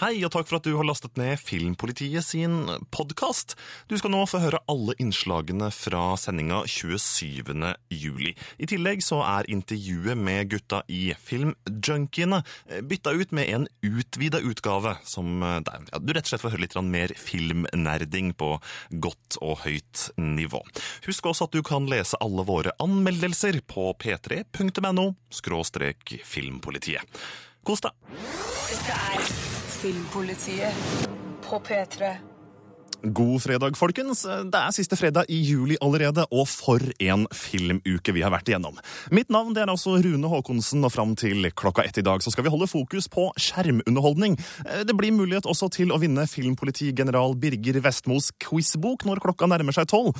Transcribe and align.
Hei, 0.00 0.22
og 0.24 0.30
takk 0.32 0.46
for 0.48 0.56
at 0.56 0.64
du 0.64 0.78
har 0.78 0.86
lastet 0.88 1.18
ned 1.20 1.36
Filmpolitiet 1.44 2.24
sin 2.24 2.54
podkast. 2.88 3.52
Du 3.84 3.98
skal 4.00 4.14
nå 4.14 4.22
få 4.24 4.38
høre 4.40 4.62
alle 4.72 4.94
innslagene 4.96 5.66
fra 5.76 6.14
sendinga 6.16 6.62
27. 6.64 7.52
juli. 7.92 8.32
I 8.56 8.68
tillegg 8.70 9.04
så 9.04 9.18
er 9.28 9.50
intervjuet 9.52 10.16
med 10.16 10.54
gutta 10.54 10.78
i 10.88 11.10
Filmjunkiene 11.20 12.38
bytta 12.88 13.12
ut 13.12 13.36
med 13.36 13.52
en 13.52 13.68
utvida 13.84 14.40
utgave, 14.40 14.94
som 15.04 15.44
der 15.68 15.84
ja, 15.92 16.00
du 16.00 16.14
rett 16.16 16.24
og 16.24 16.32
slett 16.32 16.46
får 16.46 16.56
høre 16.56 16.64
litt 16.64 16.78
mer 16.88 17.12
filmnerding 17.20 18.32
på 18.40 18.54
godt 19.04 19.36
og 19.44 19.66
høyt 19.66 20.06
nivå. 20.16 20.64
Husk 21.10 21.28
også 21.34 21.50
at 21.50 21.60
du 21.60 21.60
kan 21.60 21.92
lese 21.92 22.16
alle 22.24 22.48
våre 22.48 22.72
anmeldelser 22.80 23.60
på 23.68 23.90
p3.no 24.00 25.10
skråstrek 25.28 26.16
filmpolitiet. 26.24 27.20
Kos 27.68 27.84
deg! 27.84 29.49
Filmpolitiet 29.80 30.74
på 31.42 31.58
P3. 31.58 32.14
God 33.02 33.42
fredag, 33.42 33.76
folkens. 33.80 34.26
Det 34.28 34.58
er 34.58 34.74
siste 34.76 34.96
fredag 34.98 35.30
i 35.32 35.38
juli 35.40 35.76
allerede, 35.80 36.26
og 36.36 36.44
for 36.50 36.82
en 37.00 37.22
filmuke 37.32 38.12
vi 38.12 38.20
har 38.20 38.32
vært 38.34 38.50
igjennom. 38.50 38.76
Mitt 39.14 39.30
navn 39.32 39.56
er 39.56 39.70
altså 39.72 39.94
Rune 40.04 40.28
Haakonsen, 40.28 40.84
og 40.84 40.92
fram 40.92 41.14
til 41.16 41.48
klokka 41.56 41.86
ett 41.86 41.96
i 41.96 42.04
dag 42.04 42.20
så 42.20 42.32
skal 42.32 42.44
vi 42.44 42.52
holde 42.52 42.68
fokus 42.68 43.08
på 43.08 43.30
skjermunderholdning. 43.40 44.36
Det 44.84 44.96
blir 44.98 45.14
mulighet 45.16 45.48
også 45.48 45.70
til 45.72 45.94
å 45.94 46.00
vinne 46.02 46.26
filmpolitigeneral 46.28 47.38
Birger 47.40 47.80
Vestmos 47.86 48.28
quizbok 48.42 49.06
når 49.08 49.22
klokka 49.24 49.48
nærmer 49.48 49.76
seg 49.76 49.88
tolv. 49.88 50.12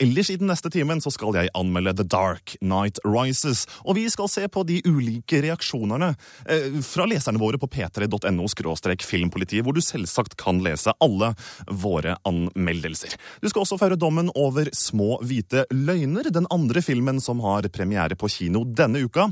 Ellers 0.00 0.32
i 0.32 0.38
den 0.40 0.48
neste 0.48 0.72
timen 0.72 1.04
så 1.04 1.12
skal 1.12 1.36
jeg 1.36 1.52
anmelde 1.52 1.96
The 2.00 2.08
Dark 2.08 2.56
Night 2.64 3.02
Rises, 3.04 3.66
og 3.84 3.98
vi 4.00 4.06
skal 4.08 4.32
se 4.32 4.46
på 4.48 4.64
de 4.64 4.80
ulike 4.88 5.42
reaksjonene 5.44 6.14
eh, 6.48 6.80
fra 6.88 7.04
leserne 7.10 7.42
våre 7.42 7.60
på 7.60 7.68
p3.no 7.68 8.48
filmpolitiet, 9.04 9.64
hvor 9.64 9.76
du 9.76 9.84
selvsagt 9.84 10.38
kan 10.40 10.64
lese 10.64 10.94
alle 11.04 11.34
våre 11.68 12.13
anmeldelser. 12.28 13.16
Du 13.42 13.48
skal 13.50 13.64
også 13.64 13.78
føre 13.80 13.98
dommen 14.00 14.30
over 14.34 14.70
Små 14.74 15.18
hvite 15.24 15.64
løgner, 15.72 16.30
den 16.34 16.48
andre 16.52 16.82
filmen 16.84 17.20
som 17.22 17.42
har 17.44 17.68
premiere 17.74 18.16
på 18.18 18.30
kino 18.32 18.64
denne 18.64 19.04
uka. 19.04 19.28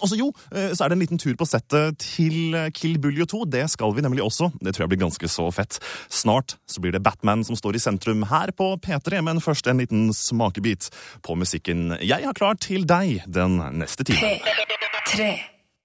Og 0.00 0.08
så 0.10 0.18
jo, 0.18 0.30
eh, 0.54 0.72
så 0.74 0.84
er 0.84 0.92
det 0.92 0.98
en 0.98 1.04
liten 1.04 1.20
tur 1.20 1.34
på 1.38 1.46
settet 1.48 1.98
til 2.02 2.56
Kill 2.76 2.98
Buljo 3.02 3.26
2. 3.30 3.44
Det 3.50 3.64
skal 3.72 3.94
vi 3.96 4.04
nemlig 4.04 4.24
også. 4.24 4.50
Det 4.60 4.74
tror 4.74 4.84
jeg 4.84 4.94
blir 4.94 5.04
ganske 5.06 5.30
så 5.30 5.48
fett. 5.54 5.78
Snart 6.12 6.56
så 6.70 6.80
blir 6.80 6.94
det 6.94 7.02
Batman 7.04 7.44
som 7.44 7.58
står 7.58 7.78
i 7.78 7.82
sentrum 7.82 8.26
her 8.30 8.52
på 8.56 8.74
P3, 8.84 9.22
men 9.24 9.42
først 9.44 9.68
en 9.70 9.82
liten 9.82 10.08
smakebit 10.14 10.90
på 11.24 11.36
musikken 11.38 11.96
jeg 12.02 12.24
har 12.24 12.36
klart 12.36 12.62
til 12.64 12.86
deg 12.88 13.24
den 13.26 13.58
neste 13.78 14.06
timen. 14.06 14.40
P3. 15.04 15.34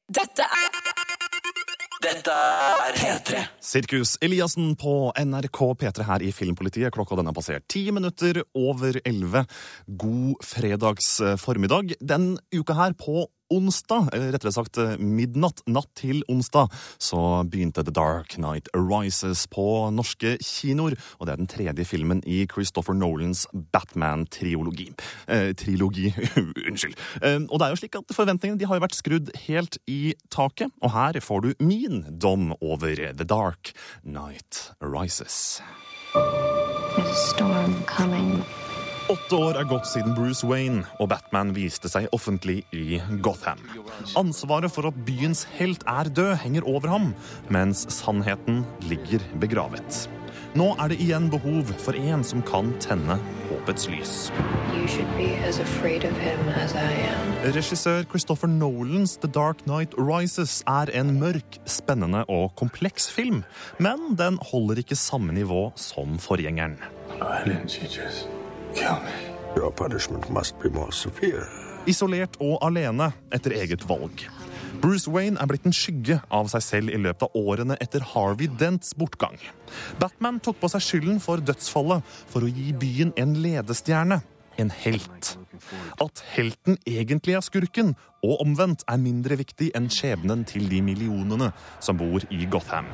Dette 0.09 0.42
er 0.42 1.19
Dette 2.09 2.33
er 2.33 2.95
P3. 2.97 3.41
Sirkus 3.61 4.15
Eliassen 4.25 4.71
på 4.81 5.11
NRK 5.13 5.59
P3 5.77 6.05
her 6.07 6.23
i 6.25 6.31
Filmpolitiet. 6.33 6.89
Klokka 6.95 7.13
den 7.19 7.29
er 7.29 7.35
passert 7.38 7.67
ti 7.69 7.83
minutter 7.93 8.39
over 8.57 8.97
elleve. 9.05 9.43
God 9.85 10.41
fredags 10.41 11.11
formiddag. 11.37 11.93
Den 12.02 12.31
uka 12.49 12.73
her 12.80 12.97
på 12.97 13.27
onsdag, 13.53 14.09
eller 14.14 14.33
rettere 14.33 14.53
sagt 14.55 14.80
midnatt, 15.00 15.64
natt 15.69 15.89
til 16.00 16.22
onsdag, 16.31 16.69
så 17.02 17.44
begynte 17.50 17.83
The 17.86 17.94
Dark 17.95 18.38
Night 18.42 18.69
Rises 18.75 19.45
på 19.52 19.66
norske 19.95 20.38
kinoer. 20.44 20.97
Og 21.19 21.28
det 21.28 21.33
er 21.33 21.42
den 21.42 21.52
tredje 21.52 21.86
filmen 21.88 22.22
i 22.27 22.44
Christopher 22.50 22.97
Nolans 22.97 23.45
Batman-triologi. 23.73 24.89
Eh, 25.27 25.52
trilogi, 25.58 26.14
unnskyld. 26.70 26.97
Eh, 27.22 27.42
og 27.47 27.59
det 27.59 27.67
er 27.67 27.75
jo 27.75 27.81
slik 27.83 28.00
at 28.00 28.16
forventningene 28.16 28.59
de 28.59 28.70
har 28.70 28.80
jo 28.80 28.86
vært 28.86 29.00
skrudd 29.00 29.33
helt 29.47 29.80
i 29.89 30.16
taket, 30.33 30.73
og 30.83 30.94
her 30.95 31.20
får 31.23 31.45
du 31.45 31.52
min 31.64 32.03
dom 32.20 32.53
over 32.61 32.95
The 32.95 33.27
Dark 33.27 33.73
Night 34.03 34.72
Rises. 34.81 35.61
There's 36.14 37.09
a 37.09 37.16
storm 37.16 37.83
coming. 37.86 38.44
Åtte 39.09 39.38
år 39.41 39.57
er 39.57 39.65
gått 39.65 39.88
siden 39.89 40.13
Bruce 40.13 40.45
Wayne 40.45 40.83
og 41.02 41.08
Batman 41.09 41.49
viste 41.55 41.89
seg 41.89 42.05
offentlig 42.14 42.59
i 42.77 42.99
Gotham. 43.25 43.64
Ansvaret 44.20 44.70
for 44.70 44.86
at 44.86 44.99
byens 45.08 45.47
helt 45.55 45.81
er 45.89 46.11
død, 46.14 46.36
henger 46.43 46.67
over 46.70 46.92
ham, 46.93 47.08
mens 47.49 47.87
sannheten 47.89 48.61
ligger 48.86 49.25
begravet. 49.42 50.03
Nå 50.53 50.67
er 50.77 50.93
det 50.93 50.99
igjen 51.02 51.25
behov 51.33 51.73
for 51.81 51.98
en 51.98 52.21
som 52.25 52.45
kan 52.45 52.69
tenne 52.86 53.17
håpets 53.49 53.89
lys. 53.89 54.14
You 54.77 54.86
should 54.86 55.09
be 55.17 55.33
as 55.42 55.58
afraid 55.58 56.05
of 56.05 56.14
him 56.21 56.53
as 56.61 56.77
I 56.77 56.86
am. 57.09 57.36
Regissør 57.58 58.05
Christopher 58.14 58.49
Nolans 58.49 59.17
The 59.17 59.30
Dark 59.30 59.65
Night 59.65 59.98
Rises 59.98 60.61
er 60.69 60.93
en 60.93 61.15
mørk, 61.17 61.58
spennende 61.65 62.27
og 62.30 62.53
kompleks 62.61 63.09
film, 63.09 63.42
men 63.81 64.14
den 64.21 64.37
holder 64.53 64.86
ikke 64.86 64.98
samme 64.98 65.33
nivå 65.33 65.71
som 65.77 66.19
forgjengeren. 66.21 66.77
Why 67.17 67.42
didn't 67.45 67.81
you 67.81 67.89
just 67.89 68.39
kill 68.75 68.99
me? 69.03 69.15
Your 69.55 69.71
punishment 69.71 70.30
must 70.30 70.59
be 70.59 70.69
more 70.69 70.91
severe. 70.91 71.47
Isolert 71.87 72.37
og 72.43 72.59
alene 72.61 73.11
etter 73.33 73.55
eget 73.57 73.85
valg. 73.89 74.27
Bruce 74.80 75.11
Wayne 75.11 75.39
er 75.41 75.49
blitt 75.49 75.65
en 75.67 75.75
skygge 75.75 76.19
av 76.31 76.47
seg 76.52 76.63
selv 76.63 76.93
i 76.93 76.99
løpet 77.02 77.25
av 77.25 77.35
årene 77.35 77.75
etter 77.83 78.03
Harvey 78.13 78.47
Dents 78.59 78.93
bortgang. 78.95 79.35
Batman 79.99 80.39
tok 80.43 80.61
på 80.61 80.69
seg 80.71 80.85
skylden 80.85 81.19
for 81.23 81.43
dødsfallet 81.43 82.05
for 82.31 82.45
å 82.45 82.52
gi 82.52 82.71
byen 82.80 83.11
en 83.19 83.35
ledestjerne. 83.43 84.21
En 84.59 84.71
helt. 84.83 85.33
At 86.03 86.23
helten 86.36 86.80
egentlig 86.87 87.36
er 87.39 87.43
skurken, 87.43 87.93
og 88.23 88.41
omvendt, 88.43 88.83
er 88.91 88.99
mindre 88.99 89.39
viktig 89.39 89.71
enn 89.75 89.87
skjebnen 89.91 90.43
til 90.47 90.67
de 90.71 90.81
millionene 90.83 91.53
som 91.80 91.99
bor 91.99 92.23
i 92.31 92.43
Gotham. 92.51 92.87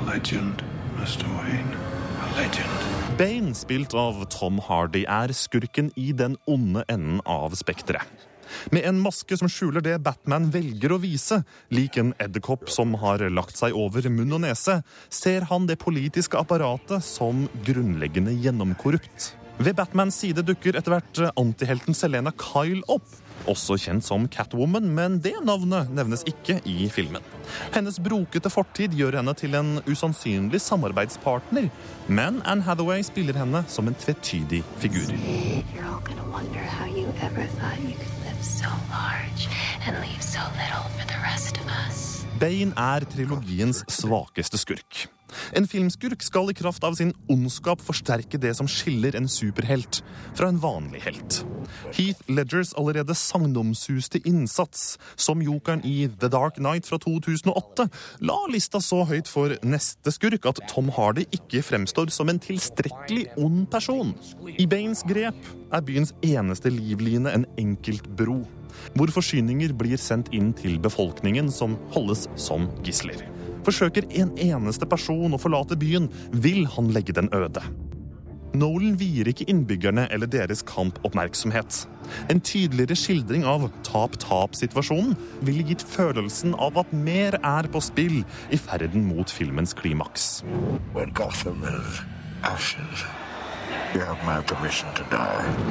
A 0.00 0.04
legend, 0.08 0.64
Mr. 0.96 1.28
Wayne. 1.36 1.82
A 2.24 2.32
legend. 2.40 3.03
Bane, 3.14 3.52
spilt 3.54 3.92
av 3.94 4.24
Tom 4.26 4.56
Hardy, 4.58 5.04
er 5.06 5.30
skurken 5.30 5.92
i 5.94 6.08
den 6.16 6.32
onde 6.50 6.82
enden 6.90 7.20
av 7.30 7.52
spekteret. 7.54 8.08
Med 8.74 8.88
en 8.88 8.98
maske 8.98 9.36
som 9.38 9.46
skjuler 9.50 9.84
det 9.86 10.00
Batman 10.02 10.48
velger 10.50 10.96
å 10.96 10.98
vise, 10.98 11.38
lik 11.70 11.94
en 12.00 12.10
edderkopp 12.18 12.66
som 12.74 12.96
har 12.98 13.22
lagt 13.30 13.60
seg 13.60 13.76
over 13.78 14.08
munn 14.10 14.34
og 14.34 14.42
nese, 14.42 14.80
ser 15.14 15.46
han 15.52 15.70
det 15.70 15.78
politiske 15.84 16.40
apparatet 16.40 17.06
som 17.06 17.46
grunnleggende 17.66 18.34
gjennomkorrupt. 18.34 19.30
Ved 19.62 19.78
Batmans 19.78 20.18
side 20.18 20.42
dukker 20.42 20.74
etter 20.74 20.96
hvert 20.96 21.22
antihelten 21.38 21.94
Selena 21.94 22.34
Kyle 22.34 22.82
opp, 22.90 23.06
også 23.50 23.76
kjent 23.80 24.04
som 24.06 24.26
Catwoman, 24.30 24.86
men 24.96 25.18
det 25.24 25.34
navnet 25.44 25.90
nevnes 25.94 26.24
ikke 26.28 26.58
i 26.68 26.88
filmen. 26.92 27.24
Hennes 27.74 27.98
brokete 28.02 28.50
fortid 28.52 28.96
gjør 28.96 29.18
henne 29.20 29.34
til 29.38 29.56
en 29.58 29.78
usannsynlig 29.88 30.60
samarbeidspartner, 30.64 31.68
men 32.08 32.40
Anne 32.44 32.64
Hathaway 32.66 33.04
spiller 33.06 33.38
henne 33.38 33.64
som 33.68 33.88
en 33.88 33.98
tvetydig 33.98 34.62
figur. 34.82 35.12
Bane 42.40 42.74
er 42.76 43.04
trilogiens 43.14 43.84
svakeste 43.88 44.58
skurk. 44.60 45.04
En 45.56 45.68
filmskurk 45.68 46.22
skal 46.24 46.50
i 46.50 46.56
kraft 46.56 46.84
av 46.86 46.96
sin 46.98 47.12
ondskap 47.30 47.82
forsterke 47.84 48.40
det 48.40 48.54
som 48.58 48.68
skiller 48.70 49.16
en 49.18 49.28
superhelt 49.30 50.02
fra 50.34 50.50
en 50.50 50.60
vanlig 50.62 51.04
helt. 51.06 51.40
Heath 51.94 52.22
Ledgers 52.30 52.74
allerede 52.78 53.16
sagnomsuste 53.18 54.20
innsats 54.28 54.98
som 55.16 55.42
jokeren 55.42 55.84
i 55.84 56.08
The 56.20 56.30
Dark 56.32 56.58
Night 56.62 56.88
fra 56.88 56.98
2008 57.02 57.88
la 58.26 58.38
lista 58.52 58.80
så 58.84 59.02
høyt 59.08 59.30
for 59.30 59.56
neste 59.66 60.12
skurk 60.14 60.48
at 60.50 60.62
Tom 60.70 60.90
Hardy 60.94 61.26
ikke 61.34 61.64
fremstår 61.64 62.12
som 62.14 62.30
en 62.30 62.40
tilstrekkelig 62.42 63.28
ond 63.40 63.66
person. 63.72 64.14
I 64.58 64.66
Baines 64.70 65.04
grep 65.08 65.38
er 65.74 65.84
byens 65.84 66.14
eneste 66.24 66.72
livline 66.72 67.32
en 67.32 67.46
enkelt 67.60 68.08
bro, 68.18 68.42
hvor 68.94 69.14
forsyninger 69.14 69.74
blir 69.78 70.00
sendt 70.00 70.32
inn 70.34 70.52
til 70.56 70.78
befolkningen 70.82 71.50
som 71.52 71.78
holdes 71.94 72.28
som 72.40 72.68
gisler. 72.86 73.33
Forsøker 73.64 74.06
en 74.20 74.34
eneste 74.40 74.86
person 74.88 75.34
å 75.34 75.40
forlate 75.40 75.78
byen, 75.80 76.10
vil 76.32 76.64
han 76.76 76.92
legge 76.94 77.16
den 77.16 77.30
øde. 77.34 77.64
Nolan 78.54 78.94
vier 79.00 79.26
ikke 79.26 79.48
innbyggerne 79.50 80.04
eller 80.14 80.30
deres 80.30 80.60
kamp 80.62 81.00
oppmerksomhet. 81.06 81.80
En 82.30 82.38
tydeligere 82.38 82.94
skildring 82.98 83.42
av 83.50 83.66
tap-tap-situasjonen 83.86 85.16
ville 85.42 85.64
gitt 85.66 85.82
følelsen 85.82 86.54
av 86.62 86.78
at 86.84 86.92
mer 86.94 87.34
er 87.40 87.66
på 87.72 87.82
spill 87.82 88.20
i 88.54 88.60
ferden 88.60 89.08
mot 89.08 89.30
filmens 89.30 89.74
klimaks. 89.74 90.44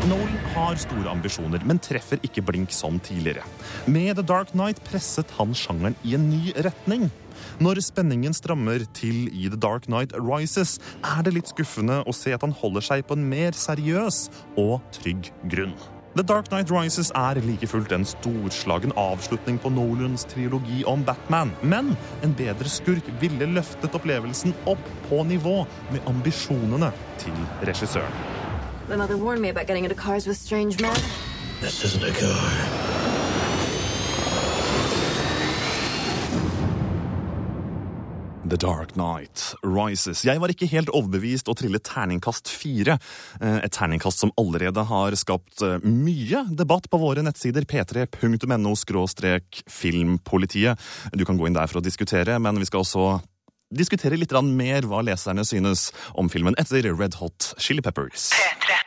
Nolan 0.09 0.37
har 0.53 0.77
store 0.79 1.11
ambisjoner, 1.11 1.63
men 1.67 1.79
treffer 1.83 2.19
ikke 2.23 2.43
blink 2.51 2.75
som 2.75 2.99
tidligere. 3.03 3.43
Med 3.87 4.15
The 4.19 4.27
Dark 4.27 4.51
Knight 4.51 4.83
presset 4.87 5.31
han 5.39 5.55
sjangeren 5.55 5.95
i 6.03 6.15
en 6.19 6.29
ny 6.31 6.51
retning. 6.67 7.07
Når 7.61 7.81
spenningen 7.85 8.33
strammer 8.33 8.81
til 8.97 9.27
i 9.29 9.49
The 9.51 9.59
Dark 9.59 9.85
Knight 9.85 10.13
Rises, 10.17 10.79
er 11.05 11.21
det 11.25 11.35
litt 11.35 11.51
skuffende 11.51 11.99
å 12.07 12.13
se 12.15 12.33
at 12.33 12.41
han 12.41 12.55
holder 12.57 12.85
seg 12.85 13.03
på 13.05 13.17
en 13.17 13.27
mer 13.29 13.53
seriøs 13.57 14.25
og 14.57 14.79
trygg 14.95 15.29
grunn. 15.51 15.75
The 16.15 16.23
Dark 16.23 16.49
Knight 16.49 16.69
Rises 16.69 17.11
er 17.17 17.39
like 17.41 17.67
fullt 17.69 17.91
en 17.93 18.05
storslagen 18.05 18.93
avslutning 18.97 19.57
på 19.61 19.71
Nolans 19.73 20.25
trilogi 20.29 20.83
om 20.85 21.01
Batman. 21.05 21.53
Men 21.61 21.95
en 22.21 22.35
bedre 22.37 22.69
skurk 22.69 23.09
ville 23.21 23.49
løftet 23.49 23.97
opplevelsen 23.97 24.53
opp 24.69 24.91
på 25.09 25.23
nivå 25.25 25.63
med 25.89 26.05
ambisjonene 26.09 26.91
til 27.21 27.37
regissøren. 27.65 28.13
My 28.89 28.95
mother 28.95 29.17
warned 29.17 29.41
me 29.41 29.49
about 29.49 29.65
getting 29.65 29.85
into 29.85 29.95
cars 29.95 30.27
with 30.27 30.37
strange 30.37 30.81
men. 30.81 30.93
This 31.61 31.83
isn't 31.83 32.03
a 32.03 32.13
car. 32.13 32.92
The 38.53 38.57
Dark 38.67 38.91
Knight 38.93 39.55
Rises. 39.65 40.21
Jeg 40.27 40.37
var 40.37 40.51
ikke 40.53 40.67
helt 40.69 40.91
overbevist 40.93 41.47
og 41.49 41.55
trillet 41.57 41.81
terningkast 41.87 42.51
fire. 42.53 42.99
Eh, 43.41 43.63
Et 43.65 43.73
terningkast 43.73 44.21
som 44.21 44.31
allerede 44.37 44.83
har 44.85 45.17
skapt 45.17 45.63
eh, 45.65 45.81
mye 45.81 46.43
debatt 46.53 46.85
på 46.85 46.99
våre 47.01 47.23
nettsider 47.25 47.65
p3.no 47.65 48.75
skråstrek 48.77 49.63
filmpolitiet. 49.65 50.77
Du 51.17 51.25
kan 51.25 51.39
gå 51.41 51.49
inn 51.49 51.57
der 51.57 51.65
for 51.71 51.81
å 51.81 51.85
diskutere, 51.85 52.37
men 52.37 52.61
vi 52.61 52.69
skal 52.69 52.85
også 52.85 53.07
diskutere 53.73 54.21
litt 54.21 54.37
mer 54.53 54.85
hva 54.85 55.01
leserne 55.01 55.41
synes 55.49 55.89
om 56.13 56.29
filmen 56.29 56.53
etter 56.61 56.85
Red 56.93 57.17
Hot 57.23 57.55
Chili 57.57 57.81
Peppers. 57.81 58.29
P3. 58.37 58.77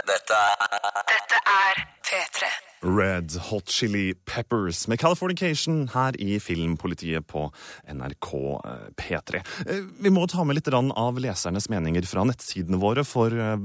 Dette 0.00 0.40
er 0.40 1.04
Dette 1.12 1.44
er 1.44 1.86
P3. 2.08 2.69
Red 2.82 3.32
Hot 3.50 3.68
Chili 3.68 4.14
Peppers 4.14 4.88
med 4.88 5.00
Californication 5.00 5.88
her 5.92 6.16
i 6.20 6.38
Filmpolitiet 6.40 7.26
på 7.28 7.52
NRK 7.92 8.30
eh, 8.64 8.86
P3. 8.96 9.42
Eh, 9.66 9.82
Vi 10.00 10.10
må 10.10 10.24
ta 10.26 10.44
med 10.44 10.56
litt 10.56 10.70
av 10.72 11.18
lesernes 11.20 11.68
meninger 11.68 12.06
fra 12.08 12.24
nettsidene 12.24 12.80
våre, 12.80 13.04
for 13.04 13.34
eh, 13.36 13.56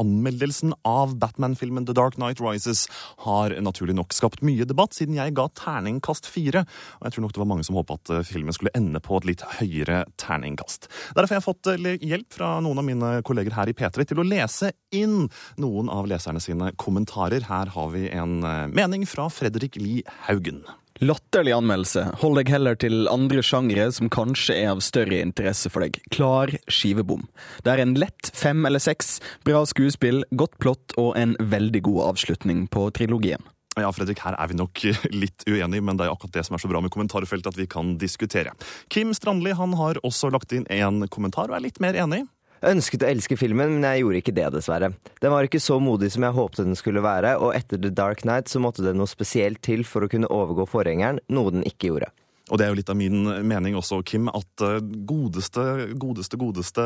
anmeldelsen 0.00 0.74
av 0.82 1.14
Batman-filmen 1.22 1.86
The 1.86 1.94
Dark 1.94 2.18
Knight 2.18 2.42
Rises 2.42 2.88
har 3.22 3.54
naturlig 3.62 3.94
nok 3.94 4.14
skapt 4.16 4.42
mye 4.42 4.66
debatt, 4.66 4.96
siden 4.96 5.14
jeg 5.20 5.36
ga 5.38 5.46
terningkast 5.54 6.26
fire. 6.26 6.64
Og 6.98 7.06
jeg 7.06 7.16
tror 7.16 7.26
nok 7.28 7.36
det 7.36 7.44
var 7.44 7.50
mange 7.52 7.68
som 7.68 7.78
håpet 7.78 8.10
at 8.10 8.26
filmen 8.26 8.56
skulle 8.56 8.74
ende 8.74 8.98
på 9.04 9.20
et 9.20 9.30
litt 9.30 9.46
høyere 9.60 10.02
terningkast. 10.18 10.90
Derfor 11.14 11.36
har 11.36 11.42
jeg 11.42 11.46
fått 11.46 11.72
hjelp 12.02 12.34
fra 12.34 12.56
noen 12.64 12.82
av 12.82 12.88
mine 12.90 13.14
kolleger 13.26 13.54
her 13.54 13.70
i 13.70 13.76
P3 13.76 14.08
til 14.10 14.18
å 14.24 14.26
lese 14.26 14.74
inn 14.94 15.28
noen 15.62 15.90
av 15.92 16.10
leserne 16.10 16.42
sine 16.42 16.72
kommentarer. 16.80 17.46
Her 17.46 17.70
har 17.74 17.94
vi 17.94 18.08
en 18.10 18.40
mening 18.72 19.04
fra 19.08 19.28
Fredrik 19.32 19.76
Lie 19.80 20.02
Haugen. 20.28 20.62
Latterlig 21.02 21.50
anmeldelse. 21.56 22.04
Hold 22.20 22.38
deg 22.38 22.50
heller 22.54 22.76
til 22.78 23.08
andre 23.10 23.42
sjangere 23.42 23.88
som 23.92 24.10
kanskje 24.12 24.54
er 24.60 24.70
av 24.76 24.82
større 24.84 25.18
interesse 25.24 25.70
for 25.72 25.82
deg. 25.82 25.98
Klar 26.14 26.52
skivebom. 26.70 27.24
Det 27.66 27.72
er 27.72 27.82
en 27.82 27.96
lett 27.98 28.30
fem 28.30 28.62
eller 28.68 28.82
seks, 28.82 29.18
bra 29.46 29.64
skuespill, 29.66 30.22
godt 30.38 30.54
plott 30.62 30.94
og 31.00 31.16
en 31.18 31.34
veldig 31.40 31.82
god 31.88 32.12
avslutning 32.12 32.68
på 32.70 32.86
trilogien. 32.94 33.42
Ja, 33.74 33.90
Fredrik, 33.90 34.22
her 34.22 34.36
er 34.38 34.50
vi 34.50 34.58
nok 34.58 34.84
litt 35.24 35.42
uenige, 35.50 35.82
men 35.82 35.98
det 35.98 36.06
er 36.06 36.14
akkurat 36.14 36.36
det 36.36 36.46
som 36.46 36.54
er 36.54 36.62
så 36.62 36.70
bra 36.70 36.78
med 36.84 36.94
kommentarfeltet, 36.94 37.50
at 37.50 37.58
vi 37.58 37.66
kan 37.70 37.96
diskutere. 37.98 38.54
Kim 38.86 39.10
Strandli 39.18 39.56
han 39.58 39.74
har 39.80 39.98
også 40.06 40.30
lagt 40.30 40.54
inn 40.54 40.68
en 40.70 41.08
kommentar 41.10 41.50
og 41.50 41.58
er 41.58 41.66
litt 41.66 41.82
mer 41.82 41.98
enig. 41.98 42.22
Ønsket 42.64 43.02
å 43.04 43.08
elske 43.10 43.36
filmen, 43.36 43.76
men 43.76 43.84
jeg 43.84 44.04
gjorde 44.04 44.20
ikke 44.22 44.36
det, 44.36 44.46
dessverre. 44.54 44.92
Den 45.20 45.32
var 45.34 45.44
ikke 45.44 45.60
så 45.60 45.76
modig 45.82 46.08
som 46.14 46.24
jeg 46.24 46.36
håpte 46.38 46.64
den 46.64 46.78
skulle 46.78 47.04
være, 47.04 47.34
og 47.36 47.52
etter 47.56 47.80
The 47.80 47.92
Dark 47.92 48.24
Knight 48.24 48.48
så 48.48 48.62
måtte 48.62 48.84
det 48.86 48.94
noe 48.96 49.10
spesielt 49.10 49.60
til 49.64 49.84
for 49.88 50.06
å 50.06 50.10
kunne 50.10 50.30
overgå 50.32 50.64
forgjengeren, 50.72 51.20
noe 51.28 51.52
den 51.52 51.66
ikke 51.68 51.92
gjorde. 51.92 52.12
Og 52.52 52.60
det 52.60 52.66
er 52.66 52.72
jo 52.72 52.76
litt 52.76 52.90
av 52.92 52.98
min 52.98 53.22
mening 53.48 53.76
også, 53.78 54.02
Kim, 54.04 54.28
at 54.28 54.64
eh, 54.64 54.82
godeste, 55.08 55.62
godeste, 56.00 56.36
godeste 56.40 56.84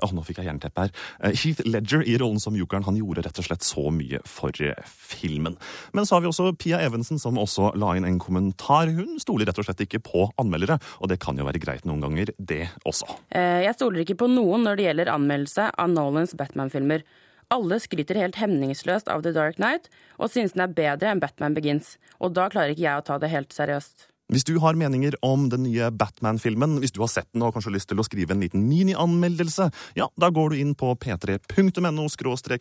Å, 0.00 0.08
nå 0.16 0.24
fikk 0.24 0.40
jeg 0.40 0.48
jernteppe 0.48 0.86
her. 0.86 0.94
Eh, 1.20 1.36
Heath 1.36 1.66
Ledger 1.68 2.04
i 2.06 2.16
rollen 2.20 2.40
som 2.40 2.56
jokeren, 2.56 2.86
han 2.86 2.96
gjorde 2.96 3.26
rett 3.26 3.40
og 3.42 3.48
slett 3.48 3.66
så 3.66 3.90
mye 3.92 4.22
for 4.24 4.56
eh, 4.64 4.88
filmen. 4.88 5.58
Men 5.92 6.08
så 6.08 6.16
har 6.16 6.24
vi 6.24 6.30
også 6.30 6.48
Pia 6.56 6.80
Evensen, 6.84 7.20
som 7.20 7.36
også 7.40 7.74
la 7.76 7.92
inn 7.98 8.08
en 8.08 8.22
kommentar. 8.22 8.88
Hun 8.88 9.20
stoler 9.20 9.50
rett 9.50 9.60
og 9.60 9.68
slett 9.68 9.84
ikke 9.84 10.00
på 10.06 10.30
anmeldere, 10.40 10.80
og 11.02 11.12
det 11.12 11.20
kan 11.20 11.36
jo 11.36 11.44
være 11.48 11.60
greit 11.60 11.84
noen 11.88 12.06
ganger, 12.06 12.32
det 12.38 12.64
også. 12.88 13.18
Jeg 13.36 13.76
stoler 13.76 14.02
ikke 14.02 14.18
på 14.24 14.30
noen 14.32 14.64
når 14.64 14.78
det 14.78 14.88
gjelder 14.88 15.12
anmeldelse 15.12 15.68
av 15.76 15.92
Nolans 15.92 16.32
Batman-filmer. 16.38 17.04
Alle 17.52 17.78
skryter 17.82 18.18
helt 18.18 18.40
hemningsløst 18.40 19.12
av 19.12 19.22
The 19.22 19.36
Dark 19.36 19.60
Knight 19.60 19.90
og 20.16 20.32
synes 20.32 20.56
den 20.56 20.64
er 20.64 20.74
bedre 20.74 21.12
enn 21.12 21.22
Batman 21.22 21.54
Begins, 21.54 21.94
og 22.18 22.34
da 22.34 22.48
klarer 22.50 22.74
ikke 22.74 22.86
jeg 22.88 23.02
å 23.02 23.06
ta 23.06 23.20
det 23.22 23.30
helt 23.30 23.54
seriøst. 23.54 24.08
Hvis 24.32 24.42
du 24.42 24.56
har 24.58 24.74
meninger 24.74 25.14
om 25.22 25.44
den 25.52 25.62
nye 25.68 25.86
Batman-filmen, 25.94 26.80
hvis 26.82 26.94
du 26.96 26.98
har 27.04 27.10
sett 27.12 27.28
den 27.30 27.44
og 27.46 27.52
kanskje 27.54 27.70
har 27.70 27.76
lyst 27.76 27.90
til 27.92 28.02
å 28.02 28.06
skrive 28.06 28.34
en 28.34 28.42
liten 28.42 28.64
minianmeldelse, 28.66 29.68
ja, 29.94 30.08
da 30.18 30.32
går 30.34 30.50
du 30.50 30.62
inn 30.64 30.72
på 30.74 30.96
p3.no 30.98 32.08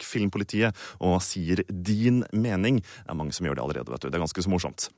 filmpolitiet 0.05 0.77
og 1.01 1.17
sier 1.25 1.63
din 1.69 2.21
mening. 2.31 2.83
Det 2.83 3.09
er 3.09 3.17
mange 3.17 3.33
som 3.33 3.49
gjør 3.49 3.57
det 3.57 3.65
allerede, 3.65 3.91
vet 3.95 4.05
du. 4.05 4.09
Det 4.11 4.19
er 4.19 4.25
ganske 4.27 4.45
så 4.45 4.53
morsomt. 4.53 4.89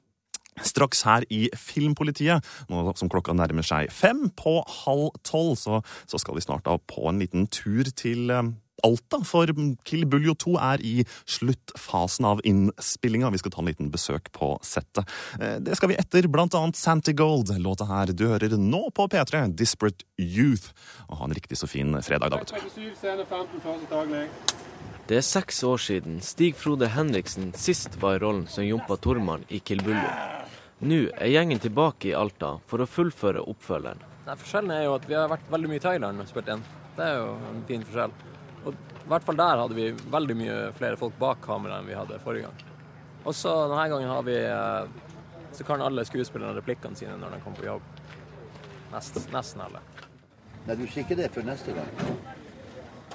Straks 0.66 1.06
her 1.06 1.24
i 1.32 1.48
Filmpolitiet, 1.56 2.44
nå 2.68 2.84
som 2.98 3.12
klokka 3.14 3.36
nærmer 3.38 3.64
seg 3.64 3.92
fem 3.94 4.26
på 4.36 4.60
halv 4.84 5.14
tolv, 5.24 5.56
så, 5.56 5.80
så 6.10 6.20
skal 6.20 6.36
vi 6.36 6.44
snart 6.44 6.66
da 6.66 6.76
på 6.82 7.08
en 7.08 7.22
liten 7.22 7.48
tur 7.48 7.88
til 7.96 8.34
eh, 8.34 8.50
Alta, 8.86 9.22
for 9.26 9.50
Kill 9.88 10.06
Buljo 10.06 10.36
2 10.38 10.56
er 10.62 10.84
i 10.86 10.96
sluttfasen 11.26 12.26
av 12.30 12.42
innspillinga. 12.46 13.32
Vi 13.34 13.42
skal 13.42 13.52
ta 13.56 13.62
en 13.64 13.70
liten 13.72 13.92
besøk 13.94 14.32
på 14.36 14.52
settet. 14.66 15.08
Eh, 15.40 15.58
Det 15.60 15.76
skal 15.78 15.90
vi 15.90 15.96
etter 15.98 16.28
blant 16.28 16.54
annet 16.56 16.76
Santi 16.76 17.14
Gold, 17.14 17.50
låta 17.58 17.88
her 17.88 18.14
du 18.14 18.28
hører 18.28 18.58
nå 18.58 18.90
på 18.94 19.08
P3, 19.10 19.48
Disparate 19.56 20.06
Youth. 20.18 20.72
Og 21.10 21.18
ha 21.18 21.26
en 21.26 21.34
riktig 21.34 21.58
så 21.58 21.68
fin 21.68 21.94
fredag, 22.02 22.30
da, 22.30 22.38
vet 22.38 22.54
du. 22.54 22.56
Det 25.08 25.18
er 25.18 25.24
seks 25.24 25.64
år 25.64 25.78
siden 25.80 26.18
Stig 26.22 26.56
Frode 26.60 26.90
Henriksen 26.92 27.54
sist 27.56 27.96
var 28.02 28.18
i 28.18 28.20
rollen 28.20 28.48
som 28.52 28.66
Jompa 28.68 28.98
Tormann 29.00 29.46
i 29.50 29.60
Kill 29.64 29.80
Buljo. 29.80 30.10
Nå 30.84 30.98
er 31.16 31.32
gjengen 31.32 31.60
tilbake 31.64 32.12
i 32.12 32.14
Alta 32.14 32.58
for 32.68 32.84
å 32.84 32.86
fullføre 32.90 33.40
oppfølgeren. 33.48 34.04
Nei, 34.28 34.36
forskjellen 34.36 34.74
er 34.76 34.84
jo 34.84 34.96
at 34.98 35.08
vi 35.08 35.16
har 35.16 35.30
vært 35.32 35.48
veldig 35.50 35.70
mye 35.72 35.80
i 35.80 35.86
Thailand 35.86 36.20
og 36.22 36.28
spilt 36.28 36.52
inn. 36.52 36.66
Det 36.98 37.06
er 37.06 37.16
jo 37.22 37.30
en 37.54 37.64
fin 37.70 37.86
forskjell. 37.88 38.12
Og 38.68 38.76
i 38.76 39.10
hvert 39.10 39.24
fall 39.24 39.40
der 39.40 39.62
hadde 39.62 39.78
vi 39.78 39.92
veldig 40.12 40.36
mye 40.38 40.56
flere 40.78 41.00
folk 41.00 41.16
bak 41.20 41.40
kamera 41.46 41.80
enn 41.80 41.88
vi 41.88 41.96
hadde 41.98 42.20
forrige 42.24 42.50
gang. 42.50 42.66
Og 43.28 43.36
så 43.36 43.54
denne 43.68 43.88
gangen 43.92 44.12
har 44.12 44.24
vi 44.28 44.36
eh, 44.40 45.06
Så 45.56 45.66
kan 45.68 45.82
alle 45.82 46.06
skuespillerne 46.06 46.56
replikkene 46.60 46.96
sine 47.00 47.16
når 47.18 47.34
de 47.34 47.40
kommer 47.44 47.62
på 47.64 47.70
jobb. 47.70 47.86
Nest, 48.92 49.18
nesten 49.34 49.64
alle. 49.64 49.82
Nei, 50.68 50.76
du 50.76 50.84
sier 50.92 51.18
det 51.18 51.32
før 51.34 51.48
neste 51.48 51.74
gang. 51.76 51.90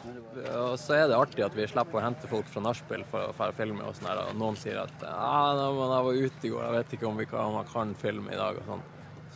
Og 0.03 0.75
så 0.81 0.97
er 0.97 1.07
det 1.11 1.19
artig 1.21 1.45
at 1.45 1.55
vi 1.55 1.69
slipper 1.69 2.01
å 2.01 2.03
hente 2.03 2.29
folk 2.31 2.49
fra 2.51 2.63
nachspiel 2.65 3.05
for 3.11 3.29
å 3.29 3.37
fære 3.37 3.55
filme, 3.61 3.85
og 3.85 4.01
her, 4.03 4.23
og 4.25 4.39
noen 4.41 4.57
sier 4.59 4.81
at 4.81 5.05
ah, 5.07 5.53
'jeg 5.53 5.77
var 6.09 6.13
ute 6.13 6.49
i 6.49 6.51
går, 6.51 6.65
jeg 6.65 6.77
vet 6.79 6.95
ikke 6.97 7.09
om 7.09 7.21
vi 7.21 7.29
kan, 7.29 7.53
om 7.53 7.61
jeg 7.61 7.73
kan 7.73 7.95
filme 8.01 8.33
i 8.33 8.41
dag', 8.41 8.59
og 8.63 8.71
sånn. 8.71 8.85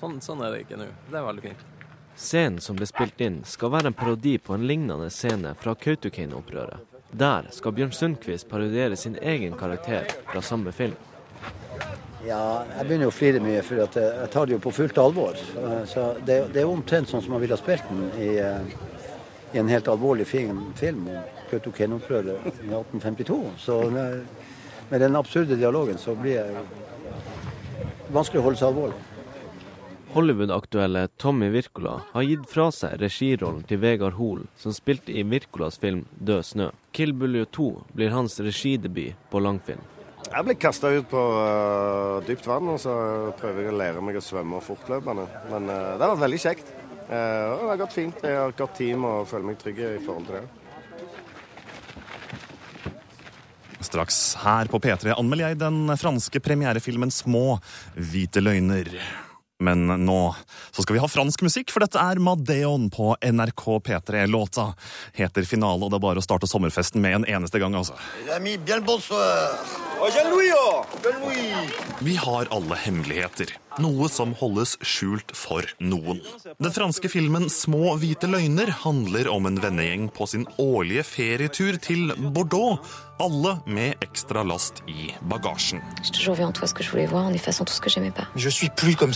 sånn. 0.00 0.20
Sånn 0.24 0.44
er 0.44 0.56
det 0.56 0.64
ikke 0.64 0.80
nå. 0.80 0.88
Det 1.10 1.20
er 1.20 1.28
veldig 1.28 1.44
fint. 1.44 1.75
Scenen 2.16 2.60
som 2.60 2.76
ble 2.78 2.86
spilt 2.88 3.20
inn, 3.20 3.42
skal 3.44 3.74
være 3.74 3.90
en 3.90 3.96
parodi 3.96 4.38
på 4.40 4.54
en 4.56 4.64
lignende 4.66 5.10
scene 5.12 5.52
fra 5.60 5.74
Kautokeino-opprøret. 5.76 6.80
Der 7.12 7.50
skal 7.52 7.74
Bjørn 7.76 7.92
Sundquist 7.92 8.48
parodiere 8.48 8.96
sin 8.96 9.18
egen 9.20 9.52
karakter 9.56 10.08
fra 10.30 10.40
samme 10.42 10.72
film. 10.72 10.96
Ja, 12.26 12.64
jeg 12.78 12.88
begynner 12.88 13.10
å 13.10 13.14
flire 13.14 13.40
mye, 13.44 13.60
for 13.62 13.78
jeg 13.78 13.92
jeg 14.00 14.30
tar 14.32 14.48
det 14.48 14.56
jo 14.56 14.62
på 14.64 14.72
fullt 14.74 14.98
alvor. 14.98 15.36
Så 15.86 16.06
det, 16.26 16.38
det 16.54 16.62
er 16.64 16.70
omtrent 16.70 17.12
sånn 17.12 17.22
som 17.22 17.36
man 17.36 17.44
ville 17.44 17.54
ha 17.54 17.60
spilt 17.60 17.84
den 17.90 18.08
i, 18.16 18.30
eh, 18.40 18.72
i 19.52 19.60
en 19.60 19.70
helt 19.70 19.88
alvorlig 19.92 20.26
film, 20.26 20.72
film 20.80 21.04
om 21.12 21.20
Kautokeino-opprøret 21.50 22.48
i 22.64 22.72
1852. 22.72 23.38
Så 23.60 23.78
med, 23.92 24.24
med 24.88 25.04
den 25.04 25.20
absurde 25.20 25.60
dialogen 25.60 26.00
så 26.00 26.16
blir 26.18 26.48
det 26.48 26.64
vanskelig 28.08 28.40
å 28.40 28.48
holde 28.48 28.62
seg 28.62 28.72
alvorlig. 28.72 29.04
Hollywood-aktuelle 30.14 31.08
Tommy 31.16 31.48
Wirkola 31.48 32.02
har 32.12 32.22
gitt 32.22 32.46
fra 32.50 32.70
seg 32.72 32.96
regirollen 33.02 33.64
til 33.68 33.80
Vegard 33.82 34.16
Hoel, 34.16 34.46
som 34.56 34.74
spilte 34.74 35.12
i 35.12 35.24
Wirkolas 35.26 35.78
film 35.82 36.04
'Død 36.18 36.44
snø'. 36.44 36.70
'Kill 36.92 37.12
Buljo 37.12 37.44
2' 37.44 37.70
blir 37.92 38.14
hans 38.14 38.40
regidebut 38.40 39.14
på 39.30 39.40
langfilm. 39.40 39.82
Jeg 40.26 40.44
ble 40.46 40.54
kasta 40.58 40.90
ut 40.90 41.06
på 41.10 41.22
uh, 41.22 42.22
dypt 42.26 42.46
vann, 42.48 42.68
og 42.72 42.80
så 42.82 42.94
prøver 43.38 43.62
jeg 43.62 43.74
å 43.74 43.78
lære 43.78 44.02
meg 44.02 44.18
å 44.18 44.24
svømme 44.24 44.60
fortløpende. 44.64 45.26
Men 45.52 45.70
uh, 45.70 45.94
det 45.94 46.02
har 46.02 46.14
vært 46.14 46.24
veldig 46.24 46.40
kjekt. 46.42 46.72
Uh, 47.06 47.12
det 47.12 47.68
har 47.70 47.82
gått 47.84 47.94
fint. 47.94 48.24
Jeg 48.24 48.40
har 48.40 48.54
et 48.54 48.62
godt 48.62 48.74
team 48.80 49.06
og 49.06 49.28
føler 49.30 49.50
meg 49.50 49.60
trygg 49.62 49.82
i 49.84 49.92
forhold 50.02 50.26
til 50.30 50.40
det. 50.40 50.46
Straks 53.86 54.18
her 54.42 54.66
på 54.72 54.80
P3 54.82 55.14
anmelder 55.14 55.52
jeg 55.52 55.60
den 55.62 55.94
franske 56.00 56.42
premierefilmen 56.42 57.12
Små 57.14 57.60
hvite 57.94 58.42
løgner. 58.42 58.90
Men 59.58 59.86
nå 60.04 60.34
så 60.70 60.82
skal 60.84 60.98
vi 60.98 61.00
ha 61.00 61.08
fransk 61.08 61.42
musikk, 61.46 61.70
for 61.72 61.80
dette 61.84 62.00
er 62.00 62.20
Madeon 62.20 62.90
på 62.92 63.14
NRK 63.24 63.64
P3. 63.88 64.26
Låta 64.28 64.74
heter 65.16 65.48
Finale, 65.48 65.80
og 65.84 65.90
det 65.92 65.96
er 66.00 66.04
bare 66.04 66.20
å 66.20 66.26
starte 66.26 66.50
sommerfesten 66.50 67.00
med 67.00 67.20
en 67.20 67.28
eneste 67.38 67.60
gang, 67.62 67.74
altså. 67.78 67.96
Oh, 69.96 70.08
oh 70.60 70.84
Vi 72.04 72.18
har 72.20 72.52
alle 72.52 72.82
hemmeligheter. 72.84 73.56
Noe 73.82 74.08
som 74.08 74.32
holdes 74.40 74.76
skjult 74.80 75.32
for 75.36 75.66
noen. 75.84 76.22
Den 76.56 76.72
franske 76.72 77.10
filmen 77.12 77.50
Små 77.52 77.96
hvite 78.00 78.28
løgner 78.30 78.70
handler 78.84 79.28
om 79.28 79.48
en 79.50 79.58
vennegjeng 79.60 80.08
på 80.16 80.28
sin 80.30 80.46
årlige 80.62 81.04
ferietur 81.04 81.76
til 81.82 82.14
Bordeaux. 82.32 82.80
Alle 83.20 83.56
med 83.66 84.00
ekstra 84.04 84.42
last 84.44 84.82
i 84.88 85.10
bagasjen. 85.28 85.80
J'ai 86.02 86.12
toujours 86.12 86.36
vu 86.36 86.44
en 86.44 86.52
toi 86.52 86.68
ce 86.68 86.74
que 86.74 86.82
je 86.82 86.90
voulais 86.90 87.06
voir 87.06 87.24
en 87.26 87.34
effaçant 87.34 87.64
tout 87.64 87.74
ce 87.74 87.80
que 87.80 87.90
j'aimais 87.90 88.10
pas. 88.10 88.26
Je 88.34 88.48
suis 88.48 88.70
plus 88.76 88.96
comme. 88.96 89.12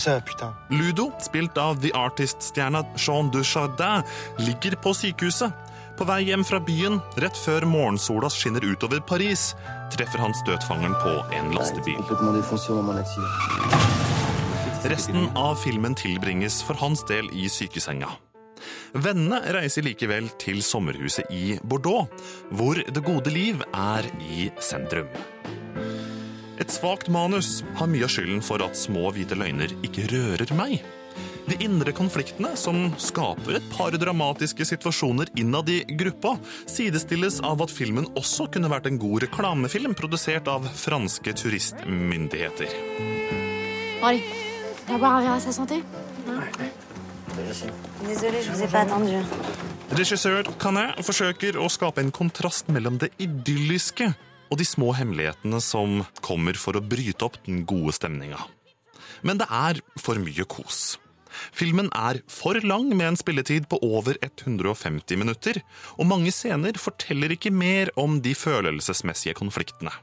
Ludo, 0.69 1.11
spilt 1.19 1.57
av 1.57 1.81
The 1.81 1.91
Artist-stjerna 1.93 2.83
Jean 2.97 3.29
Dujardin, 3.31 4.03
ligger 4.37 4.75
på 4.75 4.93
sykehuset. 4.93 5.51
På 5.97 6.05
vei 6.05 6.23
hjem 6.23 6.43
fra 6.47 6.57
byen, 6.59 6.99
rett 7.21 7.37
før 7.37 7.65
morgensola 7.69 8.29
skinner 8.33 8.63
utover 8.65 9.03
Paris, 9.05 9.51
treffer 9.93 10.23
han 10.23 10.33
støtfangeren 10.33 10.97
på 11.03 11.13
en 11.37 11.51
lastebil. 11.53 11.99
Resten 14.83 15.27
av 15.37 15.55
filmen 15.55 15.95
tilbringes 15.95 16.63
for 16.65 16.73
hans 16.73 17.03
del 17.05 17.27
i 17.37 17.45
sykesenga. 17.49 18.09
Vennene 18.97 19.37
reiser 19.53 19.85
likevel 19.85 20.25
til 20.41 20.63
sommerhuset 20.65 21.29
i 21.29 21.59
Bordeaux, 21.61 22.09
hvor 22.49 22.81
det 22.81 23.03
gode 23.05 23.29
liv 23.33 23.61
er 23.77 24.07
i 24.25 24.47
sentrum. 24.57 25.11
Et 26.57 26.73
svakt 26.73 27.11
manus 27.13 27.61
har 27.77 27.89
mye 27.93 28.09
av 28.09 28.13
skylden 28.13 28.41
for 28.45 28.65
at 28.65 28.77
små 28.77 29.13
hvite 29.13 29.37
løgner 29.37 29.69
ikke 29.85 30.09
rører 30.09 30.57
meg. 30.57 30.81
De 31.45 31.57
indre 31.61 31.93
konfliktene, 31.93 32.55
som 32.57 32.89
skaper 33.01 33.57
et 33.59 33.71
par 33.73 33.93
dramatiske 33.93 34.65
situasjoner 34.65 35.29
innad 35.37 35.69
i 35.69 35.81
gruppa, 35.97 36.35
sidestilles 36.65 37.37
av 37.45 37.61
at 37.65 37.73
filmen 37.73 38.09
også 38.17 38.49
kunne 38.53 38.69
vært 38.73 38.89
en 38.89 39.01
god 39.01 39.27
reklamefilm 39.27 39.97
produsert 39.97 40.49
av 40.49 40.65
franske 40.73 41.37
turistmyndigheter. 41.41 42.79
Allez, 44.01 44.50
on 44.87 44.93
va 44.93 44.97
boire 44.97 45.15
un 45.15 45.21
verre 45.21 45.33
à 45.33 45.39
sa 45.39 45.51
santé 45.51 45.83
Désolée, 48.05 48.41
je 48.41 48.51
vous 48.51 48.61
ai 48.61 48.67
pas 48.67 48.81
attendu. 48.81 49.15
Regissør 49.91 50.47
Canet 50.59 50.99
forsøker 51.03 51.57
å 51.59 51.67
skape 51.71 52.01
en 52.03 52.11
kontrast 52.15 52.69
mellom 52.71 52.97
det 53.01 53.11
idylliske 53.21 54.07
og 54.51 54.59
de 54.59 54.67
små 54.67 54.91
hemmelighetene 54.97 55.61
som 55.63 56.01
kommer 56.23 56.59
for 56.59 56.77
å 56.77 56.83
bryte 56.83 57.27
opp 57.27 57.39
den 57.47 57.63
gode 57.67 57.95
stemninga. 57.95 58.39
Men 59.23 59.39
det 59.39 59.47
er 59.51 59.81
for 60.01 60.19
mye 60.19 60.45
kos. 60.49 60.97
Filmen 61.55 61.89
er 61.95 62.19
for 62.31 62.59
lang 62.67 62.89
med 62.91 63.13
en 63.13 63.19
spilletid 63.19 63.69
på 63.71 63.79
over 63.85 64.17
150 64.19 65.19
minutter, 65.19 65.61
og 65.97 66.09
mange 66.09 66.33
scener 66.35 66.79
forteller 66.79 67.35
ikke 67.37 67.53
mer 67.55 67.93
om 67.99 68.19
de 68.23 68.35
følelsesmessige 68.35 69.37
konfliktene. 69.39 69.93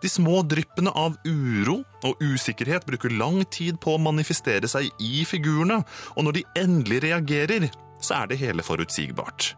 De 0.00 0.08
små 0.08 0.40
dryppene 0.48 0.92
av 0.96 1.16
uro 1.28 1.80
og 2.08 2.22
usikkerhet 2.24 2.86
bruker 2.88 3.12
lang 3.12 3.42
tid 3.52 3.80
på 3.82 3.94
å 3.94 4.00
manifestere 4.00 4.68
seg 4.70 4.88
i 5.02 5.24
figurene, 5.28 5.82
og 6.16 6.26
når 6.26 6.38
de 6.38 6.46
endelig 6.62 7.02
reagerer, 7.04 7.68
så 8.00 8.22
er 8.22 8.30
det 8.30 8.40
hele 8.40 8.64
forutsigbart. 8.64 9.52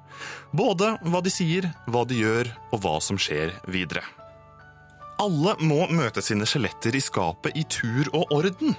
Både 0.50 0.96
hva 1.06 1.22
de 1.22 1.30
sier, 1.30 1.70
hva 1.86 2.02
de 2.08 2.18
gjør, 2.24 2.50
og 2.74 2.82
hva 2.82 2.96
som 3.04 3.20
skjer 3.20 3.54
videre. 3.70 4.02
Alle 5.22 5.54
må 5.62 5.84
møte 5.94 6.22
sine 6.24 6.46
skjeletter 6.48 6.96
i 6.98 7.02
skapet 7.02 7.54
i 7.58 7.62
tur 7.70 8.08
og 8.10 8.32
orden. 8.34 8.74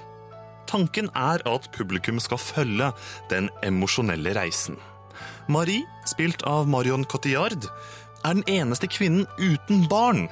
Tanken 0.68 1.08
er 1.16 1.40
at 1.48 1.70
publikum 1.72 2.20
skal 2.20 2.40
følge 2.40 2.90
den 3.30 3.48
emosjonelle 3.64 4.34
reisen. 4.36 4.76
Marie, 5.48 5.84
spilt 6.08 6.42
av 6.48 6.68
Marion 6.68 7.04
Cotillard, 7.08 7.68
er 8.24 8.36
den 8.36 8.44
eneste 8.48 8.88
kvinnen 8.88 9.24
uten 9.38 9.84
barn. 9.88 10.26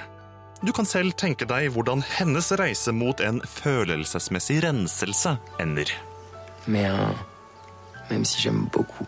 Du 0.62 0.71
kan 0.73 0.87
selv 0.87 1.16
tenke 1.19 1.47
deg 1.50 1.73
hvordan 1.75 2.04
hennes 2.07 2.52
reise 2.54 2.92
mot 2.95 3.19
en 3.21 3.40
følelsesmessig 3.42 4.61
renselse 4.62 5.35
ender. 5.59 5.90
Euh, 6.69 7.09
même 8.11 8.25
si 8.25 8.40
j'aime 8.40 8.69
beaucoup, 8.73 9.07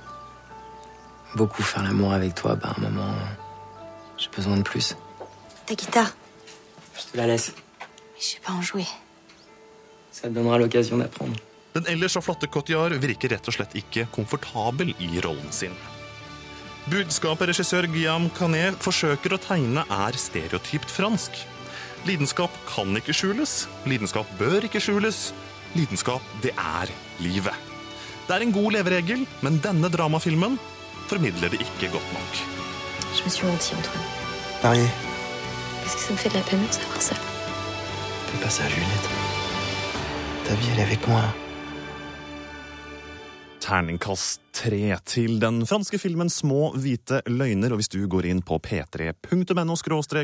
beaucoup 1.37 1.63
faire 1.63 1.85
l'amour 1.85 2.13
avec 2.13 2.35
toi, 2.35 2.57
bah 2.57 2.75
à 2.75 2.81
un 2.81 2.83
moment, 2.83 3.15
j'ai 4.19 4.31
besoin 4.35 4.57
de 4.57 4.63
plus. 4.63 4.97
Ta 5.67 5.75
guitare 5.75 6.13
Je 6.97 7.13
te 7.13 7.17
la 7.17 7.27
laisse. 7.27 7.53
Mais 7.79 8.21
je 8.21 8.25
sais 8.25 8.41
pas 8.41 8.53
en 8.53 8.63
jouer. 8.63 8.87
Ça 10.11 10.29
te 10.29 10.35
donnera 10.35 10.59
l'occasion 10.59 10.97
d'apprendre. 10.99 11.37
Den 11.75 11.87
ellers 11.87 12.13
så 12.13 12.21
flotte 12.21 12.47
Cotillard 12.47 12.95
virker 13.03 13.33
rett 13.35 13.49
og 13.51 13.55
slett 13.57 13.73
ikke 13.75 14.05
komfortabel 14.15 14.93
i 15.03 15.09
rollen 15.25 15.51
sin. 15.51 15.75
Budskapet 16.85 17.49
regissør 17.49 17.87
Guillaume 17.88 18.29
Canet 18.37 18.76
forsøker 18.85 19.33
å 19.33 19.41
tegne, 19.41 19.87
er 19.88 20.19
stereotypt 20.21 20.91
fransk. 20.93 21.38
Lidenskap 22.05 22.53
kan 22.69 22.93
ikke 23.00 23.14
skjules. 23.17 23.62
Lidenskap 23.88 24.29
bør 24.37 24.67
ikke 24.69 24.83
skjules. 24.85 25.31
Lidenskap, 25.75 26.21
det 26.45 26.53
er 26.61 26.93
livet. 27.25 27.57
Det 28.29 28.37
er 28.37 28.45
en 28.45 28.53
god 28.53 28.76
leveregel, 28.76 29.25
men 29.45 29.57
denne 29.64 29.88
dramafilmen 29.93 30.59
formidler 31.09 31.53
det 31.55 31.62
ikke 31.64 31.88
godt 31.97 32.12
nok. 32.12 32.43
Je 33.17 33.25
me 33.25 33.31
suis 33.31 33.49
menti, 33.49 33.75
Antoine. 33.75 34.05
Marié, 34.62 34.88
Parce 35.83 35.95
que 35.97 36.00
ça 36.03 36.12
me 36.12 36.17
fait 36.19 36.31
de 36.31 36.38
la 36.38 36.43
peine 36.45 36.67
de 36.67 36.73
savoir 36.73 37.00
ça. 37.03 37.14
fais 38.31 38.38
pas 38.43 38.50
ça, 38.50 38.69
Juliette. 38.69 39.09
Ta 40.47 40.55
vie, 40.55 40.69
elle 40.73 40.81
est 40.81 40.83
avec 40.83 41.07
moi. 41.09 41.23
Terningkast 43.61 44.41
tre 44.55 44.97
til 45.09 45.39
den 45.43 45.63
franske 45.69 45.99
filmen 46.01 46.31
Små 46.33 46.71
hvite 46.79 47.21
løgner. 47.29 47.75
Og 47.75 47.81
hvis 47.81 47.91
du 47.93 48.01
går 48.11 48.29
inn 48.31 48.43
på 48.45 48.59
p3.no 48.63 49.77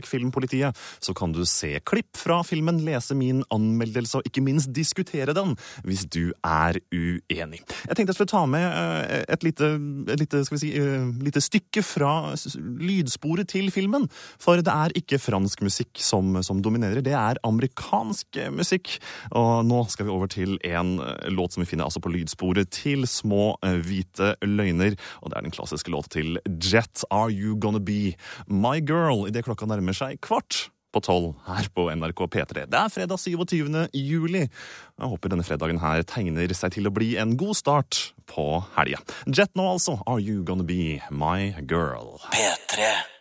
filmpolitiet, 0.06 0.76
så 1.00 1.14
kan 1.14 1.32
du 1.32 1.42
se 1.44 1.78
klipp 1.84 2.16
fra 2.18 2.40
filmen, 2.46 2.80
lese 2.86 3.14
min 3.14 3.42
anmeldelse 3.50 4.20
og 4.20 4.28
ikke 4.28 4.44
minst 4.44 4.72
diskutere 4.74 5.34
den 5.36 5.56
hvis 5.84 6.06
du 6.06 6.32
er 6.46 6.78
uenig. 6.92 7.60
Jeg 7.60 7.96
tenkte 7.96 8.10
jeg 8.10 8.18
skulle 8.18 8.32
ta 8.32 8.44
med 8.46 8.66
eh, 8.66 9.24
et 9.28 9.44
lite, 9.46 9.72
et 10.14 10.22
lite, 10.22 10.44
si, 10.50 10.72
eh, 10.78 11.08
lite 11.22 11.42
stykke 11.42 11.82
fra 11.84 12.34
lydsporet 12.56 13.50
til 13.50 13.70
filmen. 13.74 14.08
For 14.40 14.60
det 14.62 14.72
er 14.72 14.94
ikke 14.98 15.20
fransk 15.20 15.62
musikk 15.66 16.00
som, 16.00 16.38
som 16.46 16.62
dominerer, 16.62 17.02
det 17.04 17.16
er 17.16 17.40
amerikansk 17.46 18.40
musikk. 18.54 18.96
Og 19.36 19.66
nå 19.66 19.82
skal 19.90 20.08
vi 20.08 20.14
over 20.14 20.30
til 20.30 20.56
en 20.66 20.96
eh, 21.02 21.30
låt 21.34 21.54
som 21.54 21.64
vi 21.64 21.70
finner 21.70 21.88
altså 21.88 22.02
på 22.02 22.12
lydsporet 22.12 22.70
til 22.74 23.06
Små 23.10 23.54
eh, 23.66 23.80
hvite 24.20 24.36
løgner. 24.46 24.96
Og 25.22 25.30
det 25.30 25.38
er 25.38 25.46
den 25.46 25.54
klassiske 25.54 25.90
låta 25.92 26.08
til 26.18 26.38
Jet, 26.60 27.04
Are 27.10 27.30
You 27.30 27.56
Gonna 27.58 27.80
Be 27.80 28.14
My 28.46 28.80
Girl? 28.80 29.26
Idet 29.28 29.44
klokka 29.44 29.66
nærmer 29.66 29.96
seg 29.96 30.20
kvart 30.20 30.68
på 30.90 31.00
tolv 31.06 31.36
her 31.46 31.68
på 31.70 31.86
NRK 31.94 32.24
P3. 32.34 32.66
Det 32.66 32.78
er 32.78 32.90
fredag 32.90 33.20
27. 33.22 33.86
juli. 33.94 34.42
Jeg 34.42 35.12
håper 35.12 35.30
denne 35.30 35.46
fredagen 35.46 35.78
her 35.78 36.02
tegner 36.02 36.50
seg 36.56 36.74
til 36.74 36.90
å 36.90 36.94
bli 36.94 37.14
en 37.20 37.36
god 37.38 37.54
start 37.54 38.10
på 38.30 38.64
helga. 38.74 38.98
Jet 39.30 39.54
nå, 39.54 39.68
altså. 39.76 40.00
Are 40.06 40.18
You 40.18 40.42
Gonna 40.44 40.66
Be 40.66 40.98
My 41.10 41.54
Girl? 41.62 42.18
P3. 42.34 43.19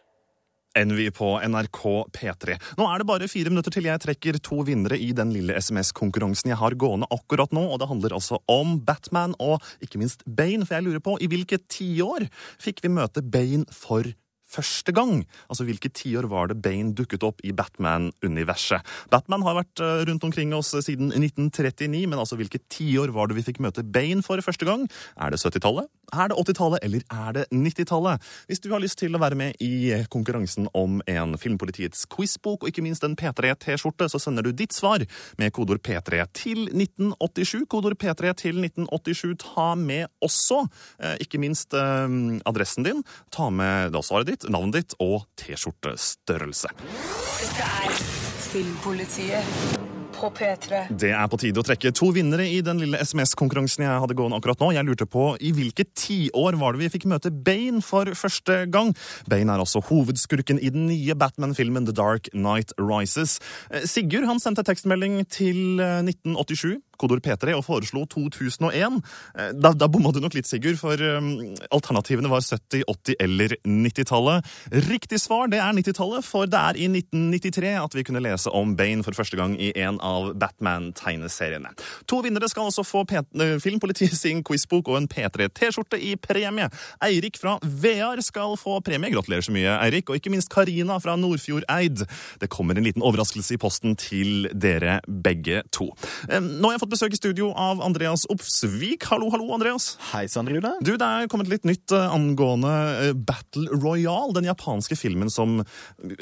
Envy 0.80 1.10
på 1.16 1.34
NRK 1.44 1.82
P3. 2.16 2.56
Nå 2.80 2.88
er 2.88 3.02
det 3.02 3.10
bare 3.10 3.30
fire 3.32 3.52
minutter 3.52 3.74
til 3.76 3.90
jeg 3.90 4.04
trekker 4.06 4.40
to 4.44 4.62
vinnere 4.68 5.00
i 5.00 5.12
den 5.16 5.34
lille 5.36 5.58
SMS-konkurransen 5.60 6.54
jeg 6.54 6.62
har 6.62 6.78
gående 6.80 7.10
akkurat 7.14 7.54
nå, 7.56 7.66
og 7.68 7.82
det 7.82 7.90
handler 7.90 8.16
altså 8.20 8.40
om 8.52 8.78
Batman 8.88 9.36
og 9.44 9.60
ikke 9.84 10.02
minst 10.02 10.24
Bane, 10.26 10.66
for 10.66 10.78
jeg 10.78 10.88
lurer 10.88 11.04
på 11.04 11.18
i 11.20 11.30
hvilket 11.32 11.68
tiår 11.72 12.30
fikk 12.62 12.84
vi 12.86 12.94
møte 12.96 13.24
Bane 13.26 13.68
for 13.76 14.08
første 14.50 14.94
gang? 14.96 15.24
Altså 15.48 15.68
hvilke 15.68 15.92
tiår 15.94 16.28
var 16.32 16.50
det 16.50 16.60
Bane 16.64 16.96
dukket 16.98 17.26
opp 17.28 17.44
i 17.46 17.54
Batman-universet? 17.56 18.86
Batman 19.14 19.46
har 19.46 19.60
vært 19.62 19.84
eh, 19.84 20.04
rundt 20.10 20.26
omkring 20.26 20.54
oss 20.58 20.74
siden 20.74 21.14
1939, 21.14 22.06
men 22.10 22.20
altså 22.20 22.40
hvilke 22.40 22.62
tiår 22.72 23.14
var 23.16 23.30
det 23.30 23.40
vi 23.40 23.46
fikk 23.50 23.62
møte 23.64 23.86
Bane 23.86 24.26
for 24.26 24.42
første 24.46 24.68
gang? 24.68 24.88
Er 25.20 25.34
det 25.34 25.42
70-tallet? 25.44 25.90
Er 26.10 26.32
det 26.32 26.38
80-tallet, 26.42 26.80
eller 26.84 27.04
er 27.14 27.34
det 27.38 27.46
90-tallet? 27.54 28.24
Hvis 28.50 28.62
du 28.64 28.72
har 28.74 28.82
lyst 28.82 29.00
til 29.02 29.14
å 29.14 29.22
være 29.22 29.38
med 29.38 29.60
i 29.62 29.94
konkurransen 30.10 30.70
om 30.78 31.00
en 31.10 31.36
Filmpolitiets 31.40 32.08
quizbok 32.10 32.64
og 32.64 32.72
ikke 32.72 32.84
minst 32.86 33.06
en 33.06 33.18
P3-T-skjorte, 33.20 34.10
så 34.10 34.22
sender 34.22 34.48
du 34.48 34.52
ditt 34.52 34.74
svar 34.74 35.06
med 35.38 35.54
kodord 35.56 35.84
P3 35.86 36.24
til 36.34 36.66
1987. 36.72 37.68
Kodord 37.70 38.00
P3 38.02 38.34
til 38.42 38.62
1987. 38.64 39.36
Ta 39.44 39.68
med 39.78 40.10
også, 40.26 40.64
eh, 41.04 41.18
ikke 41.26 41.42
minst 41.42 41.78
eh, 41.78 42.08
adressen 42.50 42.88
din. 42.88 43.04
Ta 43.36 43.50
med 43.54 43.94
da 43.94 44.02
svaret 44.06 44.32
ditt, 44.32 44.39
navnet 44.48 44.80
ditt 44.80 44.98
og 45.04 45.26
T-skjortestørrelse. 45.42 46.72
Dette 46.80 47.70
er 47.84 48.02
Filmpolitiet 48.50 49.88
på 50.20 50.30
P3. 50.36 50.82
Det 51.00 51.12
er 51.16 51.28
på 51.32 51.38
tide 51.40 51.62
å 51.62 51.66
trekke 51.66 51.92
to 51.96 52.10
vinnere 52.16 52.46
i 52.50 52.60
den 52.66 52.82
lille 52.82 53.00
SMS-konkurransen 53.00 53.86
jeg 53.86 54.02
hadde 54.04 54.18
gående 54.18 54.40
akkurat 54.40 54.60
nå. 54.62 54.72
Jeg 54.76 54.88
lurte 54.88 55.08
på 55.10 55.30
i 55.40 55.54
hvilket 55.56 55.94
tiår 56.00 56.58
var 56.60 56.76
det 56.76 56.84
vi 56.84 56.92
fikk 56.96 57.08
møte 57.12 57.32
Bane 57.32 57.84
for 57.86 58.10
første 58.20 58.64
gang? 58.72 58.92
Bane 59.32 59.54
er 59.54 59.64
altså 59.64 59.84
hovedskurken 59.88 60.60
i 60.60 60.74
den 60.76 60.90
nye 60.90 61.16
Batman-filmen 61.20 61.88
The 61.88 61.96
Dark 61.96 62.32
Knight 62.36 62.74
Rises. 62.82 63.38
Eh, 63.72 63.88
Sigurd 63.88 64.28
han 64.30 64.44
sendte 64.44 64.66
tekstmelding 64.68 65.22
til 65.32 65.80
eh, 65.80 66.02
1987. 66.04 66.80
kodord 67.00 67.24
P3, 67.26 67.56
og 67.58 67.66
foreslo 67.68 68.06
2001. 68.10 69.00
Eh, 69.36 69.52
Da, 69.60 69.74
da 69.74 69.88
bomma 69.92 70.12
du 70.14 70.20
nok 70.22 70.36
litt, 70.38 70.48
Sigurd, 70.48 70.78
for 70.80 71.00
um, 71.02 71.32
alternativene 71.74 72.30
var 72.32 72.44
70-, 72.46 72.84
80- 72.88 73.18
eller 73.20 73.56
90-tallet. 73.68 74.46
Riktig 74.88 75.20
svar 75.22 75.50
det 75.52 75.60
er 75.60 75.74
90-tallet, 75.76 76.26
for 76.26 76.48
det 76.50 76.60
er 76.60 76.80
i 76.80 76.88
1993 76.92 77.74
at 77.82 77.98
vi 77.98 78.06
kunne 78.08 78.22
lese 78.24 78.52
om 78.56 78.76
Bane 78.80 79.04
for 79.06 79.18
første 79.18 79.40
gang 79.40 79.56
i 79.60 79.72
en 79.80 80.00
av 80.06 80.32
Batman-tegneseriene. 80.40 81.74
To 82.10 82.22
vinnere 82.26 82.50
skal 82.52 82.70
også 82.70 82.86
få 82.88 83.04
eh, 83.10 83.58
Filmpolitiet 83.62 84.16
sin 84.18 84.44
quizbok 84.46 84.92
og 84.92 85.00
en 85.02 85.10
P3-T-skjorte 85.12 86.00
i 86.00 86.16
premie. 86.20 86.70
Eirik 87.06 87.40
fra 87.42 87.58
Vear 87.64 88.22
skal 88.26 88.56
få 88.60 88.80
premie. 88.86 89.12
Gratulerer 89.14 89.46
så 89.46 89.56
mye, 89.56 89.76
Eirik. 89.84 90.10
Og 90.10 90.20
ikke 90.20 90.34
minst 90.34 90.52
Karina 90.54 91.00
fra 91.04 91.18
Nordfjordeid. 91.20 92.06
Det 92.42 92.52
kommer 92.52 92.78
en 92.78 92.88
liten 92.88 93.06
overraskelse 93.06 93.58
i 93.58 93.62
posten 93.62 93.98
til 94.00 94.50
dere 94.54 95.00
begge 95.08 95.64
to. 95.76 95.90
Nå 96.30 96.70
har 96.70 96.78
jeg 96.78 96.84
fått 96.86 96.89
besøk 96.92 97.14
i 97.14 97.20
studio 97.20 97.50
av 97.58 97.82
Andreas 97.86 98.26
Opsvik. 98.32 99.06
Hallo, 99.12 99.30
hallo, 99.34 99.48
Andreas. 99.56 99.92
Hei 100.12 100.26
sann, 100.32 100.50
Rune. 100.50 100.72
Du, 100.86 100.94
Det 101.00 101.06
er 101.06 101.30
kommet 101.32 101.50
litt 101.52 101.68
nytt 101.68 101.94
eh, 101.96 102.14
angående 102.14 102.72
eh, 103.06 103.12
Battle 103.14 103.70
Royale, 103.76 104.34
den 104.38 104.50
japanske 104.50 104.98
filmen 105.00 105.32
som 105.34 105.60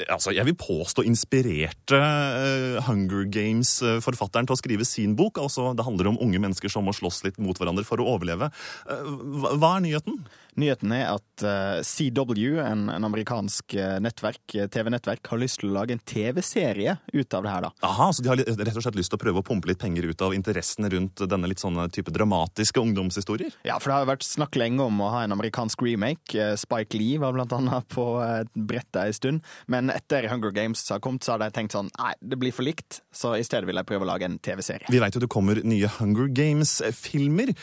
altså, 0.08 0.34
jeg 0.36 0.46
vil 0.48 0.58
påstå 0.58 1.04
inspirerte 1.08 1.98
eh, 1.98 2.80
Hunger 2.88 3.24
Games-forfatteren 3.32 4.48
til 4.48 4.56
å 4.56 4.60
skrive 4.60 4.88
sin 4.88 5.16
bok. 5.18 5.40
Altså, 5.42 5.72
Det 5.78 5.86
handler 5.86 6.12
om 6.12 6.20
unge 6.24 6.42
mennesker 6.42 6.72
som 6.72 6.86
må 6.88 6.96
slåss 6.96 7.24
litt 7.26 7.40
mot 7.42 7.58
hverandre 7.58 7.86
for 7.88 8.02
å 8.02 8.10
overleve. 8.16 8.50
Hva 8.84 9.74
er 9.76 9.84
nyheten? 9.88 10.22
Nyheten 10.58 10.92
er 10.94 11.06
at 11.12 11.44
eh, 11.46 11.80
CW, 11.86 12.58
en, 12.64 12.88
en 12.90 13.06
amerikansk 13.06 13.76
eh, 13.78 13.98
nettverk, 14.02 14.42
eh, 14.56 14.66
TV-nettverk, 14.66 15.22
har 15.30 15.38
lyst 15.38 15.60
til 15.62 15.70
å 15.70 15.76
lage 15.76 15.94
en 15.94 16.02
TV-serie 16.02 16.96
ut 17.12 17.36
av 17.36 17.44
det 17.44 17.52
her. 17.52 17.66
da. 17.68 17.70
Aha, 17.86 18.08
så 18.12 18.24
De 18.24 18.32
har 18.32 18.42
rett 18.42 18.74
og 18.74 18.82
slett 18.82 18.98
lyst 18.98 19.12
til 19.12 19.20
å 19.20 19.22
prøve 19.22 19.42
å 19.42 19.46
pumpe 19.46 19.70
litt 19.70 19.78
penger 19.78 20.08
ut 20.10 20.24
av 20.24 20.34
interessen 20.34 20.88
rundt 20.90 21.22
denne 21.30 21.50
litt 21.50 21.62
sånne 21.62 21.86
type 21.94 22.10
dramatiske 22.14 22.82
ungdomshistorier? 22.82 23.54
Ja, 23.68 23.78
for 23.78 23.90
det 23.90 23.98
har 23.98 24.06
jo 24.06 24.10
vært 24.10 24.26
snakk 24.26 24.58
lenge 24.58 24.88
om 24.88 24.98
å 25.04 25.12
ha 25.14 25.22
en 25.26 25.36
amerikansk 25.36 25.84
remake. 25.86 26.48
Spike 26.58 26.98
Lee 26.98 27.20
var 27.22 27.36
blant 27.36 27.54
annet 27.54 27.86
på 27.94 28.08
brettet 28.54 29.00
en 29.04 29.14
stund. 29.14 29.46
Men 29.70 29.92
etter 29.94 30.26
Hunger 30.32 30.54
Games 30.56 30.82
har 30.90 31.02
kommet, 31.04 31.22
så 31.22 31.36
har 31.36 31.44
de 31.44 31.52
tenkt 31.54 31.76
sånn 31.76 31.92
nei, 32.00 32.12
det 32.18 32.40
blir 32.40 32.54
for 32.54 32.66
likt, 32.66 33.02
så 33.14 33.36
i 33.38 33.46
stedet 33.46 33.68
vil 33.68 33.78
jeg 33.78 33.86
prøve 33.88 34.06
å 34.06 34.10
lage 34.10 34.26
en 34.26 34.40
TV-serie. 34.42 34.90
Vi 34.90 35.02
vet 35.02 35.14
jo 35.14 35.22
det 35.22 35.30
kommer 35.30 35.62
nye 35.62 35.90
Hunger 36.00 36.30
Games-filmer. 36.34 37.54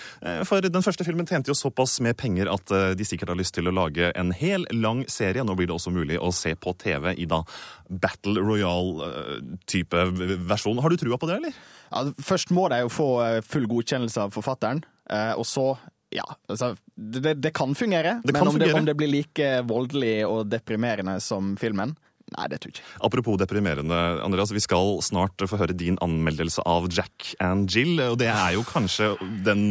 For 0.47 0.63
den 0.63 0.85
første 0.85 1.05
filmen 1.07 1.27
tjente 1.27 1.51
jo 1.51 1.57
såpass 1.57 1.97
med 2.05 2.15
penger 2.19 2.51
at 2.53 2.71
de 2.93 3.07
sikkert 3.07 3.33
har 3.33 3.39
lyst 3.39 3.55
til 3.57 3.69
å 3.69 3.73
lage 3.73 4.11
en 4.15 4.33
hel 4.35 4.67
lang 4.75 5.03
serie. 5.11 5.43
Nå 5.43 5.55
blir 5.57 5.69
det 5.69 5.75
også 5.77 5.93
mulig 5.95 6.19
å 6.21 6.31
se 6.35 6.53
på 6.55 6.75
TV 6.81 7.13
i 7.17 7.27
da 7.29 7.41
Battle 7.89 8.43
Royale-type 8.43 10.05
versjon. 10.45 10.81
Har 10.83 10.93
du 10.93 10.99
trua 11.01 11.19
på 11.21 11.29
det, 11.31 11.39
eller? 11.41 11.57
Ja, 11.89 12.05
først 12.29 12.53
må 12.55 12.67
de 12.71 12.83
jo 12.83 12.93
få 12.93 13.09
eh, 13.25 13.41
full 13.45 13.67
godkjennelse 13.71 14.27
av 14.27 14.33
forfatteren, 14.35 14.83
eh, 15.09 15.33
og 15.37 15.45
så 15.49 15.73
ja, 16.15 16.25
altså, 16.47 16.75
det, 16.95 17.35
det 17.43 17.51
kan 17.55 17.75
fungere, 17.75 18.19
Det 18.23 18.33
men 18.33 18.39
kan 18.39 18.47
om, 18.47 18.59
det, 18.59 18.73
om 18.77 18.85
det 18.87 18.95
blir 18.97 19.11
like 19.11 19.49
voldelig 19.67 20.15
og 20.27 20.45
deprimerende 20.47 21.17
som 21.23 21.55
filmen, 21.59 21.95
nei, 22.35 22.47
det 22.51 22.59
tror 22.61 22.71
jeg 22.71 22.77
ikke. 22.79 22.87
Apropos 23.07 23.39
deprimerende, 23.41 23.99
Andreas, 24.25 24.53
vi 24.55 24.63
skal 24.63 24.95
snart 25.05 25.41
få 25.49 25.59
høre 25.61 25.75
din 25.77 25.99
anmeldelse 26.03 26.63
av 26.67 26.87
Jack 26.93 27.33
and 27.43 27.71
Jill. 27.71 27.99
Og 28.09 28.19
det 28.21 28.29
er 28.31 28.55
jo 28.57 28.65
kanskje 28.67 29.13
den 29.45 29.65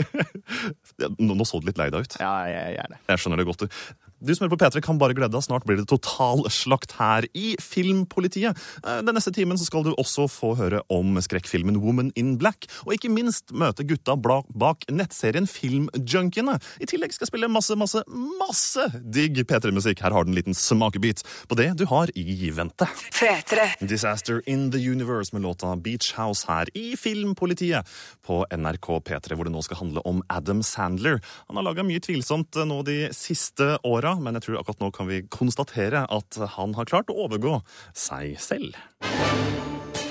Nå 1.20 1.46
så 1.48 1.60
du 1.60 1.70
litt 1.70 1.80
lei 1.80 1.88
deg 1.92 2.04
ut. 2.04 2.16
Ja, 2.20 2.32
jeg 2.50 2.76
gjør 2.76 2.94
det. 2.94 3.00
Jeg 3.08 3.22
skjønner 3.22 3.40
det 3.40 3.48
godt. 3.48 3.64
du. 3.64 3.82
Du 4.20 4.34
som 4.34 4.44
hører 4.44 4.52
på 4.52 4.60
P3 4.60 4.82
kan 4.84 4.98
bare 5.00 5.14
glede 5.16 5.32
deg. 5.32 5.44
Snart 5.46 5.64
blir 5.68 5.78
det 5.80 5.86
totalslakt 5.90 6.92
her 6.98 7.24
i 7.36 7.54
Filmpolitiet. 7.60 8.58
Eh, 8.84 9.00
Den 9.00 9.16
neste 9.16 9.32
timen 9.32 9.56
så 9.58 9.64
skal 9.64 9.84
du 9.86 9.94
også 9.94 10.26
få 10.30 10.52
høre 10.58 10.82
om 10.92 11.16
skrekkfilmen 11.24 11.78
Woman 11.80 12.12
in 12.20 12.36
Black. 12.40 12.66
Og 12.86 12.94
ikke 12.96 13.10
minst 13.12 13.52
møte 13.56 13.86
gutta 13.88 14.16
bak 14.20 14.84
nettserien 14.92 15.48
Filmjunkiene. 15.48 16.58
I 16.80 16.88
tillegg 16.90 17.14
skal 17.14 17.26
jeg 17.26 17.32
spille 17.32 17.48
masse, 17.50 17.76
masse, 17.80 18.02
masse 18.40 18.86
digg 19.00 19.40
P3-musikk. 19.48 20.02
Her 20.04 20.12
har 20.16 20.24
du 20.26 20.32
en 20.34 20.38
liten 20.38 20.56
smakebit 20.56 21.24
på 21.48 21.56
det 21.58 21.70
du 21.80 21.86
har 21.90 22.12
i 22.18 22.50
vente. 22.54 22.88
P3. 23.16 23.70
Disaster 23.88 24.42
in 24.46 24.68
the 24.74 24.80
Universe 24.90 25.32
med 25.32 25.42
låta 25.46 25.72
Beach 25.80 26.12
House 26.18 26.44
her 26.48 26.68
i 26.76 26.92
Filmpolitiet 27.00 27.88
på 28.26 28.42
NRK 28.52 28.88
P3, 29.08 29.34
hvor 29.36 29.48
det 29.48 29.54
nå 29.54 29.62
skal 29.64 29.80
handle 29.80 30.04
om 30.08 30.22
Adam 30.28 30.62
Sandler. 30.66 31.20
Han 31.48 31.56
har 31.56 31.66
laga 31.66 31.84
mye 31.86 32.02
tvilsomt 32.04 32.60
nå 32.66 32.82
de 32.86 32.98
siste 33.16 33.76
åra, 33.86 34.09
men 34.18 34.38
jeg 34.38 34.48
tror 34.48 34.60
akkurat 34.60 34.82
nå 34.82 34.90
kan 34.96 35.10
vi 35.10 35.22
konstatere 35.30 36.06
at 36.10 36.40
han 36.56 36.74
har 36.78 36.90
klart 36.90 37.12
å 37.12 37.18
overgå 37.26 37.60
seg 37.94 38.38
selv. 38.42 38.78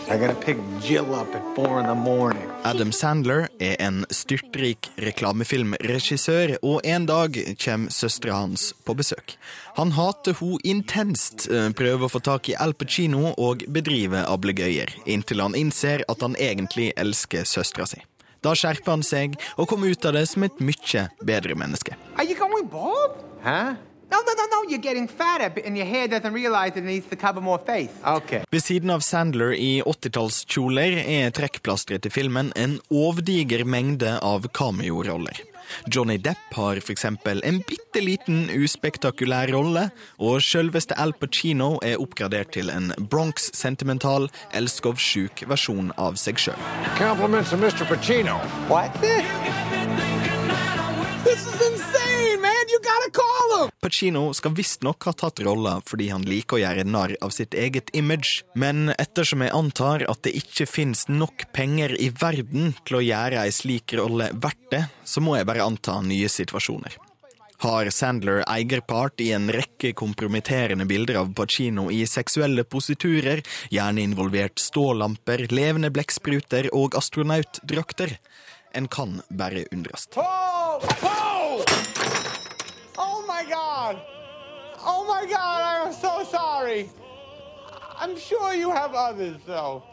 I 0.09 0.17
gotta 0.17 0.33
pick 0.33 0.57
Jill 0.81 1.13
up 1.13 1.35
at 1.35 1.55
four 1.55 1.79
in 1.79 1.85
the 1.85 1.93
morning. 1.93 2.49
Adam 2.63 2.91
Sandler 2.91 3.47
er 3.59 3.75
en 3.79 4.05
styrtrik 4.09 4.89
reklamefilmregissør, 4.97 6.55
og 6.65 6.81
en 6.81 7.05
dag 7.05 7.37
kommer 7.61 7.93
søstera 7.93 8.39
hans 8.41 8.71
på 8.87 8.95
besøk. 8.97 9.35
Han 9.77 9.93
hater 9.93 10.33
hun 10.41 10.57
intenst, 10.65 11.45
eh, 11.51 11.69
prøver 11.69 12.07
å 12.07 12.09
få 12.09 12.23
tak 12.25 12.49
i 12.49 12.57
Al 12.57 12.73
Pacino 12.73 13.35
og 13.37 13.61
bedriver 13.69 14.25
ablegøyer, 14.25 14.89
inntil 15.05 15.45
han 15.45 15.53
innser 15.53 16.01
at 16.09 16.25
han 16.25 16.33
egentlig 16.41 16.91
elsker 16.97 17.45
søstera 17.45 17.85
si. 17.85 18.01
Da 18.45 18.55
skjerper 18.55 18.95
han 18.95 19.03
seg 19.03 19.35
og 19.57 19.67
kommer 19.69 19.91
ut 19.91 20.05
av 20.07 20.15
det 20.15 20.25
som 20.31 20.45
et 20.47 20.63
mye 20.63 21.05
bedre 21.25 21.55
menneske. 21.59 21.97
Are 22.15 22.25
you 22.25 22.35
going 22.39 22.67
bald? 22.71 23.19
Huh? 23.43 23.75
No, 24.09 24.17
no, 24.25 24.33
no, 24.33 24.45
no. 24.49 24.59
You're 24.69 24.81
getting 24.81 25.07
fatter, 25.07 25.51
and 25.65 25.77
your 25.77 25.85
hair 25.85 26.07
doesn't 26.07 26.33
realize 26.33 26.75
it 26.75 26.83
needs 26.83 27.05
to 27.09 27.15
cover 27.15 27.41
more 27.41 27.59
face. 27.65 27.91
Okay. 28.03 28.41
Ved 28.49 28.63
siden 28.63 28.89
av 28.89 29.03
Sandler 29.05 29.53
i 29.53 29.81
80-tallskjoler 29.85 30.97
er 31.03 31.29
trekkplasteret 31.35 32.05
til 32.05 32.13
filmen 32.13 32.49
en 32.55 32.79
ovdiger 32.89 33.65
mengde 33.65 34.15
av 34.25 34.49
cameo-roller. 34.53 35.43
Johnny 35.87 36.17
Depp 36.17 36.53
har 36.57 36.79
for 36.83 36.91
eksempel 36.95 37.41
en 37.47 37.61
bitte 37.67 38.01
liten 38.03 38.49
uspektakulær 38.53 39.51
rolle, 39.53 39.89
og 40.19 40.41
sjølveste 40.43 40.97
Al 40.99 41.13
Pacino 41.13 41.77
er 41.85 42.01
oppgradert 42.01 42.53
til 42.55 42.69
en 42.73 42.93
Bronx-sentimental, 43.11 44.29
elskovsjuk 44.57 45.43
versjon 45.49 45.93
av 45.97 46.15
seg 46.21 46.39
sjøl. 46.39 46.59
Compliments 46.97 47.53
of 47.53 47.59
Mr. 47.59 47.85
Pacino. 47.89 48.39
What? 48.69 48.93
this 51.25 51.45
is 51.45 51.61
insane, 51.61 52.41
man. 52.41 52.65
You 52.69 52.79
gotta 52.81 53.11
call 53.11 53.43
him. 53.43 53.48
Pacino 53.81 54.29
skal 54.37 54.55
visstnok 54.57 55.07
ha 55.09 55.13
tatt 55.17 55.41
rolla 55.45 55.77
fordi 55.87 56.09
han 56.13 56.25
liker 56.27 56.57
å 56.57 56.61
gjøre 56.63 56.85
narr 56.87 57.15
av 57.25 57.33
sitt 57.35 57.55
eget 57.57 57.91
image, 57.97 58.43
men 58.55 58.93
ettersom 58.95 59.43
jeg 59.45 59.55
antar 59.55 60.05
at 60.11 60.23
det 60.27 60.35
ikke 60.39 60.67
finnes 60.69 61.05
nok 61.09 61.47
penger 61.55 61.95
i 61.99 62.09
verden 62.13 62.73
til 62.85 62.99
å 62.99 63.05
gjøre 63.05 63.43
ei 63.43 63.53
slik 63.55 63.95
rolle 63.99 64.31
verdt 64.33 64.65
det, 64.73 64.83
så 65.03 65.23
må 65.23 65.37
jeg 65.37 65.47
bare 65.49 65.65
anta 65.65 65.99
nye 66.05 66.29
situasjoner. 66.31 66.97
Har 67.59 67.89
Sandler 67.91 68.45
eierpart 68.47 69.19
i 69.19 69.33
en 69.35 69.49
rekke 69.51 69.91
kompromitterende 69.91 70.85
bilder 70.87 71.19
av 71.19 71.33
Pacino 71.35 71.89
i 71.91 72.05
seksuelle 72.07 72.63
positurer, 72.63 73.43
gjerne 73.67 74.05
involvert 74.05 74.63
stålamper, 74.63 75.49
levende 75.51 75.91
blekkspruter 75.91 76.71
og 76.71 76.95
astronautdrakter? 76.95 78.15
En 78.71 78.87
kan 78.87 79.19
bare 79.33 79.65
undres. 79.75 80.07
Oh! 80.15 81.08
My 83.39 83.45
God! 83.49 83.95
Oh 84.85 85.05
my 85.07 85.23
God! 85.25 85.61
I 85.71 85.87
am 85.87 85.93
so 85.93 86.23
sorry. 86.31 86.89
I'm 87.97 88.17
sure 88.17 88.53
you 88.53 88.69
have 88.69 88.93
others, 88.93 89.37
though. 89.47 89.83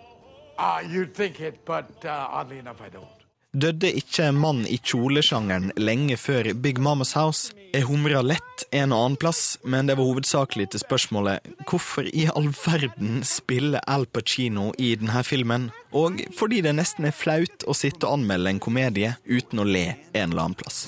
Ah, 0.58 0.80
you'd 0.80 1.14
think 1.14 1.40
it, 1.40 1.64
but 1.64 2.04
uh, 2.04 2.26
oddly 2.30 2.58
enough, 2.58 2.80
I 2.82 2.88
don't. 2.88 3.06
Døde 3.54 3.92
ikke 3.92 4.32
mann 4.34 4.64
i 4.66 4.80
kjolesjangeren 4.82 5.70
lenge 5.78 6.16
før 6.18 6.50
Big 6.62 6.80
Mamas 6.82 7.12
House? 7.14 7.54
Jeg 7.72 7.86
humra 7.88 8.22
lett 8.24 8.64
en 8.74 8.92
og 8.94 9.02
annen 9.02 9.16
plass, 9.20 9.58
men 9.64 9.88
det 9.88 9.96
var 9.98 10.06
hovedsakelig 10.08 10.68
til 10.72 10.82
spørsmålet 10.82 11.44
hvorfor 11.68 12.06
i 12.08 12.26
all 12.32 12.48
verden 12.54 13.20
spiller 13.26 13.84
Al 13.90 14.06
Pacino 14.06 14.70
i 14.78 14.94
denne 14.98 15.22
filmen, 15.26 15.68
og 15.96 16.22
fordi 16.38 16.62
det 16.64 16.76
nesten 16.78 17.08
er 17.08 17.16
flaut 17.16 17.66
å 17.66 17.76
sitte 17.76 18.06
og 18.06 18.20
anmelde 18.20 18.54
en 18.54 18.62
komedie 18.62 19.14
uten 19.26 19.62
å 19.62 19.68
le 19.68 19.86
en 20.12 20.30
eller 20.30 20.46
annen 20.46 20.58
plass. 20.58 20.86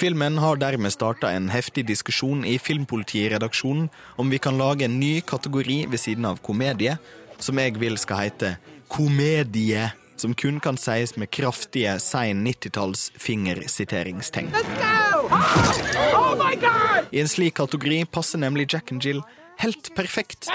Filmen 0.00 0.40
har 0.42 0.58
dermed 0.58 0.94
starta 0.94 1.30
en 1.30 1.50
heftig 1.52 1.84
diskusjon 1.86 2.46
i 2.48 2.56
Filmpolitiredaksjonen 2.58 3.88
om 4.18 4.32
vi 4.32 4.40
kan 4.42 4.58
lage 4.58 4.88
en 4.88 4.98
ny 4.98 5.20
kategori 5.22 5.84
ved 5.92 6.00
siden 6.02 6.26
av 6.26 6.40
komedie, 6.42 6.96
som 7.38 7.58
jeg 7.58 7.78
vil 7.78 7.98
skal 8.00 8.24
hete 8.24 8.56
komedie, 8.92 9.90
som 10.22 10.34
kun 10.38 10.60
kan 10.62 10.78
sies 10.78 11.16
med 11.18 11.30
kraftige 11.34 11.98
sein 12.00 12.46
90-talls 12.46 13.10
fingersiteringsteng. 13.18 14.52
Oh! 14.54 16.42
I 17.10 17.20
en 17.20 17.28
slik 17.28 17.54
kategori 17.58 18.04
passer 18.04 18.38
nemlig 18.38 18.72
Jack 18.72 18.92
and 18.92 19.04
Jill 19.04 19.22
helt 19.58 19.94
perfekt. 19.94 20.48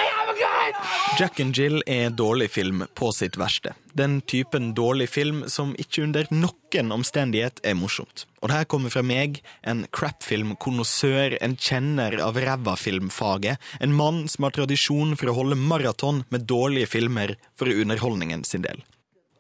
Jack 1.20 1.40
and 1.40 1.58
Jill 1.58 1.84
er 1.86 2.10
dårlig 2.10 2.52
film 2.52 2.84
på 2.94 3.12
sitt 3.12 3.38
verste. 3.38 3.74
Den 3.94 4.22
typen 4.22 4.74
dårlig 4.74 5.10
film 5.10 5.44
som 5.48 5.76
ikke 5.80 6.04
under 6.08 6.28
noen 6.34 6.92
omstendighet 6.96 7.62
er 7.64 7.78
morsomt. 7.78 8.26
Og 8.42 8.50
det 8.50 8.58
her 8.60 8.68
kommer 8.70 8.94
fra 8.94 9.04
meg, 9.06 9.40
en 9.64 9.86
crapfilm-konnoissør, 9.96 11.38
en 11.42 11.56
kjenner 11.58 12.20
av 12.24 12.38
ræva-filmfaget, 12.42 13.58
en 13.80 13.96
mann 13.96 14.26
som 14.32 14.48
har 14.48 14.58
tradisjon 14.58 15.16
for 15.18 15.32
å 15.32 15.40
holde 15.40 15.60
maraton 15.62 16.26
med 16.30 16.46
dårlige 16.50 16.92
filmer 16.98 17.38
for 17.58 17.72
underholdningen 17.72 18.46
sin 18.46 18.66
del. 18.66 18.84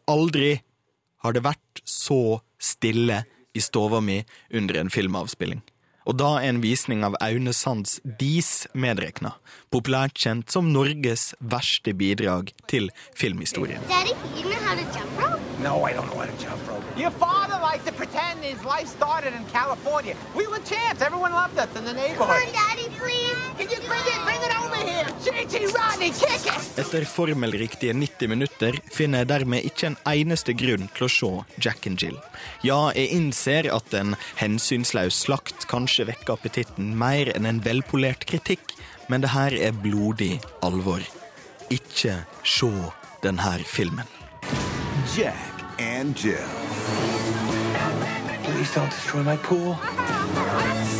Aldri 0.07 0.61
har 1.23 1.33
det 1.35 1.43
vært 1.43 1.81
så 1.83 2.39
stille 2.59 3.23
i 3.57 3.61
stova 3.63 3.99
mi 4.01 4.21
under 4.53 4.79
en 4.79 4.91
filmavspilling. 4.93 5.63
Og 6.07 6.15
da 6.15 6.29
er 6.39 6.53
en 6.53 6.61
visning 6.63 7.01
av 7.03 7.17
Aune 7.19 7.51
Sands 7.51 7.97
Dis 8.19 8.63
medregna, 8.71 9.33
populært 9.73 10.15
kjent 10.23 10.53
som 10.53 10.69
Norges 10.71 11.33
verste 11.43 11.91
bidrag 11.91 12.53
til 12.71 12.87
filmhistorien. 13.11 13.83
Daddy, 13.91 14.15
you 14.39 14.47
know 14.47 14.61
how 14.63 14.75
to 14.79 14.85
jump 14.95 15.11
rope? 15.19 15.43
No, 15.59 15.83
I 15.83 15.91
don't 15.91 16.07
know 16.07 16.21
how 16.23 16.29
to 16.31 16.37
jump 16.39 16.63
rope. 16.69 16.85
Your 16.95 17.11
father 17.19 17.59
liked 17.59 17.85
to 17.87 17.91
pretend 17.91 18.39
his 18.39 18.63
life 18.63 18.87
started 18.87 19.33
in 19.35 19.43
California. 19.51 20.15
We 20.33 20.47
were 20.47 20.63
champs. 20.63 21.01
Everyone 21.01 21.33
loved 21.33 21.59
us 21.59 21.75
in 21.75 21.83
the 21.83 21.93
neighborhood. 21.93 22.39
Come 22.39 22.47
on, 22.47 22.53
Daddy, 22.55 22.87
please. 22.95 23.35
Can 23.59 23.67
you 23.67 23.81
bring 23.91 24.05
it? 24.07 24.19
Bring 24.23 24.41
it 24.47 24.53
over 24.63 24.76
Etter 26.77 27.05
formelriktige 27.09 27.93
90 27.93 28.29
minutter 28.31 28.77
finner 28.93 29.23
jeg 29.23 29.29
dermed 29.31 29.65
ikke 29.67 29.89
en 29.89 29.97
eneste 30.07 30.53
grunn 30.57 30.87
til 30.95 31.07
å 31.07 31.09
se 31.11 31.31
Jack 31.63 31.87
and 31.89 32.01
Jill. 32.01 32.17
Ja, 32.65 32.91
jeg 32.95 33.11
innser 33.17 33.69
at 33.73 33.93
en 33.97 34.15
hensynsløs 34.39 35.23
slakt 35.25 35.67
kanskje 35.71 36.07
vekker 36.11 36.37
appetitten 36.37 36.93
mer 36.99 37.31
enn 37.35 37.49
en 37.49 37.63
velpolert 37.65 38.27
kritikk, 38.29 38.75
men 39.11 39.25
det 39.25 39.33
her 39.33 39.55
er 39.57 39.75
blodig 39.75 40.37
alvor. 40.65 41.03
Ikke 41.73 42.21
se 42.47 42.71
denne 43.25 43.57
filmen. 43.65 44.07
Jack 45.17 45.65
and 45.79 46.15
Jill. 46.15 46.47
Please 48.47 48.71
don't 48.73 48.89
destroy 48.89 49.23
my 49.23 49.35
pool. 49.37 49.75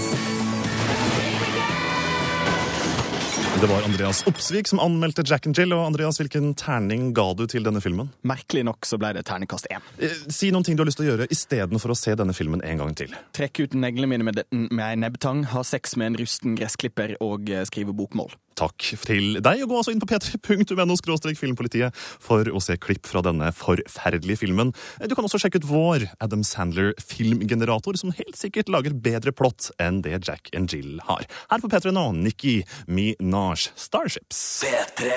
Det 3.61 3.67
var 3.67 3.81
Andreas 3.83 4.23
Opsvik 4.27 4.67
som 4.67 4.79
anmeldte 4.79 5.23
Jack 5.25 5.47
and 5.47 5.57
Jill. 5.57 5.73
Og 5.73 5.85
Andreas, 5.87 6.19
hvilken 6.21 6.51
terning 6.59 7.07
ga 7.17 7.31
du 7.33 7.47
til 7.49 7.65
denne 7.65 7.81
filmen? 7.81 8.11
Merkelig 8.27 8.61
nok 8.67 8.85
så 8.85 8.99
ble 9.01 9.15
det 9.17 9.23
terningkast 9.25 9.65
én. 9.73 9.81
Eh, 9.97 10.13
Si 10.29 10.51
noen 10.53 10.63
ting 10.67 10.77
du 10.77 10.83
har 10.83 10.89
lyst 10.91 10.99
til 11.01 11.07
å 11.07 11.15
gjøre 11.15 11.27
istedenfor 11.33 11.93
å 11.93 11.97
se 11.97 12.13
denne 12.19 12.35
filmen 12.37 12.61
en 12.61 12.83
gang 12.83 12.93
til. 12.97 13.15
Trekke 13.33 13.65
ut 13.65 13.73
neglene 13.73 14.11
mine 14.13 14.27
med, 14.29 14.43
med 14.53 14.83
ei 14.85 14.95
nebbtang, 15.01 15.41
ha 15.55 15.63
sex 15.65 15.97
med 15.97 16.11
en 16.13 16.19
rusten 16.21 16.53
gressklipper 16.59 17.15
og 17.19 17.49
eh, 17.49 17.65
skrive 17.65 17.97
bokmål. 17.97 18.35
Takk 18.57 18.87
til 19.05 19.37
deg, 19.45 19.59
og 19.61 19.69
gå 19.69 19.77
altså 19.77 19.93
inn 19.93 20.01
på 20.01 20.07
p3.no 20.09 20.95
filmpolitiet 21.37 21.93
for 21.93 22.47
å 22.49 22.61
se 22.63 22.73
klipp 22.81 23.05
fra 23.05 23.21
denne 23.25 23.51
forferdelige 23.53 24.41
filmen. 24.41 24.71
Du 25.05 25.13
kan 25.13 25.27
også 25.27 25.43
sjekke 25.43 25.61
ut 25.61 25.67
vår 25.69 26.07
Adam 26.25 26.41
Sandler 26.41 26.95
filmgenerator, 26.97 27.93
som 28.01 28.15
helt 28.17 28.39
sikkert 28.39 28.71
lager 28.73 28.97
bedre 28.97 29.31
plott 29.31 29.69
enn 29.77 30.01
det 30.01 30.23
Jack 30.25 30.49
and 30.57 30.73
Jill 30.73 30.97
har. 31.05 31.27
Her 31.51 31.61
på 31.61 31.69
P3 31.69 31.93
nå, 31.93 32.07
Nikki 32.17 32.63
Minaj 32.89 33.69
Starships. 33.77 34.41
P3. 34.65 35.13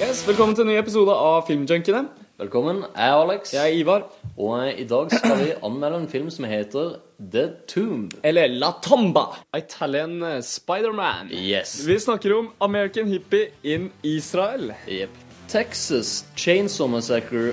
Yes, 0.00 0.24
velkommen 0.24 0.56
til 0.56 0.64
en 0.64 0.72
ny 0.72 0.80
episode 0.80 1.12
av 1.12 1.44
Filmjunkiene. 1.44 2.06
Velkommen. 2.40 2.86
Jeg 2.96 3.04
er 3.04 3.20
Alex. 3.20 3.52
Jeg 3.52 3.60
er 3.60 3.76
Ivar. 3.82 4.08
Og 4.40 4.64
i 4.72 4.88
dag 4.88 5.12
skal 5.12 5.36
vi 5.42 5.52
anmelde 5.60 6.00
en 6.00 6.08
film 6.08 6.32
som 6.32 6.48
heter 6.48 6.94
The 7.20 7.48
Tomb. 7.66 8.08
Eller 8.22 8.48
La 8.48 8.72
Tomba. 8.72 9.36
Italian 9.56 10.42
Spiderman. 10.42 10.42
Spider-Man. 10.42 11.28
Yes. 11.32 11.84
Vi 11.84 12.00
snakker 12.00 12.38
om 12.38 12.50
American 12.58 13.06
Hippie 13.06 13.50
in 13.62 13.90
Israel. 14.02 14.72
Yep. 14.88 15.10
Texas 15.48 16.24
Chainsaw 16.36 16.88
Massacre 16.88 17.52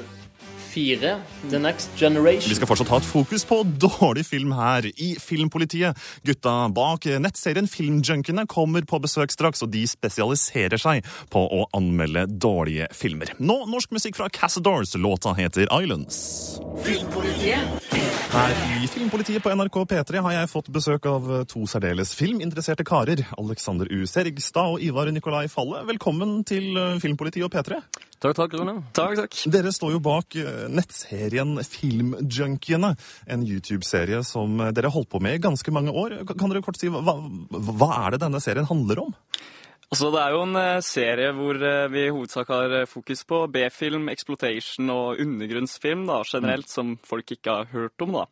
4. 0.78 1.20
The 1.50 1.60
Next 1.60 1.90
Generation. 2.00 2.50
Vi 2.50 2.56
skal 2.56 2.70
fortsatt 2.70 2.92
ha 2.94 3.00
et 3.02 3.08
fokus 3.10 3.46
på 3.50 3.64
dårlig 3.82 4.28
film 4.28 4.52
her 4.54 4.86
i 4.86 5.16
Filmpolitiet. 5.18 5.98
Gutta 6.28 6.54
bak 6.70 7.08
nettserien 7.24 7.66
Filmjunkene 7.72 8.46
kommer 8.46 8.86
på 8.86 9.00
besøk 9.02 9.34
straks, 9.34 9.64
og 9.66 9.72
de 9.74 9.82
spesialiserer 9.90 10.78
seg 10.78 11.08
på 11.34 11.42
å 11.42 11.64
anmelde 11.78 12.28
dårlige 12.30 12.92
filmer. 12.94 13.34
Nå 13.42 13.64
norsk 13.72 13.96
musikk 13.98 14.20
fra 14.20 14.30
Cassadors. 14.30 14.94
Låta 15.02 15.34
heter 15.40 15.66
Islands. 15.66 16.20
Filmpolitiet. 16.86 17.90
Her 18.28 18.54
i 18.78 18.90
Filmpolitiet 18.92 19.42
på 19.42 19.56
NRK 19.58 19.80
P3 19.90 20.22
har 20.28 20.36
jeg 20.36 20.52
fått 20.52 20.70
besøk 20.78 21.08
av 21.10 21.32
to 21.50 21.64
særdeles 21.66 22.14
filminteresserte 22.20 22.86
karer. 22.86 23.24
Alexander 23.40 23.90
U. 23.90 24.06
Sergstad 24.06 24.76
og 24.76 24.84
Ivar 24.84 25.10
Nikolai 25.16 25.48
Falle. 25.50 25.82
Velkommen 25.90 26.44
til 26.46 26.78
Filmpolitiet 27.02 27.48
og 27.50 27.56
P3. 27.56 27.82
Takk, 28.18 28.34
takk, 28.34 28.54
Rune. 28.58 28.80
Takk, 28.98 29.14
takk. 29.20 29.36
Dere 29.54 29.70
står 29.74 29.92
jo 29.94 30.00
bak 30.02 30.34
eh, 30.42 30.64
nettserien 30.72 31.58
Filmjunkiene. 31.64 32.94
En 33.28 33.46
YouTube-serie 33.46 34.24
som 34.28 34.60
dere 34.76 34.92
holdt 34.94 35.12
på 35.14 35.22
med 35.24 35.38
i 35.38 35.44
ganske 35.44 35.74
mange 35.74 35.94
år. 35.94 36.20
Kan 36.34 36.52
dere 36.52 36.64
kort 36.66 36.80
si, 36.80 36.90
hva, 36.92 37.18
hva 37.52 37.92
er 38.04 38.16
det 38.16 38.24
denne 38.26 38.42
serien 38.44 38.68
handler 38.70 39.08
om? 39.08 39.16
Altså, 39.88 40.10
det 40.12 40.20
er 40.20 40.34
jo 40.36 40.40
en 40.44 40.58
eh, 40.60 40.80
serie 40.84 41.28
hvor 41.36 41.60
eh, 41.64 41.86
vi 41.94 42.02
i 42.04 42.12
hovedsak 42.12 42.50
har 42.52 42.74
eh, 42.82 42.90
fokus 42.92 43.22
på 43.28 43.46
B-film, 43.54 44.10
exploitation 44.12 44.92
og 44.92 45.22
undergrunnsfilm 45.24 46.04
da, 46.10 46.18
generelt, 46.28 46.68
som 46.68 46.98
folk 47.08 47.32
ikke 47.38 47.56
har 47.62 47.70
hørt 47.72 48.04
om. 48.04 48.18
da. 48.20 48.26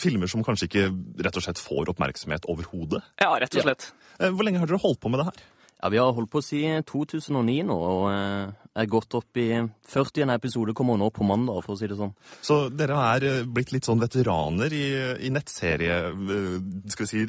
Filmer 0.00 0.30
som 0.32 0.44
kanskje 0.46 0.70
ikke 0.70 0.86
rett 1.26 1.36
og 1.36 1.44
slett 1.44 1.60
får 1.60 1.92
oppmerksomhet 1.92 2.48
overhodet? 2.48 3.02
Ja, 3.20 3.34
rett 3.36 3.52
og 3.52 3.66
slett. 3.66 3.90
Ja. 4.16 4.30
Hvor 4.32 4.48
lenge 4.48 4.62
har 4.62 4.70
dere 4.70 4.80
holdt 4.80 5.02
på 5.02 5.12
med 5.12 5.20
det 5.20 5.28
her? 5.28 5.42
Ja, 5.82 5.90
Vi 5.92 5.98
har 6.00 6.12
holdt 6.16 6.30
på 6.32 6.42
siden 6.42 6.84
2009 6.88 7.64
nå, 7.68 7.76
og 7.76 8.04
eh, 8.10 8.52
er 8.74 8.90
gått 8.90 9.14
opp 9.14 9.38
i 9.38 9.48
40 9.90 10.32
episode 10.34 10.74
kommer 10.74 10.98
nå 10.98 11.10
på 11.14 11.26
mandag, 11.26 11.60
for 11.64 11.74
å 11.74 11.78
si 11.78 11.88
det 11.90 11.98
sånn. 11.98 12.14
Så 12.42 12.68
dere 12.74 12.98
er 13.14 13.26
eh, 13.30 13.40
blitt 13.46 13.74
litt 13.74 13.88
sånn 13.88 14.02
veteraner 14.02 14.72
i, 14.74 14.84
i 15.26 15.32
nettserie, 15.34 15.98
eh, 16.10 16.54
skal 16.94 17.06
vi 17.06 17.10
si, 17.12 17.26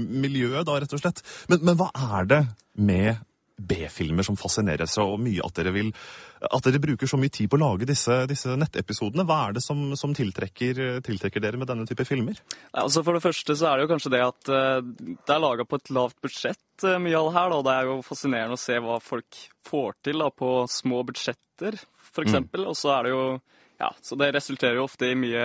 miljøet 0.00 0.66
da, 0.68 0.78
rett 0.80 0.96
og 0.96 1.02
slett. 1.02 1.24
Men, 1.52 1.66
men 1.68 1.80
hva 1.80 1.90
er 2.18 2.30
det 2.30 2.44
med 2.80 3.20
B-filmer 3.60 4.26
som 4.26 4.38
fascinerer 4.40 4.88
seg, 4.88 5.04
og 5.04 5.20
mye 5.22 5.44
at 5.44 5.56
dere 5.58 5.72
vil 5.74 5.92
at 6.40 6.64
dere 6.64 6.80
bruker 6.80 7.08
så 7.10 7.18
mye 7.20 7.32
tid 7.32 7.50
på 7.52 7.58
å 7.58 7.60
lage 7.60 7.86
disse, 7.88 8.14
disse 8.30 8.54
nettepisodene? 8.56 9.26
Hva 9.28 9.40
er 9.46 9.58
det 9.58 9.62
som, 9.64 9.82
som 9.98 10.14
tiltrekker, 10.16 10.80
tiltrekker 11.04 11.42
dere 11.44 11.60
med 11.60 11.68
denne 11.68 11.84
type 11.88 12.06
filmer? 12.08 12.40
Altså 12.72 13.04
For 13.04 13.16
det 13.16 13.24
første 13.24 13.56
så 13.60 13.68
er 13.68 13.76
det 13.76 13.84
jo 13.84 13.90
kanskje 13.92 14.14
det 14.14 14.22
at 14.24 14.52
eh, 14.56 14.78
det 15.18 15.34
er 15.34 15.42
laga 15.44 15.66
på 15.68 15.80
et 15.80 15.92
lavt 15.92 16.16
budsjett, 16.24 16.86
eh, 16.86 16.96
mye 17.02 17.18
av 17.20 17.28
det 17.28 17.36
her. 17.36 17.52
da, 17.52 17.58
og 17.58 17.68
Det 17.68 17.76
er 17.76 17.90
jo 17.90 17.98
fascinerende 18.06 18.56
å 18.56 18.62
se 18.64 18.80
hva 18.80 18.96
folk 19.04 19.42
får 19.68 20.00
til 20.08 20.24
da, 20.24 20.30
på 20.32 20.50
små 20.72 21.04
budsjetter, 21.10 21.76
f.eks. 21.76 22.24
eksempel. 22.24 22.64
Og 22.70 22.78
så 22.78 22.96
er 22.96 23.08
det 23.08 23.14
jo 23.16 23.24
Ja, 23.80 23.92
så 24.04 24.16
det 24.20 24.34
resulterer 24.36 24.76
jo 24.76 24.88
ofte 24.88 25.08
i 25.08 25.16
mye 25.16 25.44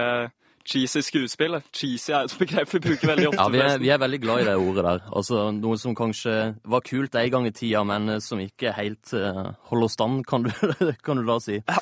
cheesy 0.65 1.03
skuespill. 1.05 1.59
Cheesy 1.75 2.13
er 2.15 2.25
et 2.27 2.35
begrep 2.41 2.73
vi 2.73 2.81
bruker 2.87 3.11
veldig 3.13 3.29
ofte. 3.31 3.39
Ja, 3.41 3.47
vi 3.53 3.61
er, 3.63 3.79
vi 3.83 3.93
er 3.93 4.01
veldig 4.01 4.19
glad 4.23 4.43
i 4.43 4.49
det 4.49 4.57
ordet 4.59 4.85
der. 4.87 5.05
Altså 5.15 5.45
Noe 5.55 5.79
som 5.81 5.95
kanskje 5.97 6.35
var 6.65 6.85
kult 6.85 7.15
en 7.21 7.31
gang 7.37 7.47
i 7.49 7.53
tida, 7.55 7.85
men 7.87 8.15
eh, 8.17 8.21
som 8.23 8.41
ikke 8.41 8.73
helt 8.75 9.13
uh, 9.15 9.53
holder 9.71 9.91
stand, 9.93 10.23
kan 10.27 10.47
du, 10.47 10.51
kan 11.05 11.21
du 11.21 11.25
da 11.27 11.39
si. 11.43 11.59
Ja. 11.61 11.81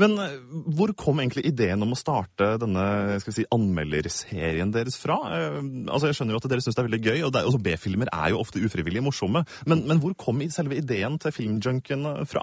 Men 0.00 0.16
eh, 0.18 0.38
hvor 0.74 0.90
kom 0.98 1.20
egentlig 1.22 1.44
ideen 1.46 1.84
om 1.84 1.92
å 1.94 1.98
starte 1.98 2.54
denne 2.58 3.18
skal 3.22 3.30
vi 3.30 3.36
si, 3.36 3.46
anmelderserien 3.54 4.72
deres 4.74 4.96
fra? 4.98 5.20
Altså 5.30 6.10
Jeg 6.10 6.18
skjønner 6.18 6.34
jo 6.34 6.40
at 6.42 6.48
dere 6.50 6.64
syns 6.64 6.74
det 6.74 6.82
er 6.82 6.88
veldig 6.88 7.02
gøy, 7.04 7.20
og 7.28 7.38
er- 7.38 7.60
B-filmer 7.64 8.10
er 8.10 8.32
jo 8.32 8.40
ofte 8.42 8.60
ufrivillig 8.64 9.04
morsomme. 9.06 9.44
Men, 9.70 9.84
men 9.86 10.00
hvor 10.02 10.16
kom 10.18 10.42
selve 10.50 10.80
ideen 10.80 11.14
til 11.22 11.32
Filmjunken 11.32 12.08
fra? 12.28 12.42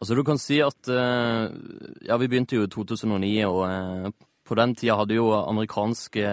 Altså 0.00 0.16
Du 0.16 0.22
kan 0.26 0.40
si 0.40 0.62
at 0.64 0.88
Ja, 0.88 2.16
vi 2.16 2.30
begynte 2.30 2.56
jo 2.56 2.64
i 2.64 2.72
2009, 2.72 3.34
og 3.46 4.16
på 4.46 4.56
den 4.58 4.74
tida 4.78 4.96
hadde 5.00 5.18
jo 5.18 5.28
amerikanske 5.36 6.24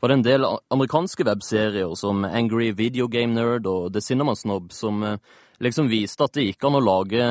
var 0.00 0.12
det 0.12 0.16
en 0.18 0.24
del 0.24 0.44
amerikanske 0.70 1.24
webserier 1.24 1.94
som 1.96 2.24
Angry 2.24 2.70
Video 2.76 3.08
Game 3.08 3.34
Nerd 3.34 3.66
og 3.66 3.92
The 3.94 4.02
Cinema 4.04 4.36
Snob 4.36 4.72
som 4.76 5.02
eh, 5.02 5.16
liksom 5.64 5.88
viste 5.88 6.26
at 6.26 6.36
det 6.36 6.44
gikk 6.50 6.66
an 6.68 6.76
å 6.78 6.84
lage 6.84 7.22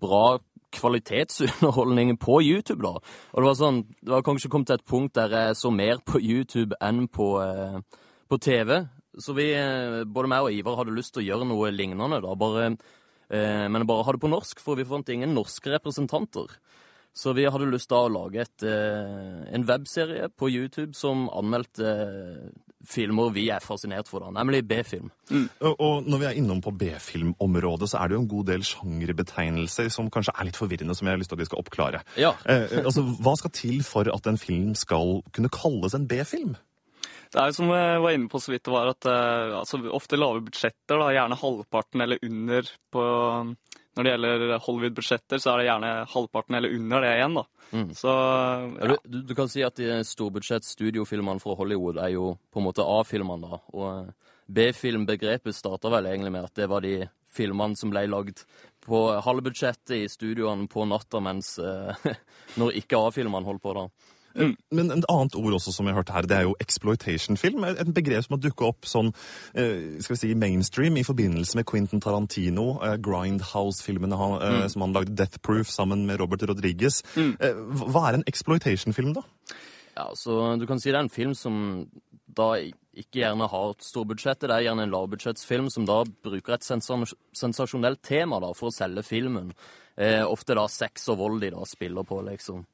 bra 0.00 0.38
kvalitetsunderholdning 0.76 2.14
på 2.20 2.38
YouTube, 2.44 2.82
da. 2.84 3.00
Og 3.32 3.40
det 3.40 3.48
var 3.48 3.58
sånn, 3.58 3.82
det 4.02 4.12
var 4.12 4.24
kanskje 4.26 4.50
kommet 4.52 4.70
til 4.70 4.78
et 4.78 4.86
punkt 4.86 5.16
der 5.18 5.34
jeg 5.34 5.58
så 5.58 5.72
mer 5.74 6.02
på 6.06 6.20
YouTube 6.20 6.78
enn 6.84 7.06
på, 7.08 7.30
eh, 7.42 7.80
på 8.30 8.38
TV. 8.42 8.78
Så 9.18 9.34
vi, 9.34 9.50
eh, 9.56 10.04
både 10.04 10.30
meg 10.30 10.46
og 10.46 10.52
Ivar, 10.52 10.76
hadde 10.76 10.94
lyst 10.94 11.14
til 11.16 11.24
å 11.24 11.26
gjøre 11.26 11.48
noe 11.48 11.72
lignende, 11.72 12.20
da. 12.22 12.34
Bare, 12.34 12.76
men 13.26 13.86
bare 13.88 14.04
ha 14.06 14.12
det 14.12 14.20
på 14.22 14.30
norsk, 14.30 14.60
for 14.62 14.78
vi 14.78 14.84
fant 14.86 15.08
ingen 15.10 15.32
norske 15.34 15.72
representanter. 15.72 16.52
Så 17.16 17.32
vi 17.32 17.46
hadde 17.48 17.70
lyst 17.72 17.88
til 17.88 17.96
å 17.96 18.12
lage 18.12 18.42
et, 18.44 18.62
eh, 18.66 19.46
en 19.56 19.64
webserie 19.68 20.28
på 20.36 20.50
YouTube 20.52 20.92
som 20.94 21.30
anmeldte 21.32 21.86
eh, 21.88 22.50
filmer 22.86 23.32
vi 23.34 23.46
er 23.50 23.64
fascinert 23.64 24.10
for, 24.10 24.20
da, 24.22 24.30
nemlig 24.36 24.60
B-film. 24.68 25.08
Og, 25.32 25.72
og 25.72 26.06
når 26.06 26.20
vi 26.20 26.28
er 26.28 26.36
innom 26.38 26.60
på 26.62 26.74
B-filmområdet, 26.76 27.88
så 27.90 28.02
er 28.02 28.10
det 28.10 28.18
jo 28.18 28.22
en 28.22 28.30
god 28.30 28.50
del 28.52 28.66
sjangerbetegnelser 28.68 29.88
som 29.92 30.10
kanskje 30.12 30.36
er 30.36 30.50
litt 30.50 30.60
forvirrende, 30.60 30.94
som 30.94 31.08
jeg 31.08 31.16
har 31.16 31.22
lyst 31.22 31.32
til 31.32 31.38
at 31.40 31.42
vi 31.42 31.48
skal 31.48 31.64
oppklare. 31.64 32.04
Ja. 32.20 32.34
Eh, 32.44 32.78
altså, 32.84 33.06
Hva 33.24 33.34
skal 33.40 33.54
til 33.56 33.80
for 33.86 34.12
at 34.12 34.28
en 34.28 34.40
film 34.40 34.76
skal 34.78 35.22
kunne 35.32 35.52
kalles 35.56 35.96
en 35.96 36.06
B-film? 36.10 36.54
Det 37.32 37.40
er 37.40 37.50
jo 37.50 37.56
som 37.58 37.72
jeg 37.74 38.02
var 38.04 38.16
inne 38.16 38.30
på 38.32 38.40
så 38.42 38.52
vidt 38.52 38.64
det 38.66 38.74
var, 38.74 38.92
at 38.92 39.08
eh, 39.10 39.56
altså, 39.60 39.80
ofte 39.96 40.18
lave 40.18 40.44
budsjetter, 40.46 41.00
da, 41.00 41.10
gjerne 41.16 41.40
halvparten 41.40 42.04
eller 42.06 42.22
under 42.22 42.70
på 42.94 43.02
Når 43.96 44.04
det 44.04 44.12
gjelder 44.12 44.58
Hollywood-budsjetter, 44.60 45.40
så 45.40 45.52
er 45.52 45.58
det 45.58 45.68
gjerne 45.70 45.92
halvparten 46.12 46.58
eller 46.58 46.74
under 46.76 47.04
det 47.04 47.12
igjen, 47.16 47.38
da. 47.40 47.44
Mm. 47.72 47.88
Så 47.96 48.12
Ja, 48.12 48.88
du, 48.92 48.96
du, 49.04 49.18
du 49.30 49.34
kan 49.34 49.48
si 49.50 49.64
at 49.66 49.80
de 49.80 50.02
storbudsjett 50.06 50.68
studiofilmene 50.68 51.42
fra 51.42 51.56
Hollywood 51.58 51.98
er 51.98 52.12
jo 52.14 52.34
på 52.52 52.60
en 52.60 52.68
måte 52.68 52.84
A-filmene, 52.84 53.48
da. 53.48 53.60
Og 53.74 53.86
eh, 53.90 54.32
B-filmbegrepet 54.46 55.56
starta 55.56 55.90
vel 55.90 56.06
egentlig 56.12 56.34
med 56.36 56.46
at 56.46 56.54
det 56.54 56.68
var 56.70 56.84
de 56.84 57.08
filmene 57.36 57.76
som 57.76 57.90
ble 57.92 58.04
lagd 58.08 58.44
på 58.86 59.00
halvbudsjettet 59.24 59.96
i 59.98 60.08
studioene 60.10 60.68
på 60.70 60.86
natta 60.88 61.20
mens 61.24 61.56
eh, 61.58 62.12
Når 62.60 62.78
ikke 62.82 63.00
A-filmene 63.02 63.48
holdt 63.48 63.64
på, 63.64 63.74
da. 63.76 63.88
Mm. 64.36 64.54
Men 64.76 64.90
et 64.92 65.06
annet 65.08 65.34
ord 65.34 65.56
også 65.58 65.72
som 65.72 65.86
jeg 65.88 65.96
hørte 65.96 66.12
her, 66.12 66.26
det 66.28 66.36
er 66.36 66.42
jo 66.46 66.54
exploitation-film. 66.60 67.64
Et 67.64 67.92
begrep 67.94 68.24
som 68.26 68.36
har 68.36 68.42
dukket 68.44 68.66
opp 68.68 68.88
sånn 68.88 69.12
eh, 69.54 69.96
skal 70.00 70.14
vi 70.16 70.20
si, 70.20 70.34
mainstream 70.34 70.96
i 71.00 71.04
forbindelse 71.06 71.56
med 71.56 71.66
Quentin 71.66 72.00
Tarantino, 72.04 72.78
eh, 72.84 72.96
Grindhouse-filmene 72.96 74.14
eh, 74.16 74.56
Mm. 74.56 74.68
som 74.68 74.82
han 74.82 74.92
lagde 74.92 75.14
Death 75.16 75.38
Proof 75.42 75.68
sammen 75.72 76.06
med 76.06 76.20
Robert 76.20 76.42
Rodriguez. 76.48 77.02
Mm. 77.16 77.36
Hva 77.92 78.08
er 78.08 78.14
en 78.18 78.24
exploitation-film, 78.26 79.14
da? 79.14 79.22
Ja, 79.96 80.10
så 80.14 80.58
Du 80.58 80.66
kan 80.66 80.78
si 80.78 80.90
det 80.90 80.96
er 80.98 81.04
en 81.06 81.08
film 81.08 81.34
som 81.34 81.88
da 82.36 82.54
ikke 82.96 83.20
gjerne 83.22 83.48
har 83.48 83.70
et 83.70 83.84
storbudsjett. 83.84 84.40
Det 84.40 84.50
er 84.50 84.66
gjerne 84.68 84.84
en 84.84 84.92
lavbudsjettsfilm 84.92 85.70
som 85.72 85.86
da 85.88 86.02
bruker 86.04 86.54
et 86.54 86.64
sensasjonelt 86.64 88.02
tema 88.02 88.40
da 88.40 88.52
for 88.56 88.68
å 88.68 88.74
selge 88.74 89.02
filmen. 89.04 89.52
Eh, 89.96 90.20
ofte 90.28 90.54
da 90.54 90.66
sex 90.68 91.08
og 91.08 91.18
vold 91.18 91.40
de 91.40 91.50
da 91.54 91.64
spiller 91.64 92.04
på, 92.04 92.20
liksom. 92.26 92.66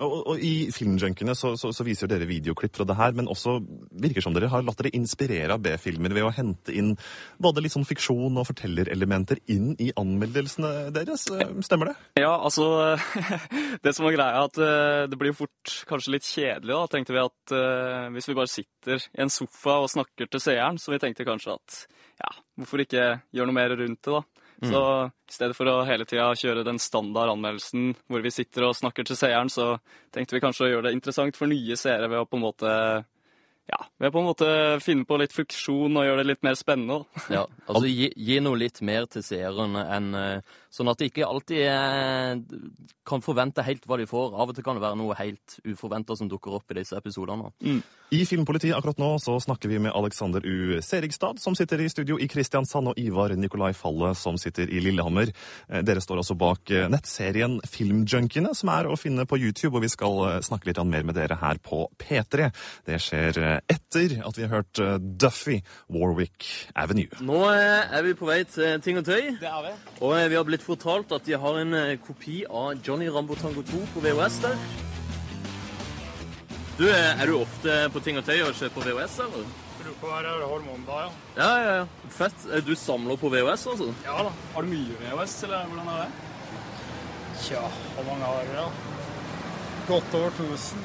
Og, 0.00 0.14
og 0.32 0.40
I 0.40 0.70
Filmjunkene 0.72 1.34
så, 1.36 1.52
så, 1.60 1.68
så 1.76 1.84
viser 1.84 2.08
dere 2.08 2.24
videoklipp 2.28 2.78
fra 2.78 2.86
det 2.88 2.96
her, 2.96 3.12
men 3.16 3.28
også 3.28 3.58
virker 4.00 4.24
som 4.24 4.32
dere 4.32 4.48
har 4.48 4.64
latt 4.64 4.78
dere 4.80 4.94
inspirere 4.96 5.52
av 5.52 5.60
B-filmer 5.64 6.14
ved 6.16 6.24
å 6.24 6.32
hente 6.32 6.72
inn 6.72 6.94
både 7.42 7.60
litt 7.60 7.74
sånn 7.74 7.84
fiksjon 7.86 8.40
og 8.40 8.48
fortellerelementer 8.48 9.42
inn 9.52 9.74
i 9.76 9.90
anmeldelsene 10.00 10.88
deres. 10.96 11.26
Stemmer 11.68 11.92
det? 11.92 11.96
Ja, 12.24 12.32
altså 12.38 12.96
Det 13.84 13.92
som 13.92 14.08
var 14.08 14.16
greia, 14.16 14.32
er 14.32 14.48
at 14.48 14.62
eh, 14.64 15.04
det 15.12 15.18
blir 15.20 15.36
fort 15.36 15.76
kanskje 15.88 16.16
litt 16.16 16.26
kjedelig. 16.26 16.72
da, 16.72 16.88
tenkte 16.90 17.14
vi 17.14 17.22
at 17.22 17.54
eh, 17.56 18.08
Hvis 18.16 18.30
vi 18.30 18.38
bare 18.38 18.50
sitter 18.50 19.04
i 19.12 19.24
en 19.26 19.32
sofa 19.32 19.76
og 19.84 19.90
snakker 19.92 20.30
til 20.32 20.42
seeren, 20.42 20.80
så 20.80 20.94
vi 20.94 21.02
tenkte 21.02 21.28
kanskje 21.28 21.58
at 21.58 21.82
ja, 22.22 22.32
hvorfor 22.56 22.80
ikke 22.80 23.04
gjøre 23.34 23.50
noe 23.50 23.60
mer 23.60 23.76
rundt 23.76 24.00
det, 24.00 24.16
da. 24.16 24.41
Så 24.70 24.82
i 25.28 25.34
stedet 25.34 25.56
for 25.58 25.66
å 25.66 25.80
hele 25.88 26.06
tida 26.06 26.28
kjøre 26.38 26.62
den 26.66 26.78
standard 26.78 27.32
anmeldelsen 27.32 27.96
hvor 28.06 28.22
vi 28.22 28.30
sitter 28.30 28.68
og 28.68 28.76
snakker 28.78 29.06
til 29.08 29.18
seeren, 29.18 29.50
så 29.50 29.74
tenkte 30.14 30.36
vi 30.36 30.42
kanskje 30.44 30.68
å 30.68 30.70
gjøre 30.70 30.86
det 30.88 30.96
interessant 30.98 31.38
for 31.38 31.50
nye 31.50 31.78
seere 31.78 32.06
ved 32.06 32.22
å 32.22 32.28
på 32.28 32.38
en 32.38 32.44
måte 32.44 32.74
ja, 33.70 33.78
ved 33.98 34.10
på 34.12 34.18
en 34.18 34.26
måte 34.26 34.46
finne 34.82 35.06
på 35.06 35.16
litt 35.20 35.32
funksjon 35.34 35.94
og 35.96 36.06
gjøre 36.06 36.22
det 36.22 36.30
litt 36.32 36.42
mer 36.42 36.58
spennende. 36.58 37.04
Ja, 37.30 37.44
altså 37.68 37.86
gi, 37.86 38.08
gi 38.16 38.40
noe 38.42 38.58
litt 38.58 38.82
mer 38.82 39.06
til 39.10 39.24
seerne 39.26 39.86
enn 39.96 40.10
eh, 40.18 40.58
Sånn 40.72 40.88
at 40.88 41.02
de 41.02 41.10
ikke 41.10 41.26
alltid 41.28 41.66
eh, 41.68 42.60
kan 43.04 43.20
forvente 43.20 43.60
helt 43.66 43.82
hva 43.84 43.98
de 44.00 44.06
får. 44.08 44.30
Av 44.32 44.48
og 44.48 44.56
til 44.56 44.64
kan 44.64 44.78
det 44.78 44.80
være 44.80 44.96
noe 44.96 45.16
helt 45.18 45.58
uforventa 45.68 46.16
som 46.16 46.30
dukker 46.30 46.54
opp 46.56 46.72
i 46.72 46.78
disse 46.78 46.96
episodene. 46.96 47.50
I 48.12 48.20
Filmpolitiet 48.28 48.72
akkurat 48.78 49.00
nå 49.00 49.10
så 49.20 49.34
snakker 49.40 49.68
vi 49.68 49.82
med 49.84 49.92
Alexander 49.92 50.40
U. 50.40 50.78
Serigstad, 50.80 51.42
som 51.44 51.52
sitter 51.58 51.82
i 51.84 51.90
studio 51.92 52.16
i 52.16 52.28
Kristiansand, 52.28 52.88
og 52.88 53.00
Ivar 53.00 53.34
Nikolai 53.36 53.74
Falle, 53.76 54.14
som 54.16 54.40
sitter 54.40 54.72
i 54.72 54.80
Lillehammer. 54.80 55.34
Eh, 55.68 55.84
Dere 55.84 56.00
står 56.00 56.22
altså 56.22 56.38
bak 56.40 56.72
nettserien 56.88 57.58
Filmjunkiene, 57.68 58.54
som 58.56 58.72
er 58.72 58.88
å 58.88 58.96
finne 58.96 59.28
på 59.28 59.42
YouTube, 59.42 59.74
og 59.76 59.84
vi 59.84 59.92
skal 59.92 60.40
snakke 60.40 60.70
litt 60.70 60.80
mer 60.88 61.04
med 61.04 61.20
dere 61.20 61.36
her 61.42 61.60
på 61.60 61.84
P3. 62.00 62.48
Det 62.88 62.96
skjer 62.96 63.42
etter 63.70 64.14
at 64.26 64.38
vi 64.38 64.44
har 64.46 64.52
hørt 64.58 64.80
eh, 64.82 64.96
Duffy, 64.98 65.58
Warwick 65.92 66.46
Avenue. 66.78 67.08
Nå 67.24 67.40
eh, 67.52 67.92
er 67.98 68.06
vi 68.06 68.14
på 68.18 68.28
vei 68.28 68.40
til 68.48 68.80
Ting 68.84 68.98
og 69.00 69.06
Tøy. 69.08 69.32
Det 69.40 69.48
er 69.50 69.66
vi. 69.66 69.74
Og 70.00 70.14
eh, 70.18 70.28
vi 70.32 70.38
har 70.38 70.46
blitt 70.48 70.64
fortalt 70.66 71.12
at 71.16 71.26
de 71.28 71.36
har 71.38 71.58
en 71.62 71.74
eh, 71.78 71.96
kopi 72.06 72.42
av 72.48 72.80
Johnny 72.86 73.10
Rambo 73.12 73.36
Tango 73.40 73.62
2 73.68 73.82
på 73.94 74.04
VHS 74.06 74.40
der. 74.46 74.56
Du, 76.78 76.86
eh, 76.88 77.20
Er 77.20 77.26
du 77.28 77.36
ofte 77.42 77.76
på 77.92 78.00
Ting 78.02 78.16
og 78.18 78.24
Tøy 78.26 78.40
og 78.46 78.54
ser 78.56 78.72
på 78.72 78.80
VHS, 78.86 79.18
eller? 79.26 79.50
Bruker 79.82 80.06
å 80.08 80.14
være 80.14 80.46
hormondag, 80.46 81.02
ja. 81.02 81.10
Ja, 81.36 81.50
ja, 81.66 81.72
ja. 81.82 82.08
Fett. 82.14 82.46
Eh, 82.52 82.62
Du 82.64 82.72
samler 82.78 83.18
på 83.20 83.30
VHS, 83.32 83.66
altså? 83.74 83.90
Ja 84.06 84.22
da. 84.28 84.32
Har 84.54 84.62
du 84.66 84.70
mye 84.72 84.96
VHS, 85.02 85.36
eller 85.48 85.66
hvordan 85.68 85.92
er 85.92 86.02
det? 86.06 86.30
Tja, 87.42 87.62
hvor 87.96 88.04
mange 88.06 88.28
har 88.30 88.44
du, 88.46 88.52
da? 88.56 88.66
Godt 89.88 90.12
over 90.14 90.30
1000. 90.38 90.84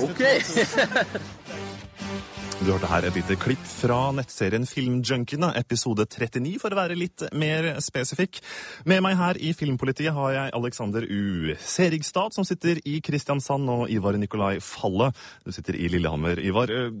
Ok. 0.00 0.20
2000. 2.58 2.64
Du 2.64 2.70
hørte 2.72 2.88
her 2.88 3.04
et 3.04 3.16
lite 3.18 3.36
klipp 3.36 3.62
fra 3.66 3.96
nettserien 4.14 4.64
Filmjunkiene, 4.68 5.50
episode 5.58 6.06
39 6.06 6.54
for 6.62 6.72
å 6.72 6.78
være 6.78 6.96
litt 6.96 7.24
mer 7.36 7.66
spesifikk. 7.82 8.38
Med 8.88 9.02
meg 9.04 9.16
her 9.18 9.38
i 9.42 9.50
Filmpolitiet 9.56 10.14
har 10.14 10.30
jeg 10.32 10.54
Alexander 10.56 11.04
U. 11.04 11.52
Serigstad, 11.60 12.34
som 12.34 12.46
sitter 12.46 12.80
i 12.88 13.00
Kristiansand, 13.04 13.68
og 13.70 13.92
Ivar 13.92 14.16
Nikolai 14.20 14.58
Falle. 14.64 15.10
Du 15.44 15.52
sitter 15.52 15.76
i 15.76 15.90
Lillehammer. 15.92 16.40
Ivar, 16.40 16.70
eh, 16.70 16.94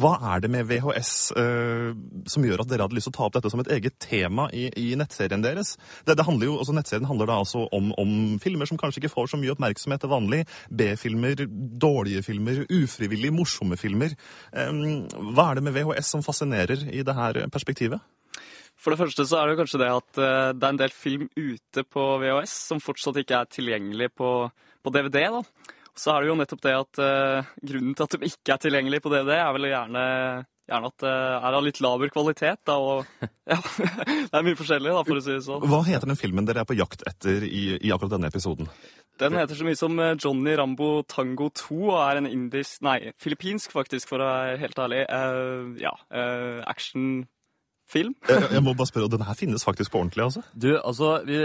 hva 0.00 0.14
er 0.32 0.44
det 0.44 0.52
med 0.54 0.68
VHS 0.70 1.12
uh, 1.36 1.90
som 2.30 2.46
gjør 2.46 2.62
at 2.62 2.70
dere 2.70 2.86
hadde 2.86 2.96
lyst 2.96 3.10
til 3.10 3.14
å 3.14 3.18
ta 3.18 3.28
opp 3.28 3.36
dette 3.36 3.52
som 3.52 3.62
et 3.62 3.72
eget 3.76 3.98
tema 4.00 4.48
i, 4.54 4.68
i 4.80 4.94
nettserien 4.98 5.44
deres? 5.44 5.74
Det, 6.06 6.16
det 6.16 6.26
handler 6.26 6.50
jo, 6.50 6.58
altså 6.62 6.76
Nettserien 6.76 7.08
handler 7.10 7.30
da 7.30 7.40
altså 7.42 7.66
om, 7.76 7.92
om 8.00 8.14
filmer 8.42 8.68
som 8.70 8.80
kanskje 8.80 9.02
ikke 9.02 9.12
får 9.12 9.32
så 9.34 9.40
mye 9.40 9.54
oppmerksomhet 9.54 10.04
til 10.04 10.14
vanlig. 10.14 10.42
B-filmer, 10.70 11.44
dårlige 11.80 12.24
filmer, 12.26 12.64
ufrivillig 12.70 13.34
morsomme 13.34 13.78
filmer. 13.80 14.16
Eh, 14.52 14.59
hva 14.70 15.50
er 15.50 15.58
det 15.58 15.66
med 15.66 15.76
VHS 15.76 16.14
som 16.16 16.24
fascinerer 16.24 16.86
i 16.92 17.04
det 17.06 17.14
her 17.16 17.42
perspektivet? 17.52 18.02
For 18.80 18.94
det 18.94 19.00
første 19.02 19.26
så 19.28 19.40
er 19.40 19.50
det 19.50 19.58
kanskje 19.60 19.82
det 19.82 19.90
at 19.92 20.20
eh, 20.20 20.52
det 20.56 20.64
er 20.64 20.72
en 20.72 20.80
del 20.80 20.94
film 20.94 21.26
ute 21.36 21.84
på 21.84 22.06
VHS 22.22 22.54
som 22.70 22.80
fortsatt 22.80 23.20
ikke 23.20 23.42
er 23.42 23.50
tilgjengelig 23.52 24.08
på, 24.16 24.30
på 24.80 24.92
DVD. 24.94 25.26
da. 25.36 25.42
Så 26.00 26.14
er 26.14 26.22
det 26.22 26.30
jo 26.30 26.38
nettopp 26.38 26.62
det 26.64 26.72
at 26.78 27.00
uh, 27.02 27.48
grunnen 27.66 27.96
til 27.98 28.06
at 28.06 28.14
de 28.14 28.28
ikke 28.30 28.54
er 28.54 28.60
tilgjengelig 28.62 29.02
på 29.04 29.10
DVD, 29.12 29.34
er 29.36 29.50
vel 29.52 29.66
gjerne, 29.68 30.04
gjerne 30.70 30.90
at 30.92 31.02
det 31.02 31.10
er 31.10 31.56
av 31.58 31.64
litt 31.66 31.80
laber 31.84 32.12
kvalitet. 32.14 32.62
da, 32.70 32.76
og 32.78 33.26
ja, 33.50 33.58
Det 33.58 34.38
er 34.38 34.46
mye 34.46 34.56
forskjellig, 34.56 34.94
da, 34.94 35.02
for 35.04 35.20
å 35.20 35.24
si 35.26 35.34
det 35.34 35.42
sånn. 35.44 35.66
Hva 35.68 35.82
heter 35.90 36.08
den 36.08 36.20
filmen 36.20 36.48
dere 36.48 36.62
er 36.62 36.70
på 36.70 36.78
jakt 36.78 37.04
etter 37.10 37.44
i, 37.44 37.64
i 37.82 37.92
akkurat 37.92 38.14
denne 38.14 38.30
episoden? 38.32 38.70
Den 39.20 39.36
heter 39.36 39.58
så 39.58 39.66
mye 39.66 39.76
som 39.76 39.98
eh, 40.00 40.14
Johnny 40.16 40.54
Rambo 40.56 41.02
Tango 41.08 41.50
2 41.52 41.80
og 41.90 41.98
er 42.00 42.20
en 42.20 42.28
indisk 42.30 42.80
Nei, 42.86 43.12
filippinsk, 43.20 43.72
faktisk, 43.76 44.08
for 44.08 44.22
å 44.22 44.28
være 44.30 44.60
helt 44.62 44.80
ærlig. 44.80 45.02
Uh, 45.12 45.74
ja, 45.80 45.92
uh, 46.14 46.62
actionfilm. 46.70 48.14
Jeg, 48.30 48.46
jeg 48.56 48.64
må 48.64 48.72
bare 48.78 48.88
spørre, 48.88 49.10
og 49.10 49.12
Den 49.12 49.26
her 49.28 49.36
finnes 49.36 49.66
faktisk 49.66 49.92
på 49.92 50.00
ordentlig, 50.00 50.24
altså? 50.30 50.44
Du, 50.54 50.70
altså 50.78 51.18
vi, 51.28 51.42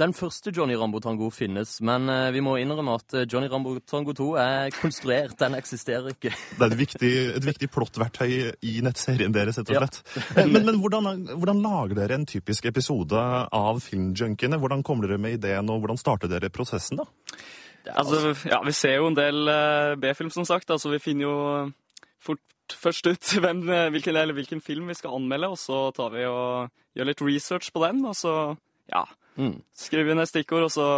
Den 0.00 0.14
første 0.16 0.48
Johnny 0.56 0.78
Rambo 0.80 0.96
Tango 1.04 1.28
finnes, 1.28 1.74
men 1.84 2.08
eh, 2.08 2.30
vi 2.32 2.40
må 2.40 2.54
innrømme 2.56 2.94
at 2.96 3.14
eh, 3.18 3.26
Johnny 3.28 3.50
Rambo 3.52 3.74
Tango 3.84 4.14
2 4.16 4.28
er 4.40 4.72
konstruert. 4.72 5.34
Den 5.42 5.58
eksisterer 5.58 6.14
ikke. 6.14 6.32
Det 6.32 6.64
er 6.64 6.72
et 6.72 6.78
viktig, 6.78 7.10
et 7.36 7.44
viktig 7.44 7.68
plottverktøy 7.74 8.30
i 8.64 8.78
nettserien 8.84 9.34
deres, 9.34 9.60
rett 9.60 9.72
og 9.74 9.82
slett. 9.82 10.00
Ja. 10.16 10.46
Men, 10.48 10.64
men 10.70 10.80
hvordan, 10.80 11.10
hvordan 11.34 11.60
lager 11.66 12.00
dere 12.00 12.16
en 12.16 12.24
typisk 12.28 12.70
episode 12.70 13.20
av 13.20 13.82
Filmjunkiene? 13.84 14.60
Hvordan 14.62 14.86
kommer 14.86 15.10
dere 15.10 15.20
med 15.20 15.36
ideen, 15.36 15.68
og 15.68 15.84
hvordan 15.84 16.00
starter 16.00 16.32
dere 16.32 16.48
prosessen, 16.54 17.02
da? 17.02 17.08
Altså, 17.90 18.34
ja, 18.48 18.62
Vi 18.64 18.72
ser 18.76 18.96
jo 18.98 19.10
en 19.10 19.20
del 19.20 19.52
eh, 19.52 19.98
B-film, 20.00 20.32
som 20.32 20.48
sagt. 20.48 20.70
altså 20.70 20.90
Vi 20.94 21.02
finner 21.02 21.28
jo 21.28 21.36
fort 22.24 22.76
først 22.80 23.06
ut 23.06 23.34
hvem, 23.44 23.66
eh, 23.68 23.88
hvilken, 23.92 24.16
eller 24.16 24.36
hvilken 24.36 24.64
film 24.64 24.88
vi 24.88 24.96
skal 24.96 25.20
anmelde, 25.20 25.52
og 25.52 25.60
så 25.60 25.90
tar 25.96 26.12
vi 26.16 26.24
og 26.24 26.72
gjør 26.96 27.12
litt 27.12 27.24
research 27.24 27.72
på 27.72 27.84
den. 27.84 28.04
Og 28.08 28.16
så 28.16 28.34
ja, 28.90 29.04
skriver 29.76 30.10
vi 30.10 30.18
ned 30.18 30.28
stikkord, 30.30 30.66
og 30.68 30.74
så 30.74 30.88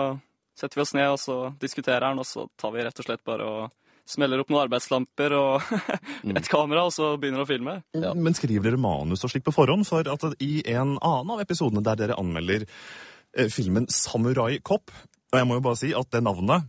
setter 0.59 0.79
vi 0.79 0.85
oss 0.85 0.95
ned 0.97 1.13
og 1.13 1.21
så 1.21 1.37
diskuterer 1.61 2.09
den, 2.09 2.21
og 2.23 2.29
så 2.29 2.47
tar 2.61 2.75
vi 2.75 2.85
rett 2.85 3.01
og 3.01 3.07
slett 3.07 3.25
bare 3.27 3.47
og 3.49 3.71
smeller 4.09 4.43
opp 4.43 4.51
noen 4.51 4.65
arbeidslamper 4.65 5.35
og 5.37 5.73
et 6.37 6.51
kamera, 6.51 6.85
og 6.89 6.95
så 6.95 7.15
begynner 7.21 7.45
å 7.45 7.49
filme. 7.49 7.79
Men 7.95 8.37
skriver 8.37 8.73
dere 8.73 8.83
manus 8.83 9.25
og 9.25 9.33
slikt 9.33 9.47
på 9.49 9.55
forhånd? 9.55 9.87
For 9.89 10.09
at 10.11 10.27
i 10.43 10.65
en 10.75 10.97
annen 10.99 11.35
av 11.35 11.43
episodene 11.45 11.85
der 11.87 12.01
dere 12.01 12.19
anmelder 12.21 12.67
eh, 12.67 13.49
filmen 13.53 13.89
Samurai 13.93 14.59
Cop 14.65 14.93
Og 15.33 15.39
jeg 15.39 15.49
må 15.49 15.59
jo 15.59 15.65
bare 15.65 15.81
si 15.81 15.93
at 15.97 16.11
det 16.13 16.25
navnet 16.25 16.69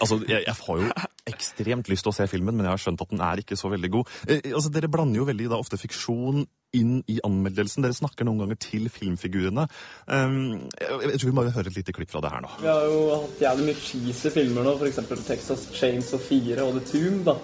Altså, 0.00 0.22
jeg, 0.24 0.44
jeg 0.46 0.56
får 0.56 0.78
jo 0.80 0.92
ekstremt 1.28 1.88
lyst 1.92 2.06
til 2.06 2.12
å 2.12 2.16
se 2.16 2.24
filmen, 2.30 2.54
men 2.56 2.64
jeg 2.64 2.72
har 2.72 2.80
skjønt 2.80 3.02
at 3.04 3.10
den 3.10 3.22
er 3.24 3.40
ikke 3.42 3.58
så 3.60 3.68
veldig 3.72 3.90
god. 3.92 4.12
Eh, 4.24 4.46
altså, 4.54 4.70
Dere 4.72 4.88
blander 4.92 5.20
jo 5.20 5.26
veldig 5.28 5.50
da 5.52 5.58
ofte 5.60 5.76
fiksjon 5.80 6.46
inn 6.76 7.00
i 7.10 7.18
anmeldelsen. 7.26 7.84
Dere 7.84 7.96
snakker 7.96 8.28
noen 8.28 8.44
ganger 8.44 8.60
til 8.62 8.88
filmfigurene. 8.92 9.66
Um, 10.06 10.38
jeg, 10.80 11.18
tror 11.18 11.30
vi 11.30 11.36
må 11.36 11.46
høre 11.48 11.70
et 11.70 11.78
lite 11.78 11.94
klipp 11.96 12.12
fra 12.12 12.22
det 12.24 12.32
her 12.34 12.44
nå. 12.44 12.52
Vi 12.62 12.70
har 12.70 12.88
jo 12.90 13.02
hatt 13.12 13.44
jævlig 13.46 13.68
mye 13.70 13.82
cheesy 13.82 14.32
filmer 14.34 14.66
nå, 14.66 14.76
f.eks. 14.78 15.02
Texas 15.26 15.68
Chainsaw 15.74 16.22
4 16.22 16.64
og 16.64 16.80
The 16.80 16.86
Tomb. 16.92 17.24
da. 17.28 17.38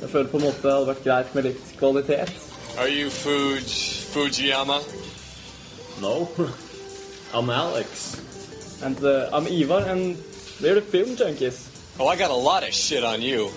Jeg 0.00 0.10
føler 0.10 0.30
på 0.30 0.40
en 0.40 0.46
måte 0.48 0.62
det 0.62 0.72
hadde 0.74 0.90
vært 0.90 1.04
greit 1.06 1.34
med 1.36 1.48
litt 1.48 1.74
kvalitet. 1.78 2.34
Are 2.76 2.90
you 2.90 3.10
Fuji, 3.10 4.04
Fujiyama? 4.10 4.80
No. 6.02 6.28
I'm 7.32 7.50
Alex. 7.50 8.20
And 8.82 8.98
uh, 9.02 9.30
I'm 9.32 9.46
Ivar, 9.46 9.86
and 9.88 10.16
we're 10.60 10.74
the 10.74 10.82
film 10.82 11.16
junkies. 11.16 11.70
Oh, 11.98 12.08
I 12.08 12.16
got 12.16 12.30
a 12.30 12.34
lot 12.34 12.66
of 12.66 12.74
shit 12.74 13.04
on 13.04 13.22
you. 13.22 13.50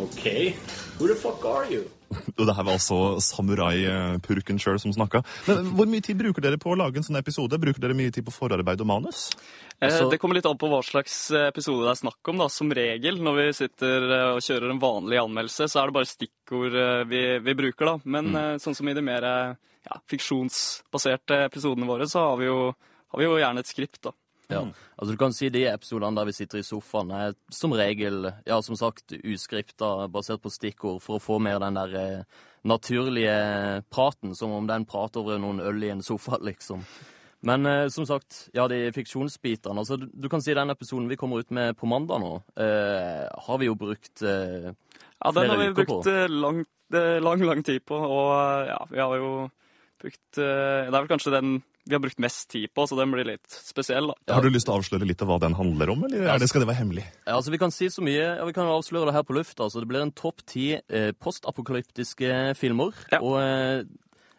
Okay. 0.00 0.56
Who 0.98 1.08
the 1.08 1.14
fuck 1.14 1.44
are 1.44 1.66
you? 1.66 1.90
Og 2.38 2.44
det 2.46 2.54
her 2.54 2.64
var 2.66 2.74
altså 2.76 2.98
samurai-purken 3.24 4.58
sjøl 4.62 4.78
som 4.82 4.92
snakka. 4.94 5.22
Men 5.48 5.70
hvor 5.76 5.88
mye 5.90 6.04
tid 6.04 6.18
bruker 6.20 6.44
dere 6.44 6.58
på 6.60 6.72
å 6.72 6.78
lage 6.78 7.00
en 7.00 7.06
sånn 7.06 7.18
episode? 7.20 7.58
Bruker 7.60 7.82
dere 7.82 7.96
mye 7.98 8.12
tid 8.14 8.26
på 8.26 8.34
forarbeid 8.34 8.82
og 8.84 8.88
manus? 8.90 9.28
Altså... 9.82 10.06
det 10.12 10.20
kommer 10.22 10.38
litt 10.38 10.46
an 10.48 10.58
på 10.60 10.68
hva 10.70 10.78
slags 10.86 11.16
eh, 11.34 11.48
episode 11.50 11.82
det 11.84 11.92
er 11.94 12.00
snakk 12.04 12.30
om. 12.32 12.38
da. 12.44 12.48
Som 12.52 12.70
regel 12.76 13.18
når 13.24 13.38
vi 13.40 13.46
sitter 13.58 14.06
eh, 14.08 14.26
og 14.36 14.42
kjører 14.46 14.70
en 14.74 14.82
vanlig 14.82 15.18
anmeldelse, 15.24 15.66
så 15.72 15.82
er 15.82 15.90
det 15.90 15.96
bare 15.98 16.10
stikkord 16.12 16.78
eh, 16.78 17.04
vi, 17.10 17.22
vi 17.44 17.56
bruker. 17.64 17.90
da. 17.94 17.96
Men 18.04 18.30
Mm. 18.34 18.36
eh, 18.40 18.58
sånn 18.62 18.76
som 18.78 18.88
i 18.88 18.94
de 18.96 19.02
mer 19.04 19.26
eh, 19.28 19.54
ja, 19.90 19.98
fiksjonsbaserte 20.08 21.42
episodene 21.48 21.86
våre, 21.88 22.06
så 22.08 22.22
har 22.30 22.38
vi 22.40 22.46
jo, 22.48 22.60
har 23.12 23.20
vi 23.20 23.26
jo 23.26 23.34
gjerne 23.40 23.60
et 23.64 23.68
skript. 23.70 24.00
da. 24.06 24.14
Ja. 24.48 24.60
Altså 24.96 25.12
Du 25.14 25.18
kan 25.20 25.32
si 25.32 25.48
de 25.52 25.64
episodene 25.70 26.18
der 26.18 26.28
vi 26.28 26.36
sitter 26.36 26.60
i 26.60 26.66
sofaen, 26.66 27.12
er 27.14 27.34
som 27.52 27.72
regel 27.76 28.28
ja, 28.46 28.60
som 28.62 28.76
sagt 28.78 29.16
uskripta, 29.16 30.08
basert 30.12 30.42
på 30.44 30.52
stikkord, 30.52 31.00
for 31.04 31.18
å 31.18 31.22
få 31.22 31.40
mer 31.42 31.62
den 31.62 31.78
der 31.78 31.96
eh, 32.00 32.44
naturlige 32.68 33.82
praten, 33.92 34.34
som 34.36 34.52
om 34.56 34.68
den 34.68 34.86
prater 34.88 35.24
over 35.24 35.40
noen 35.40 35.62
øl 35.64 35.82
i 35.84 35.92
en 35.94 36.04
sofa, 36.04 36.38
liksom. 36.50 36.84
Men 37.44 37.66
eh, 37.68 37.88
som 37.92 38.06
sagt, 38.08 38.46
ja, 38.56 38.64
de 38.70 38.86
fiksjonsbitene 38.96 39.82
altså 39.82 39.98
du, 40.00 40.06
du 40.08 40.30
kan 40.32 40.40
si 40.40 40.54
den 40.56 40.72
episoden 40.72 41.10
vi 41.10 41.18
kommer 41.20 41.44
ut 41.44 41.52
med 41.52 41.76
på 41.76 41.88
mandag 41.90 42.22
nå, 42.22 42.38
eh, 42.56 43.26
har 43.28 43.60
vi 43.60 43.68
jo 43.68 43.76
brukt 43.76 44.24
eh, 44.24 44.70
Ja, 44.72 45.32
Den 45.32 45.52
har 45.52 45.60
vi 45.60 45.74
brukt 45.76 46.08
eh, 46.08 46.24
lang, 46.28 46.62
eh, 46.94 47.20
lang, 47.20 47.44
lang 47.44 47.60
tid 47.64 47.84
på, 47.84 47.98
og 48.00 48.32
ja, 48.70 48.80
vi 48.88 49.02
har 49.02 49.20
jo 49.20 49.34
brukt 50.00 50.40
Det 50.40 50.48
er 50.88 50.96
vel 50.96 51.10
kanskje 51.12 51.36
den 51.36 51.58
vi 51.84 51.96
har 51.96 52.00
brukt 52.00 52.20
mest 52.22 52.48
tid 52.50 52.70
på, 52.74 52.86
så 52.88 52.96
den 52.96 53.12
blir 53.12 53.26
litt 53.28 53.58
spesiell, 53.58 54.08
da. 54.12 54.36
Har 54.36 54.44
du 54.44 54.52
lyst 54.52 54.68
til 54.68 54.74
å 54.74 54.78
avsløre 54.80 55.08
litt 55.08 55.24
av 55.24 55.28
hva 55.32 55.40
den 55.42 55.56
handler 55.58 55.92
om, 55.92 56.06
eller 56.08 56.28
ja. 56.30 56.36
det, 56.40 56.48
skal 56.50 56.64
det 56.64 56.70
være 56.70 56.80
hemmelig? 56.80 57.04
Ja, 57.26 57.36
altså 57.36 57.52
Vi 57.54 57.60
kan 57.60 57.74
si 57.74 57.90
så 57.92 58.04
mye, 58.04 58.22
ja, 58.38 58.46
vi 58.48 58.54
kan 58.56 58.70
avsløre 58.70 59.10
det 59.10 59.16
her 59.18 59.26
på 59.28 59.36
lufta. 59.36 59.66
Altså, 59.66 59.82
det 59.84 59.90
blir 59.90 60.04
en 60.04 60.14
topp 60.16 60.44
ti 60.48 60.70
eh, 60.78 61.10
postapokalyptiske 61.20 62.54
filmer. 62.60 62.96
Og 63.20 63.36
eh, 63.42 63.84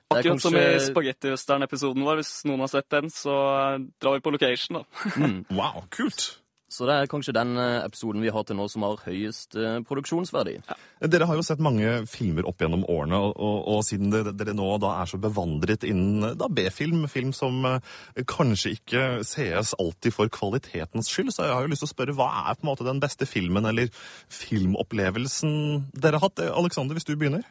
Akkurat 0.06 0.32
kanskje... 0.36 0.50
Som 0.50 0.58
i 0.60 0.82
spagetti-western-episoden 0.86 2.06
vår. 2.06 2.22
Hvis 2.22 2.34
noen 2.50 2.62
har 2.66 2.72
sett 2.72 2.90
den, 2.94 3.10
så 3.14 3.36
eh, 3.36 3.86
drar 4.02 4.18
vi 4.18 4.26
på 4.26 4.34
location, 4.36 4.82
da. 4.82 5.06
Mm. 5.18 5.40
Wow, 5.60 5.86
kult! 5.94 6.28
Så 6.72 6.88
det 6.90 6.96
er 6.96 7.10
kanskje 7.12 7.36
den 7.36 7.54
eh, 7.62 7.84
episoden 7.86 8.24
vi 8.24 8.32
har 8.34 8.46
til 8.48 8.58
nå 8.58 8.66
som 8.72 8.86
har 8.88 9.02
høyest 9.06 9.54
produksjonsverdi. 9.56 10.58
produksjonsverdi. 10.66 11.10
Dere 11.12 11.28
har 11.30 11.38
jo 11.38 11.46
sett 11.46 11.62
mange 11.64 11.92
filmer 12.10 12.48
opp 12.50 12.64
gjennom 12.64 12.86
årene, 12.90 13.20
og, 13.20 13.36
og, 13.36 13.58
og 13.76 13.84
siden 13.86 14.14
dere, 14.14 14.34
dere 14.38 14.56
nå 14.58 14.70
da 14.82 14.96
er 15.02 15.12
så 15.12 15.20
bevandret 15.22 15.86
innen 15.88 16.34
B-film, 16.56 17.06
film 17.12 17.34
som 17.36 17.60
eh, 17.70 18.24
kanskje 18.30 18.76
ikke 18.78 19.04
sees 19.28 19.76
alltid 19.82 20.16
for 20.16 20.32
kvalitetens 20.32 21.12
skyld, 21.12 21.34
så 21.36 21.50
jeg 21.50 21.58
har 21.58 21.68
jo 21.68 21.74
lyst 21.74 21.86
til 21.86 21.92
å 21.92 21.96
spørre 21.96 22.18
hva 22.18 22.32
er 22.46 22.58
på 22.58 22.66
en 22.66 22.72
måte 22.72 22.88
den 22.88 23.04
beste 23.04 23.28
filmen 23.30 23.68
eller 23.70 23.92
filmopplevelsen 24.32 25.56
dere 25.94 26.22
har 26.22 26.30
hatt? 26.30 26.42
Aleksander, 26.46 26.76
Alexander, 26.76 26.98
hvis 26.98 27.08
du 27.08 27.16
begynner? 27.16 27.46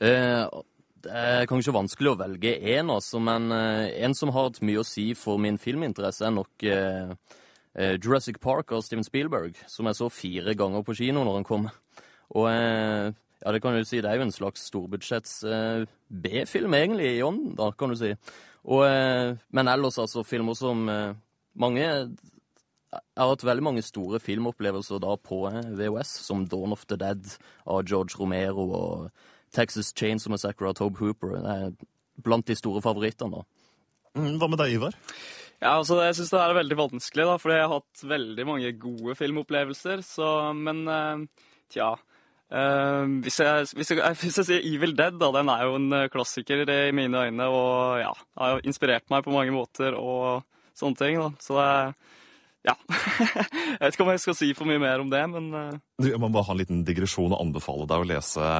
Eh, 0.00 0.46
det 1.00 1.12
er 1.16 1.46
kanskje 1.48 1.72
vanskelig 1.72 2.12
å 2.12 2.18
velge 2.20 2.54
én, 2.60 2.90
altså, 2.92 3.20
men 3.24 3.50
eh, 3.54 4.02
en 4.04 4.14
som 4.16 4.32
har 4.34 4.50
hatt 4.50 4.60
mye 4.64 4.82
å 4.82 4.86
si 4.86 5.12
for 5.16 5.40
min 5.40 5.58
filminteresse, 5.60 6.26
er 6.26 6.34
nok 6.36 6.64
eh, 6.68 7.08
eh, 7.08 7.38
Jurassic 7.74 8.40
Park 8.42 8.72
av 8.74 8.82
Steven 8.82 9.04
Spielberg, 9.06 9.58
som 9.70 9.86
jeg 9.86 9.98
så 9.98 10.08
fire 10.10 10.54
ganger 10.58 10.82
på 10.82 10.96
kino 10.98 11.22
når 11.24 11.36
han 11.38 11.46
kom. 11.46 11.68
Og 12.34 12.48
eh, 12.50 13.10
ja, 13.40 13.52
det 13.54 13.60
kan 13.62 13.76
du 13.76 13.86
si, 13.86 14.00
det 14.02 14.10
er 14.10 14.18
jo 14.18 14.26
en 14.26 14.34
slags 14.34 14.66
storbudsjetts 14.68 15.36
eh, 15.46 15.84
B-film, 16.10 16.74
egentlig, 16.76 17.14
i 17.16 17.22
ånden, 17.24 17.54
da, 17.58 17.70
kan 17.78 17.92
du 17.92 17.96
si. 17.98 18.10
Og, 18.66 18.82
eh, 18.84 19.38
men 19.56 19.70
ellers, 19.72 20.00
altså, 20.02 20.26
filmer 20.26 20.58
som 20.58 20.82
eh, 20.92 21.14
mange 21.54 21.86
jeg 22.90 23.22
har 23.22 23.28
hatt 23.30 23.44
veldig 23.46 23.62
mange 23.62 23.82
store 23.86 24.18
filmopplevelser 24.18 24.98
da 25.02 25.14
på 25.22 25.44
eh, 25.46 25.60
VHS, 25.78 26.14
som 26.26 26.42
Dawn 26.50 26.74
of 26.74 26.82
the 26.90 26.98
Dead 26.98 27.36
av 27.70 27.84
George 27.86 28.18
Romero 28.18 28.66
og 28.66 29.28
Texas 29.54 29.92
Chains 29.96 30.26
som 30.26 30.34
Massacre 30.34 30.70
av 30.70 30.76
Tobe 30.78 30.98
Hooper. 30.98 31.36
Det 31.38 31.54
er 31.54 31.70
blant 32.26 32.46
de 32.50 32.56
store 32.58 32.82
favorittene. 32.82 33.40
da. 33.40 33.44
Mm, 34.18 34.36
Hva 34.42 34.48
med 34.50 34.58
deg, 34.58 34.74
Ivar? 34.74 34.98
Ja, 35.60 35.74
altså 35.76 35.98
Jeg 36.00 36.16
syns 36.16 36.30
det 36.32 36.40
er 36.40 36.56
veldig 36.56 36.76
vanskelig, 36.78 37.26
da, 37.28 37.38
fordi 37.40 37.58
jeg 37.58 37.66
har 37.68 37.74
hatt 37.80 38.04
veldig 38.14 38.46
mange 38.48 38.70
gode 38.80 39.16
filmopplevelser. 39.18 40.04
Så, 40.06 40.28
men 40.56 40.86
uh, 40.88 41.26
tja 41.72 41.96
Uh, 42.50 43.06
hvis, 43.22 43.36
jeg, 43.38 43.66
hvis, 43.78 43.92
jeg, 43.94 44.14
hvis 44.24 44.38
jeg 44.40 44.46
sier 44.48 44.64
Evil 44.66 44.96
Dead, 44.98 45.14
da, 45.20 45.28
den 45.36 45.50
er 45.52 45.68
jo 45.68 45.76
en 45.78 45.92
eh, 45.94 46.08
klassiker 46.10 46.64
i 46.66 46.78
mine 46.90 47.20
øyne. 47.28 47.46
Og 47.46 48.00
ja, 48.02 48.10
har 48.42 48.56
jo 48.56 48.64
inspirert 48.66 49.06
meg 49.12 49.22
på 49.22 49.34
mange 49.34 49.54
måter 49.54 49.94
og 49.94 50.42
sånne 50.74 50.98
ting. 50.98 51.20
da. 51.20 51.28
Så 51.38 51.54
det 51.60 51.68
ja. 52.66 52.74
jeg 53.78 53.78
vet 53.80 53.94
ikke 53.94 54.04
om 54.04 54.10
jeg 54.12 54.24
skal 54.24 54.36
si 54.36 54.50
for 54.56 54.68
mye 54.68 54.82
mer 54.82 55.00
om 55.00 55.08
det, 55.12 55.22
men 55.32 55.46
uh... 55.54 55.78
Du, 55.96 56.10
Jeg 56.10 56.20
må 56.20 56.28
bare 56.28 56.48
ha 56.50 56.56
en 56.56 56.60
liten 56.60 56.82
digresjon 56.84 57.32
og 57.32 57.40
anbefale 57.40 57.86
deg 57.88 58.02
å 58.02 58.10
lese 58.10 58.50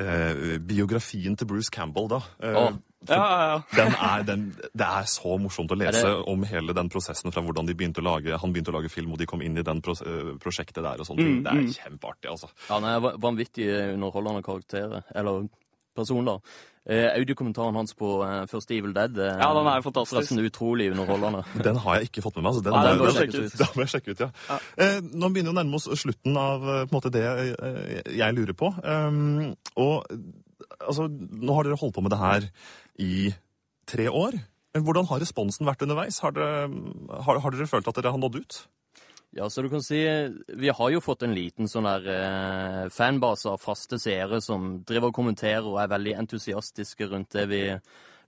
eh, 0.00 0.58
biografien 0.58 1.36
til 1.36 1.46
Bruce 1.46 1.70
Campbell, 1.72 2.08
da. 2.08 2.20
Eh, 2.42 2.58
oh. 2.58 2.74
Ja, 3.04 3.16
ja, 3.20 3.48
ja. 3.50 3.56
Den 3.76 3.92
er, 4.00 4.22
den, 4.24 4.44
det 4.72 4.86
er 4.86 5.08
så 5.12 5.34
morsomt 5.36 5.72
å 5.74 5.76
lese 5.76 6.06
det- 6.06 6.22
om 6.32 6.42
hele 6.48 6.72
den 6.72 6.88
prosessen 6.88 7.32
fra 7.34 7.42
hvordan 7.44 7.66
de 7.68 7.74
begynte 7.76 8.00
å 8.00 8.06
lage, 8.06 8.38
han 8.40 8.52
begynte 8.52 8.72
å 8.72 8.78
lage 8.78 8.88
film, 8.88 9.12
og 9.12 9.18
de 9.20 9.26
kom 9.28 9.42
inn 9.44 9.58
i 9.58 9.62
den 9.66 9.82
pros 9.84 10.00
eh, 10.00 10.32
prosjektet 10.40 10.82
der 10.82 11.02
og 11.02 11.06
sånne 11.06 11.20
ting. 11.20 11.34
Mm, 11.36 11.42
Det 11.44 11.52
er 11.52 11.60
mm. 11.60 11.74
kjempeartig, 11.76 12.30
altså. 12.30 12.48
Han 12.70 12.84
er 12.88 13.18
vanvittig 13.20 13.68
underholdende 13.92 14.42
karakter, 14.42 15.02
eller 15.14 15.48
person, 15.94 16.24
da. 16.24 16.38
Eh, 16.84 17.06
Audiokommentaren 17.16 17.76
hans 17.78 17.94
på 17.96 18.08
eh, 18.26 18.42
første 18.50 18.74
Evil 18.76 18.92
Dead 18.92 19.16
eh, 19.16 19.38
Ja, 19.40 19.46
den 19.56 19.68
er 19.70 19.78
jo 19.80 19.86
fantastisk. 19.86 20.18
forresten 20.18 20.42
utrolig 20.44 20.90
underholdende. 20.92 21.40
Den 21.64 21.78
har 21.80 21.96
jeg 21.96 22.10
ikke 22.10 22.24
fått 22.26 22.36
med 22.36 22.44
meg. 22.44 22.58
Så 22.58 22.64
den, 22.66 22.76
Nei, 22.76 22.82
den 22.90 22.98
den, 23.00 23.46
ut. 23.46 23.62
Må 23.78 23.86
jeg 23.86 23.92
sjekke 23.94 24.12
ut, 24.12 24.24
ja. 24.26 24.58
Eh, 24.76 24.98
nå 25.00 25.30
begynner 25.32 25.48
vi 25.48 25.54
å 25.54 25.58
nærme 25.62 25.80
oss 25.80 25.88
slutten 26.02 26.36
av 26.36 26.60
på 26.60 26.74
en 26.82 26.92
måte, 26.92 27.12
det 27.14 27.24
jeg 28.12 28.36
lurer 28.36 28.56
på. 28.58 28.68
Um, 28.84 29.54
og 29.80 30.04
altså, 30.76 31.08
nå 31.08 31.56
har 31.56 31.64
dere 31.68 31.80
holdt 31.80 31.96
på 31.96 32.04
med 32.04 32.12
det 32.12 32.20
her 32.20 32.48
i 33.00 33.14
tre 33.88 34.10
år. 34.12 34.36
Hvordan 34.74 35.08
har 35.08 35.22
responsen 35.22 35.68
vært 35.68 35.86
underveis? 35.86 36.20
Har 36.24 36.34
dere, 36.36 36.68
har, 37.24 37.40
har 37.40 37.54
dere 37.54 37.70
følt 37.70 37.88
at 37.88 37.96
dere 38.00 38.12
har 38.12 38.20
nådd 38.20 38.40
ut? 38.42 38.60
Ja, 39.34 39.48
så 39.50 39.64
du 39.64 39.68
kan 39.70 39.82
si 39.82 39.98
Vi 40.46 40.70
har 40.70 40.90
jo 40.94 41.02
fått 41.02 41.24
en 41.26 41.34
liten 41.34 41.66
sånn 41.70 41.88
der 41.88 42.04
eh, 42.12 42.82
fanbase 42.94 43.50
av 43.50 43.62
faste 43.62 43.98
seere 43.98 44.38
som 44.44 44.84
driver 44.86 45.10
og 45.10 45.16
kommenterer 45.16 45.66
og 45.66 45.80
er 45.82 45.90
veldig 45.90 46.14
entusiastiske 46.22 47.08
rundt 47.10 47.34
det 47.34 47.48
vi 47.50 47.62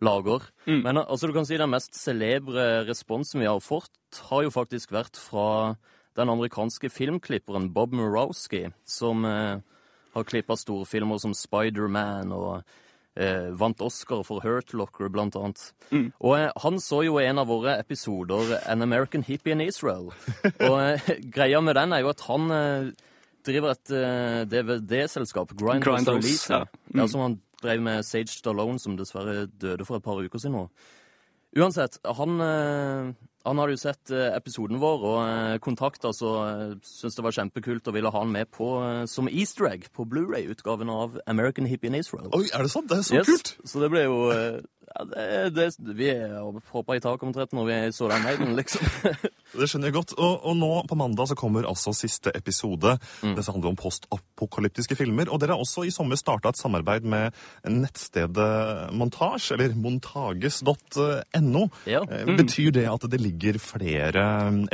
lager. 0.03 0.49
Mm. 0.67 0.81
Men 0.83 1.01
altså, 1.05 1.29
du 1.29 1.37
kan 1.37 1.47
si 1.49 1.59
den 1.59 1.73
mest 1.73 1.95
celebre 1.97 2.85
responsen 2.89 3.41
vi 3.41 3.49
har 3.49 3.63
fått, 3.63 3.95
har 4.29 4.45
jo 4.45 4.53
faktisk 4.53 4.93
vært 4.93 5.17
fra 5.21 5.77
den 6.17 6.33
amerikanske 6.33 6.91
filmklipperen 6.91 7.71
Bob 7.73 7.95
Murowski, 7.95 8.67
som 8.89 9.25
eh, 9.29 9.63
har 10.17 10.29
klippa 10.29 10.57
store 10.59 10.89
filmer 10.89 11.21
som 11.23 11.35
Spider-Man 11.37 12.33
og 12.35 12.77
eh, 13.17 13.49
vant 13.57 13.81
Oscar 13.81 14.23
for 14.27 14.45
Hurt 14.45 14.75
Locker, 14.77 15.09
blant 15.13 15.37
annet. 15.39 15.63
Mm. 15.91 16.07
Og 16.21 16.37
eh, 16.39 16.51
han 16.63 16.79
så 16.83 17.03
jo 17.07 17.19
en 17.23 17.43
av 17.43 17.51
våre 17.51 17.77
episoder, 17.81 18.57
An 18.69 18.85
American 18.85 19.25
Hippie 19.27 19.57
in 19.57 19.65
Israel. 19.65 20.13
Og 20.45 20.77
eh, 20.81 21.13
greia 21.37 21.63
med 21.65 21.79
den 21.79 21.97
er 21.97 22.05
jo 22.05 22.13
at 22.13 22.27
han 22.29 22.53
eh, 22.55 22.93
driver 23.47 23.75
et 23.75 23.95
eh, 23.95 24.43
DVD-selskap, 24.51 25.57
Grindhouse, 25.57 26.11
Release, 26.11 26.53
ja. 26.53 26.65
Mm. 26.91 27.01
der 27.01 27.11
som 27.13 27.25
han 27.25 27.41
drev 27.63 27.83
med 27.83 28.05
Sage 28.05 28.35
Stallone, 28.35 28.79
som 28.83 28.99
dessverre 28.99 29.47
døde 29.47 29.87
for 29.89 29.99
et 29.99 30.05
par 30.05 30.21
uker 30.21 30.43
siden 30.43 30.59
nå. 30.61 30.69
Uansett, 31.57 31.99
han, 32.05 32.41
eh, 32.41 33.15
han 33.49 33.61
hadde 33.61 33.75
jo 33.77 33.81
sett 33.81 34.13
eh, 34.13 34.29
episoden 34.37 34.81
vår 34.83 35.05
og 35.09 35.19
eh, 35.23 35.57
kontakta 35.65 36.11
oss 36.11 36.21
og 36.27 36.83
syntes 36.85 37.17
det 37.17 37.25
var 37.25 37.37
kjempekult 37.39 37.89
og 37.89 37.97
ville 37.97 38.13
ha 38.13 38.23
han 38.23 38.35
med 38.35 38.51
på, 38.53 38.69
som 39.09 39.31
easter 39.31 39.71
egg 39.71 39.89
på 39.97 40.05
Blu-ray-utgaven 40.11 40.93
av 40.93 41.17
American 41.27 41.69
Hippie 41.71 41.89
in 41.89 41.97
Israel. 41.99 42.29
Oi, 42.37 42.45
er 42.53 42.67
det 42.67 42.73
sant? 42.75 42.91
Det 42.93 43.01
er 43.01 43.09
så 43.09 43.25
kult! 43.25 43.55
Så 43.65 43.81
det 43.81 43.93
ble 43.95 44.05
jo 44.05 44.19
ja, 44.97 45.05
det, 45.51 45.71
det, 45.79 45.95
Vi 45.99 46.11
hoppa 46.73 46.97
i 46.97 47.03
taket 47.05 47.27
omtrent 47.29 47.53
når 47.57 47.69
vi 47.69 47.75
er 47.77 47.91
i 47.91 48.21
mailen, 48.25 48.55
liksom. 48.57 48.87
Det 49.57 49.69
skjønner 49.71 49.89
jeg 49.89 49.97
godt. 49.97 50.13
Og, 50.19 50.35
og 50.51 50.57
nå 50.59 50.71
på 50.91 50.97
mandag 50.99 51.31
så 51.31 51.37
kommer 51.39 51.65
altså 51.69 51.93
siste 51.97 52.33
episode. 52.37 52.97
Mm. 53.23 53.37
Det 53.39 53.45
handler 53.47 53.71
om 53.71 53.79
postapokalyptiske 53.79 54.99
filmer. 54.99 55.31
Og 55.33 55.41
dere 55.41 55.55
har 55.57 55.63
også 55.63 55.87
i 55.87 55.93
sommer 55.95 56.19
starta 56.21 56.51
et 56.53 56.61
samarbeid 56.61 57.07
med 57.09 57.37
nettstedet 57.65 58.93
Montage, 58.97 59.55
eller 59.55 59.77
montages.no. 59.81 61.67
Ja. 61.89 62.03
Eh, 62.11 62.25
Mm. 62.27 62.41
Betyr 62.41 62.73
det 62.75 62.87
at 62.91 63.05
det 63.11 63.21
ligger 63.23 63.57
flere 63.63 64.23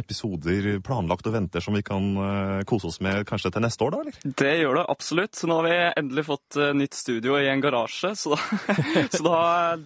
episoder 0.01 0.79
planlagt 0.85 1.27
og 1.29 1.35
venter 1.35 1.61
som 1.61 1.77
vi 1.77 1.83
kan 1.85 2.07
eh, 2.17 2.63
kose 2.69 2.89
oss 2.89 2.99
med 3.05 3.27
kanskje 3.29 3.53
til 3.53 3.65
neste 3.65 3.85
år, 3.85 3.93
da? 3.93 4.01
eller? 4.01 4.17
Det 4.41 4.53
gjør 4.63 4.79
det 4.81 4.85
absolutt. 4.95 5.43
Nå 5.47 5.59
har 5.59 5.69
vi 5.69 5.77
endelig 6.01 6.25
fått 6.31 6.57
eh, 6.57 6.73
nytt 6.79 6.97
studio 6.97 7.37
i 7.39 7.51
en 7.53 7.63
garasje. 7.63 8.15
Så 8.19 8.33
da, 8.35 8.41
så 9.19 9.23
da 9.27 9.37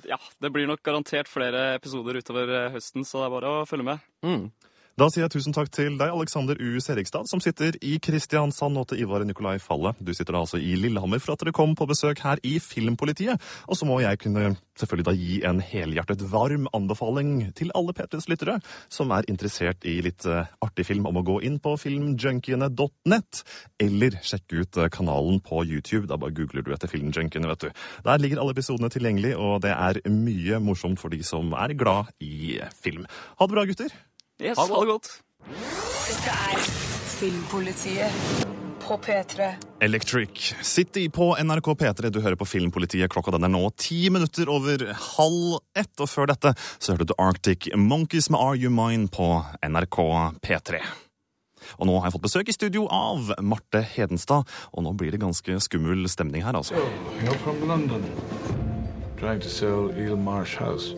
Ja, 0.07 0.21
det 0.43 0.51
blir 0.55 0.69
nok 0.69 0.83
garantert 0.87 1.31
flere 1.31 1.75
episoder 1.77 2.19
utover 2.21 2.53
eh, 2.53 2.73
høsten, 2.77 3.05
så 3.07 3.23
det 3.23 3.29
er 3.29 3.35
bare 3.37 3.53
å 3.53 3.67
følge 3.69 3.89
med. 3.91 4.09
Mm. 4.27 4.49
Da 4.97 5.11
sier 5.13 5.27
jeg 5.27 5.35
tusen 5.35 5.53
takk 5.53 5.69
til 5.77 5.99
deg, 6.01 6.09
Alexander 6.09 6.57
U. 6.57 6.79
Serigstad, 6.81 7.27
som 7.29 7.41
sitter 7.45 7.75
i 7.85 7.99
Kristiansand, 8.01 8.79
og 8.81 8.87
til 8.89 9.03
Ivar 9.03 9.27
Nikolai 9.29 9.59
Falle. 9.61 9.91
Du 10.01 10.15
sitter 10.17 10.33
da 10.33 10.41
altså 10.41 10.57
i 10.57 10.71
Lillehammer 10.73 11.21
for 11.21 11.35
at 11.35 11.45
dere 11.45 11.53
kom 11.53 11.75
på 11.77 11.85
besøk 11.91 12.23
her 12.25 12.41
i 12.41 12.55
Filmpolitiet. 12.65 13.37
Og 13.69 13.77
så 13.77 13.85
må 13.85 13.99
jeg 14.01 14.17
kunne 14.23 14.55
selvfølgelig 14.81 15.09
da 15.11 15.15
gi 15.19 15.37
en 15.51 15.61
helhjertet 15.61 16.25
varm 16.33 16.65
anbefaling 16.73 17.53
til 17.61 17.75
alle 17.77 17.93
P3s 17.93 18.31
lyttere 18.33 18.57
som 18.89 19.13
er 19.13 19.29
interessert 19.29 19.85
i 19.85 19.99
litt 20.01 20.25
eh, 20.25 20.49
artig 20.65 20.89
film, 20.89 21.05
om 21.13 21.21
å 21.21 21.27
gå 21.29 21.43
inn 21.45 21.61
på 21.61 21.77
filmjunkiene.net, 21.85 23.45
eller 23.85 24.19
sjekke 24.25 24.65
ut 24.65 24.81
eh, 24.81 24.93
kanalen 24.97 25.45
på 25.45 25.61
YouTube. 25.69 26.07
Da 26.09 26.17
bare 26.17 26.39
googler 26.41 26.65
du 26.65 26.73
etter 26.73 26.89
Filmjunkiene, 26.89 27.53
vet 27.53 27.69
du. 27.69 27.87
Der 28.09 28.25
ligger 28.25 28.41
alle 28.41 28.57
episodene 28.57 28.89
tilgjengelig, 28.97 29.37
og 29.37 29.61
det 29.69 29.77
er 29.77 30.01
mye 30.09 30.65
morsomt 30.73 31.05
for 31.05 31.13
de 31.13 31.21
som 31.21 31.53
er 31.53 31.77
glad 31.77 32.17
i 32.25 32.63
film. 32.81 33.05
Ha 33.37 33.45
det 33.45 33.59
bra, 33.61 33.69
gutter. 33.69 33.99
Yes, 34.43 34.59
ha 34.59 34.67
det 34.69 34.91
godt. 34.91 35.09
Dette 35.49 36.33
er 36.51 36.67
Filmpolitiet 37.17 38.45
på 38.85 38.99
P3. 39.01 39.47
Electric 39.81 40.53
City 40.63 41.07
på 41.09 41.31
NRK 41.41 41.71
P3. 41.81 42.11
Du 42.13 42.21
hører 42.21 42.37
på 42.37 42.45
Filmpolitiet. 42.45 43.09
Klokka 43.11 43.33
den 43.33 43.49
er 43.49 43.53
nå 43.55 43.63
ti 43.81 44.11
minutter 44.13 44.53
over 44.53 44.85
halv 45.17 45.57
ett. 45.73 45.95
Og 46.05 46.11
før 46.13 46.29
dette 46.35 46.53
så 46.77 46.93
hørte 46.93 47.09
du 47.09 47.17
Arctic 47.17 47.71
Monkeys 47.75 48.29
med 48.29 48.43
Are 48.45 48.61
You 48.61 48.71
Mine 48.71 49.09
på 49.09 49.31
NRK 49.65 49.99
P3. 50.45 50.85
Og 51.81 51.89
nå 51.89 51.97
har 51.97 52.11
jeg 52.11 52.19
fått 52.19 52.29
besøk 52.29 52.53
i 52.53 52.55
studio 52.55 52.85
av 52.93 53.33
Marte 53.43 53.81
Hedenstad, 53.97 54.47
og 54.71 54.85
nå 54.87 54.93
blir 54.95 55.17
det 55.17 55.25
ganske 55.25 55.57
skummel 55.65 56.05
stemning 56.13 56.45
her, 56.47 56.55
altså. 56.55 56.79
You're 57.25 57.41
from 57.43 57.65
London. 57.67 58.05
Trying 59.19 59.41
to 59.41 59.49
sell 59.49 59.91
Eel 59.97 60.21
Marsh 60.21 60.61
House. 60.61 60.93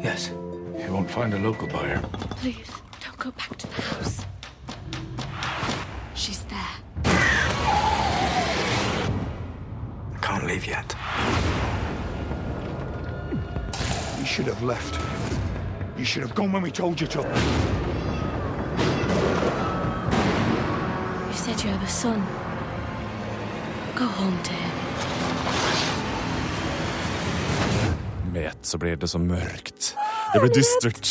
Yes. 0.00 0.30
You 0.78 0.92
won't 0.92 1.10
find 1.10 1.34
a 1.34 1.38
local 1.38 1.68
buyer. 1.68 2.00
Please, 2.40 2.70
don't 3.04 3.18
go 3.18 3.30
back 3.32 3.56
to 3.56 3.66
the 3.66 3.82
house. 3.82 4.26
She's 6.14 6.42
there. 6.44 6.76
I 10.14 10.18
can't 10.20 10.46
leave 10.46 10.66
yet. 10.66 10.94
You 14.18 14.26
should 14.26 14.46
have 14.46 14.62
left. 14.62 15.00
You 15.98 16.04
should 16.04 16.22
have 16.22 16.34
gone 16.34 16.52
when 16.52 16.62
we 16.62 16.70
told 16.70 17.00
you 17.00 17.06
to. 17.06 17.20
You 21.28 21.34
said 21.34 21.62
you 21.62 21.70
have 21.70 21.82
a 21.82 21.88
son. 21.88 22.20
Go 23.94 24.04
home 24.06 24.42
to 24.42 24.52
him. 24.52 24.72
Med 28.32 28.46
ett 28.46 28.58
så 28.62 28.78
blir 28.78 28.96
det 28.96 29.08
så 29.08 29.18
mørkt. 29.18 29.96
Det 30.36 30.42
blir 30.42 30.52
dystert. 30.52 31.10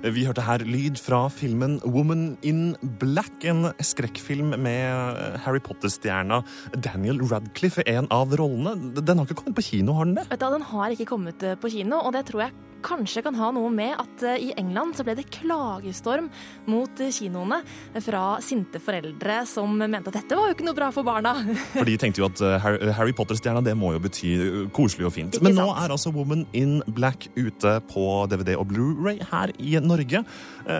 Vi 0.00 0.22
hørte 0.24 0.42
her 0.46 0.62
lyd 0.64 0.96
fra 0.96 1.26
filmen 1.28 1.74
Woman 1.84 2.38
in 2.40 2.72
Black, 3.02 3.44
en 3.44 3.68
skrekkfilm 3.84 4.54
med 4.64 5.20
Harry 5.44 5.60
Potter-stjerna 5.60 6.38
Daniel 6.72 7.20
Radcliffe 7.28 7.84
en 7.84 8.08
av 8.08 8.32
rollene. 8.40 8.96
Den 8.96 9.20
har 9.20 9.28
ikke 9.28 9.42
kommet 9.42 9.58
på 9.60 9.66
kino, 9.66 9.92
har 9.98 10.08
den 10.08 10.16
det? 10.16 10.24
Vet 10.32 10.40
du, 10.40 10.48
Den 10.56 10.64
har 10.72 10.96
ikke 10.96 11.10
kommet 11.12 11.44
eh, 11.44 11.58
på 11.60 11.68
kino, 11.74 12.00
og 12.00 12.16
det 12.16 12.24
tror 12.30 12.46
jeg 12.46 12.56
kanskje 12.84 13.22
kan 13.24 13.36
ha 13.38 13.50
noe 13.54 13.70
med 13.72 13.94
at 14.00 14.24
eh, 14.26 14.48
i 14.48 14.52
England 14.60 14.96
så 14.98 15.04
ble 15.06 15.14
det 15.18 15.28
klagestorm 15.32 16.28
mot 16.70 17.02
eh, 17.02 17.12
kinoene 17.14 17.60
fra 18.04 18.24
sinte 18.44 18.80
foreldre 18.82 19.42
som 19.48 19.76
mente 19.78 20.10
at 20.12 20.18
dette 20.20 20.38
var 20.38 20.50
jo 20.50 20.56
ikke 20.56 20.66
noe 20.66 20.76
bra 20.78 20.90
for 20.94 21.06
barna. 21.06 21.34
For 21.76 21.88
de 21.88 21.96
tenkte 22.00 22.22
jo 22.22 22.28
at 22.28 22.42
eh, 22.44 22.68
Harry- 22.98 23.14
Potter-stjerna 23.16 23.62
det 23.64 23.74
må 23.78 23.92
jo 23.94 24.02
bety 24.02 24.32
koselig 24.74 25.08
og 25.08 25.14
fint. 25.14 25.38
Men 25.44 25.56
nå 25.58 25.66
er 25.74 25.92
altså 25.92 26.12
Woman 26.14 26.44
in 26.56 26.78
Black 26.96 27.28
ute 27.36 27.76
på 27.90 28.06
DVD 28.32 28.54
og 28.56 28.68
Blu-ray 28.72 29.20
her 29.32 29.52
i 29.60 29.76
Norge. 29.84 30.22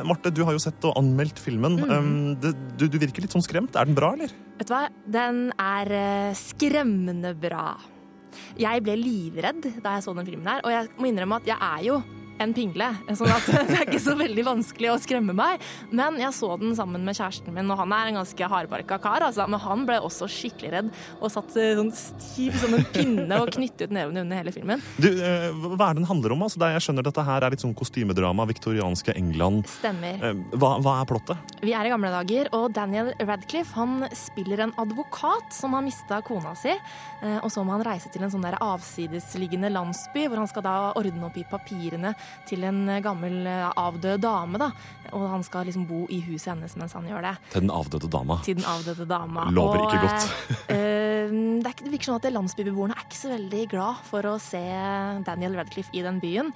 Marte, 0.08 0.32
du 0.32 0.42
har 0.46 0.56
jo 0.56 0.62
sett 0.62 0.84
og 0.88 0.96
anmeldt 0.98 1.40
filmen. 1.42 1.76
Mm. 1.82 2.12
Du, 2.40 2.86
du 2.86 2.98
virker 3.02 3.24
litt 3.24 3.34
sånn 3.34 3.44
skremt. 3.44 3.76
Er 3.76 3.88
den 3.88 3.98
bra, 3.98 4.14
eller? 4.16 4.32
Vet 4.58 4.70
du 4.70 4.74
hva, 4.74 4.86
den 5.18 5.42
er 5.60 5.92
skremmende 6.38 7.34
bra. 7.38 7.74
Jeg 8.60 8.82
ble 8.84 8.96
livredd 8.98 9.68
da 9.82 9.96
jeg 9.96 10.06
så 10.06 10.16
den 10.16 10.28
filmen 10.28 10.48
her, 10.48 10.64
og 10.64 10.74
jeg 10.74 10.90
må 10.98 11.10
innrømme 11.10 11.40
at 11.42 11.48
jeg 11.52 11.58
er 11.58 11.86
jo 11.88 12.00
en 12.42 12.54
pingle, 12.56 12.88
sånn 13.16 13.32
at 13.32 13.48
det 13.68 13.76
er 13.78 13.86
ikke 13.86 14.02
så 14.02 14.14
veldig 14.18 14.44
vanskelig 14.46 14.90
å 14.92 14.98
skremme 15.02 15.34
meg. 15.36 15.62
Men 15.94 16.18
jeg 16.20 16.34
så 16.36 16.52
den 16.60 16.74
sammen 16.78 17.04
med 17.06 17.16
kjæresten 17.18 17.54
min, 17.54 17.70
og 17.72 17.80
han 17.80 17.94
er 17.96 18.10
en 18.10 18.20
ganske 18.20 18.50
hardbarka 18.54 18.98
kar, 19.02 19.24
altså. 19.28 19.46
Men 19.50 19.62
han 19.62 19.84
ble 19.88 19.98
også 20.04 20.28
skikkelig 20.30 20.72
redd 20.74 20.90
og 21.18 21.32
satt 21.32 21.56
eh, 21.60 21.74
sånn 21.78 21.92
stiv 21.96 22.56
som 22.60 22.74
en 22.76 22.86
pinne 22.94 23.40
og 23.42 23.52
knyttet 23.54 23.92
nevene 23.94 24.24
under 24.24 24.42
hele 24.42 24.54
filmen. 24.54 24.82
Du, 25.02 25.08
eh, 25.10 25.48
hva 25.52 25.90
er 25.90 25.96
det 25.96 26.02
den 26.02 26.10
handler 26.10 26.36
om? 26.36 26.44
Altså, 26.46 26.60
jeg 26.72 26.86
skjønner 26.86 27.06
dette 27.06 27.26
her 27.26 27.46
er 27.46 27.54
litt 27.54 27.64
sånn 27.64 27.76
kostymedrama, 27.78 28.46
viktorianske 28.50 29.16
England. 29.18 29.66
Stemmer. 29.78 30.20
Eh, 30.30 30.42
hva, 30.56 30.74
hva 30.82 30.98
er 31.00 31.10
plottet? 31.10 31.56
Vi 31.62 31.74
er 31.76 31.88
i 31.88 31.92
gamle 31.92 32.12
dager, 32.14 32.50
og 32.56 32.72
Daniel 32.76 33.12
Radcliffe 33.22 33.76
han 33.78 34.06
spiller 34.16 34.66
en 34.66 34.76
advokat 34.80 35.52
som 35.54 35.76
har 35.76 35.84
mista 35.84 36.20
kona 36.26 36.54
si. 36.58 36.72
Og 37.22 37.48
så 37.54 37.62
må 37.62 37.76
han 37.76 37.84
reise 37.86 38.10
til 38.10 38.24
en 38.24 38.32
sånn 38.32 38.42
der 38.42 38.56
avsidesliggende 38.62 39.70
landsby, 39.70 40.26
hvor 40.26 40.40
han 40.40 40.50
skal 40.50 40.64
da 40.66 40.74
ordne 40.98 41.28
opp 41.28 41.36
i 41.38 41.44
papirene 41.48 42.12
til 42.48 42.64
en 42.68 42.82
eh, 42.88 43.00
gammel 43.04 43.46
eh, 43.46 43.70
avdød 43.76 44.20
dame. 44.24 44.58
da. 44.62 44.70
Og 45.12 45.26
han 45.30 45.42
skal 45.46 45.66
liksom 45.68 45.86
bo 45.88 46.04
i 46.10 46.20
huset 46.26 46.52
hennes 46.54 46.76
mens 46.80 46.92
han 46.96 47.08
gjør 47.08 47.22
det. 47.28 47.34
Til 47.52 47.64
den 47.66 47.72
avdøde 47.74 48.10
dama. 48.12 48.38
Til 48.46 48.56
den 48.60 48.64
avdøde 48.68 49.06
dama. 49.10 49.48
Lover 49.50 49.82
Og, 49.82 49.88
ikke 49.88 50.04
godt. 50.06 50.28
eh, 50.74 51.32
det, 51.32 51.66
er 51.66 51.72
ikke, 51.74 51.84
det 51.88 51.94
virker 51.96 52.10
sånn 52.12 52.20
at 52.22 52.30
landsbybeboerne 52.32 52.96
er 52.96 53.04
ikke 53.08 53.20
så 53.22 53.32
veldig 53.34 53.64
glad 53.74 54.04
for 54.08 54.30
å 54.32 54.36
se 54.42 54.62
Daniel 55.26 55.58
Radcliffe 55.60 55.92
i 55.96 56.04
den 56.04 56.20
byen. 56.22 56.52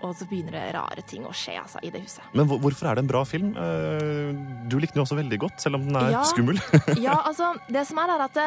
Og 0.00 0.14
så 0.16 0.24
begynner 0.24 0.54
det 0.56 0.62
rare 0.72 1.02
ting 1.04 1.26
å 1.28 1.32
skje 1.36 1.58
altså, 1.60 1.80
i 1.84 1.90
det 1.92 2.00
huset. 2.00 2.24
Men 2.32 2.48
hvorfor 2.48 2.88
er 2.88 2.96
det 2.96 3.02
en 3.04 3.10
bra 3.10 3.20
film? 3.28 3.50
Eh, 3.52 4.30
Du 4.70 4.78
likte 4.80 4.96
den 4.96 5.02
jo 5.02 5.04
også 5.04 5.18
veldig 5.18 5.38
godt, 5.42 5.60
selv 5.60 5.76
om 5.76 5.84
den 5.90 5.96
er 6.00 6.14
Ja. 6.14 6.22
skummel. 6.24 6.56
ja, 7.06 7.18
altså, 7.28 7.50
det 7.68 7.82
som 7.86 8.00
er, 8.00 8.14
er 8.16 8.24
at 8.24 8.40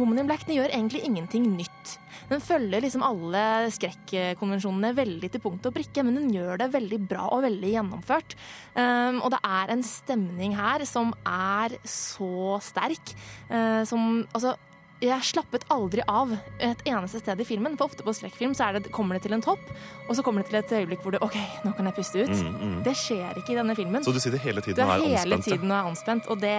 Woman 0.00 0.22
in 0.22 0.28
Black 0.28 0.46
gjør 0.48 0.70
egentlig 0.70 1.02
ingenting 1.06 1.48
nytt. 1.56 1.96
Den 2.30 2.42
følger 2.42 2.82
liksom 2.82 3.04
alle 3.06 3.70
skrekkonvensjonene 3.74 4.92
veldig 4.96 5.30
til 5.32 5.42
punkt 5.42 5.66
og 5.68 5.74
prikke, 5.76 6.04
men 6.06 6.18
den 6.18 6.30
gjør 6.34 6.62
det 6.62 6.72
veldig 6.74 7.00
bra 7.08 7.28
og 7.34 7.44
veldig 7.46 7.72
gjennomført. 7.74 8.36
Um, 8.74 9.22
og 9.22 9.32
det 9.34 9.42
er 9.46 9.74
en 9.74 9.84
stemning 9.86 10.56
her 10.58 10.84
som 10.88 11.14
er 11.26 11.78
så 11.86 12.58
sterk. 12.64 13.14
Uh, 13.50 13.82
som 13.86 14.24
Altså 14.36 14.56
jeg 15.04 15.28
slappet 15.28 15.66
aldri 15.72 16.00
av 16.08 16.30
et 16.62 16.80
eneste 16.88 17.20
sted 17.20 17.40
i 17.42 17.44
filmen. 17.44 17.74
For 17.76 17.90
ofte 17.90 18.04
på 18.06 18.14
skrekkfilm 18.16 18.54
så 18.56 18.70
det, 18.72 18.86
kommer 18.94 19.18
det 19.18 19.26
til 19.26 19.36
en 19.36 19.44
topp, 19.44 19.60
og 20.06 20.16
så 20.16 20.24
kommer 20.24 20.42
det 20.42 20.48
til 20.50 20.60
et 20.62 20.72
øyeblikk 20.80 21.02
hvor 21.04 21.12
du 21.12 21.18
OK, 21.20 21.36
nå 21.66 21.74
kan 21.76 21.90
jeg 21.90 21.96
puste 21.98 22.22
ut. 22.24 22.32
Mm, 22.32 22.54
mm. 22.56 22.78
Det 22.86 22.94
skjer 22.96 23.36
ikke 23.36 23.52
i 23.52 23.58
denne 23.60 23.76
filmen. 23.76 24.04
Så 24.06 24.14
du 24.16 24.20
sitter 24.22 24.40
hele 24.40 24.64
tiden 24.64 24.80
og 24.80 24.94
er 24.94 25.04
er 25.04 25.18
hele 25.20 25.36
anspent, 25.36 25.52
ja. 25.52 25.58
tiden 25.58 25.74
og 25.74 25.76
er 25.76 25.90
anspent, 25.90 26.30
og 26.32 26.40
det, 26.40 26.56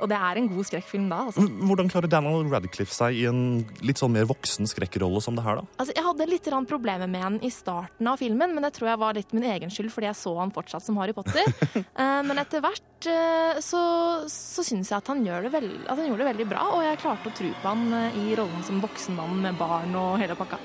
og 0.00 0.08
det 0.10 0.18
er 0.18 0.40
en 0.40 0.48
god 0.50 0.66
skrekkfilm 0.68 1.08
da. 1.10 1.20
Altså. 1.28 1.44
Hvordan 1.44 1.90
klarer 1.92 2.10
Daniel 2.10 2.48
Radcliffe 2.50 2.94
seg 2.94 3.18
i 3.20 3.26
en 3.30 3.42
litt 3.84 4.00
sånn 4.00 4.14
mer 4.14 4.28
voksen 4.30 4.68
skrekkrolle 4.70 5.22
som 5.24 5.36
det 5.36 5.44
her, 5.44 5.60
da? 5.60 5.78
Altså, 5.80 5.94
jeg 5.96 6.06
hadde 6.06 6.28
litt 6.30 6.48
problemer 6.70 7.10
med 7.10 7.24
han 7.24 7.38
i 7.44 7.50
starten 7.52 8.08
av 8.08 8.20
filmen, 8.20 8.54
men 8.54 8.64
det 8.64 8.72
tror 8.76 8.92
jeg 8.92 9.00
var 9.02 9.16
litt 9.16 9.34
min 9.36 9.46
egen 9.48 9.72
skyld, 9.72 9.90
fordi 9.92 10.10
jeg 10.10 10.18
så 10.18 10.34
han 10.38 10.54
fortsatt 10.54 10.84
som 10.86 10.98
Harry 11.00 11.16
Potter. 11.16 11.44
Eh, 12.00 12.20
men 12.24 12.38
etter 12.40 12.62
hvert 12.62 13.06
eh, 13.08 13.58
så, 13.64 13.80
så 14.30 14.62
syns 14.64 14.90
jeg 14.90 14.96
at 14.96 15.08
han, 15.10 15.20
gjør 15.26 15.44
det 15.46 15.52
veld, 15.52 15.72
at 15.84 15.98
han 15.98 16.06
gjorde 16.06 16.22
det 16.22 16.28
veldig 16.30 16.46
bra, 16.48 16.62
og 16.76 16.84
jeg 16.84 17.00
klarte 17.02 17.30
å 17.30 17.34
tro 17.36 17.50
på 17.60 17.72
han 17.72 17.96
eh, 17.96 18.18
i 18.20 18.36
rollen 18.38 18.64
som 18.66 18.80
voksen 18.82 19.18
mann 19.18 19.40
med 19.42 19.58
barn 19.60 19.94
og 19.98 20.16
hele 20.22 20.36
pakka. 20.38 20.58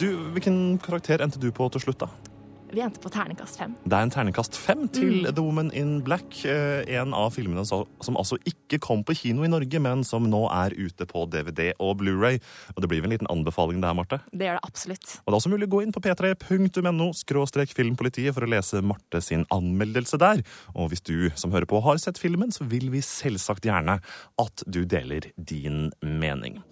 Du, 0.00 0.08
Hvilken 0.34 0.76
karakter 0.82 1.24
endte 1.24 1.40
du 1.40 1.48
på 1.54 1.68
til 1.72 1.84
slutt, 1.86 2.04
da? 2.04 2.33
Vi 2.74 2.80
endte 2.82 2.98
på 3.00 3.10
terningkast 3.14 3.56
fem. 3.60 3.74
Det 3.84 3.92
er 3.94 4.02
en 4.02 4.10
terningkast 4.10 4.56
fem 4.58 4.88
til 4.90 5.22
Mm. 5.24 5.34
The 5.34 5.42
Woman 5.42 5.70
in 5.72 6.00
Black. 6.02 6.44
eh, 6.44 6.82
En 6.98 7.14
av 7.14 7.30
filmene 7.32 7.64
som 7.66 8.16
altså 8.16 8.36
ikke 8.44 8.80
kom 8.80 9.04
på 9.04 9.14
kino 9.14 9.44
i 9.44 9.48
Norge, 9.48 9.78
men 9.80 10.02
som 10.04 10.24
nå 10.26 10.48
er 10.50 10.70
ute 10.74 11.06
på 11.06 11.28
DVD 11.30 11.72
og 11.78 11.98
Blu-ray. 12.00 12.40
Og 12.74 12.80
det 12.82 12.88
blir 12.90 13.00
vel 13.00 13.12
en 13.12 13.18
liten 13.18 13.30
anbefaling 13.30 13.80
der, 13.80 13.94
Marte? 13.94 14.18
Det 14.32 14.46
gjør 14.48 14.58
det 14.58 14.64
absolutt. 14.66 15.20
Og 15.22 15.26
det 15.30 15.34
er 15.34 15.40
også 15.40 15.50
mulig 15.54 15.68
å 15.68 15.74
gå 15.76 15.82
inn 15.84 15.92
på 15.92 16.00
p3.no 16.02 17.12
skråstrek 17.14 17.70
filmpolitiet 17.72 18.34
for 18.34 18.42
å 18.42 18.48
lese 18.50 18.82
Marte 18.82 19.22
sin 19.22 19.46
anmeldelse 19.50 20.18
der. 20.18 20.42
Og 20.74 20.88
hvis 20.90 21.00
du 21.04 21.30
som 21.36 21.52
hører 21.52 21.66
på 21.66 21.80
har 21.82 21.96
sett 21.98 22.18
filmen, 22.18 22.50
så 22.50 22.64
vil 22.66 22.90
vi 22.90 22.98
selvsagt 23.00 23.62
gjerne 23.64 24.00
at 24.38 24.62
du 24.66 24.84
deler 24.84 25.30
din 25.38 25.92
mening. 26.02 26.62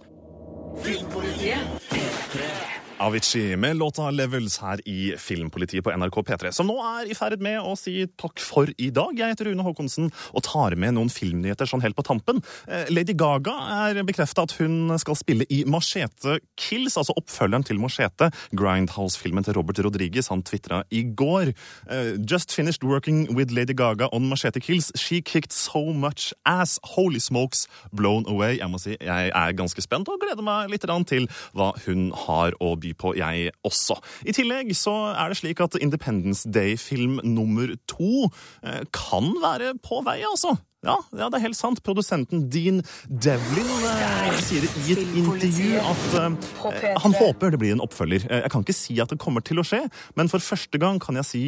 Filmpolitiet. 0.83 2.82
Avicii 3.03 3.57
med 3.57 3.77
låta 3.77 4.11
'Levels' 4.11 4.61
her 4.63 4.79
i 4.87 5.15
Filmpolitiet 5.19 5.83
på 5.83 5.91
NRK 5.91 6.23
P3, 6.23 6.53
som 6.55 6.69
nå 6.71 6.77
er 6.79 7.11
i 7.11 7.15
ferd 7.19 7.41
med 7.43 7.59
å 7.59 7.75
si 7.79 8.05
takk 8.07 8.39
for 8.39 8.71
i 8.79 8.91
dag. 8.95 9.11
Jeg 9.19 9.35
heter 9.35 9.49
Rune 9.51 9.65
Håkonsen 9.67 10.13
og 10.31 10.43
tar 10.47 10.77
med 10.79 10.95
noen 10.95 11.11
filmnyheter 11.11 11.67
sånn 11.67 11.83
helt 11.83 11.97
på 11.99 12.05
tampen. 12.07 12.39
Eh, 12.69 12.87
Lady 12.95 13.13
Gaga 13.19 13.57
er 13.89 14.03
bekrefta 14.07 14.45
at 14.47 14.55
hun 14.61 14.97
skal 15.03 15.19
spille 15.19 15.47
i 15.51 15.65
Machete 15.67 16.39
Kills, 16.57 16.95
altså 16.97 17.17
oppfølgeren 17.19 17.67
til 17.67 17.81
Machete, 17.83 18.31
Grindhouse-filmen 18.55 19.43
til 19.43 19.55
Robert 19.59 19.83
Rodriguez. 19.83 20.29
Han 20.29 20.43
tvitra 20.43 20.85
i 20.93 21.03
går. 21.03 21.55
eh, 21.91 22.15
Just 22.23 22.53
finished 22.55 22.85
working 22.85 23.35
with 23.35 23.51
Lady 23.51 23.75
Gaga 23.75 24.09
on 24.13 24.29
Machete 24.29 24.61
Kills. 24.61 24.93
She 24.95 25.21
kicked 25.21 25.53
so 25.53 25.93
much 25.93 26.33
ass. 26.47 26.79
Holy 26.95 27.19
smokes, 27.19 27.67
blown 27.93 28.25
away. 28.29 28.59
Jeg 28.59 28.71
må 28.71 28.79
si, 28.79 28.97
jeg 29.01 29.33
er 29.35 29.53
ganske 29.53 29.83
spent 29.83 30.09
og 30.09 30.21
gleder 30.21 30.43
meg 30.43 30.71
litt 30.71 30.87
til 31.09 31.27
hva 31.53 31.73
hun 31.87 32.13
har 32.13 32.53
å 32.61 32.77
by 32.79 32.92
by 32.93 32.97
på, 33.01 33.15
jeg 33.19 33.51
også. 33.67 33.97
I 34.29 34.35
tillegg 34.37 34.71
så 34.79 34.93
er 35.17 35.33
det 35.33 35.41
slik 35.41 35.61
at 35.65 35.79
Independence 35.81 36.49
Day-film 36.53 37.19
nummer 37.25 37.73
to 37.91 38.29
eh, 38.63 38.85
kan 38.93 39.33
være 39.43 39.75
på 39.83 40.03
vei, 40.07 40.21
altså. 40.29 40.55
Ja, 40.83 40.97
ja, 41.15 41.29
det 41.31 41.39
er 41.39 41.45
helt 41.45 41.55
sant. 41.55 41.79
Produsenten 41.87 42.49
Dean 42.51 42.81
Devlin 43.07 43.69
eh, 43.87 44.33
sier 44.43 44.65
i 44.67 44.97
et 44.97 45.13
intervju 45.21 45.77
at 45.79 46.17
eh, 46.19 46.89
han 47.05 47.15
håper 47.21 47.53
det 47.55 47.61
blir 47.63 47.77
en 47.77 47.85
oppfølger. 47.85 48.25
Eh, 48.27 48.43
Jeg 48.43 48.51
kan 48.51 48.65
ikke 48.67 48.75
si 48.75 48.97
at 48.99 49.13
det 49.15 49.21
kommer 49.23 49.45
til 49.47 49.63
å 49.63 49.67
skje, 49.67 49.85
men 50.19 50.31
for 50.33 50.43
første 50.43 50.81
gang 50.83 50.99
kan 51.03 51.21
jeg 51.21 51.29
si 51.29 51.45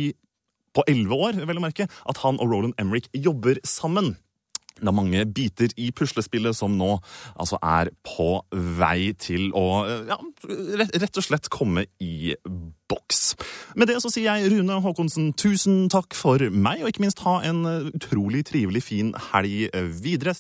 på 0.74 0.82
elleve 0.90 1.18
år, 1.18 1.36
vel 1.46 1.58
å 1.58 1.62
merke, 1.62 1.86
at 1.90 2.20
han 2.22 2.38
og 2.42 2.50
Roland 2.50 2.78
Emrik 2.82 3.10
jobber 3.14 3.58
sammen. 3.66 4.14
Det 4.84 4.92
er 4.92 4.98
mange 5.00 5.24
biter 5.34 5.74
i 5.80 5.90
puslespillet 5.96 6.56
som 6.56 6.76
nå 6.78 6.96
altså 7.34 7.58
er 7.62 7.90
på 8.06 8.28
vei 8.52 9.14
til 9.20 9.50
å 9.56 9.66
ja, 10.08 10.18
rett 10.80 11.20
og 11.20 11.26
slett 11.26 11.50
komme 11.52 11.86
i 12.02 12.34
boks. 12.90 13.22
Med 13.80 13.88
det 13.88 13.96
så 14.02 14.10
sier 14.12 14.28
jeg 14.28 14.52
Rune 14.52 14.76
Håkonsen 14.84 15.32
tusen 15.40 15.86
takk 15.92 16.14
for 16.16 16.42
meg, 16.52 16.82
og 16.82 16.90
ikke 16.90 17.04
minst 17.04 17.22
ha 17.24 17.38
en 17.46 17.64
utrolig 17.94 18.44
trivelig 18.50 18.84
fin 18.90 19.14
helg 19.32 19.72
videre. 20.04 20.34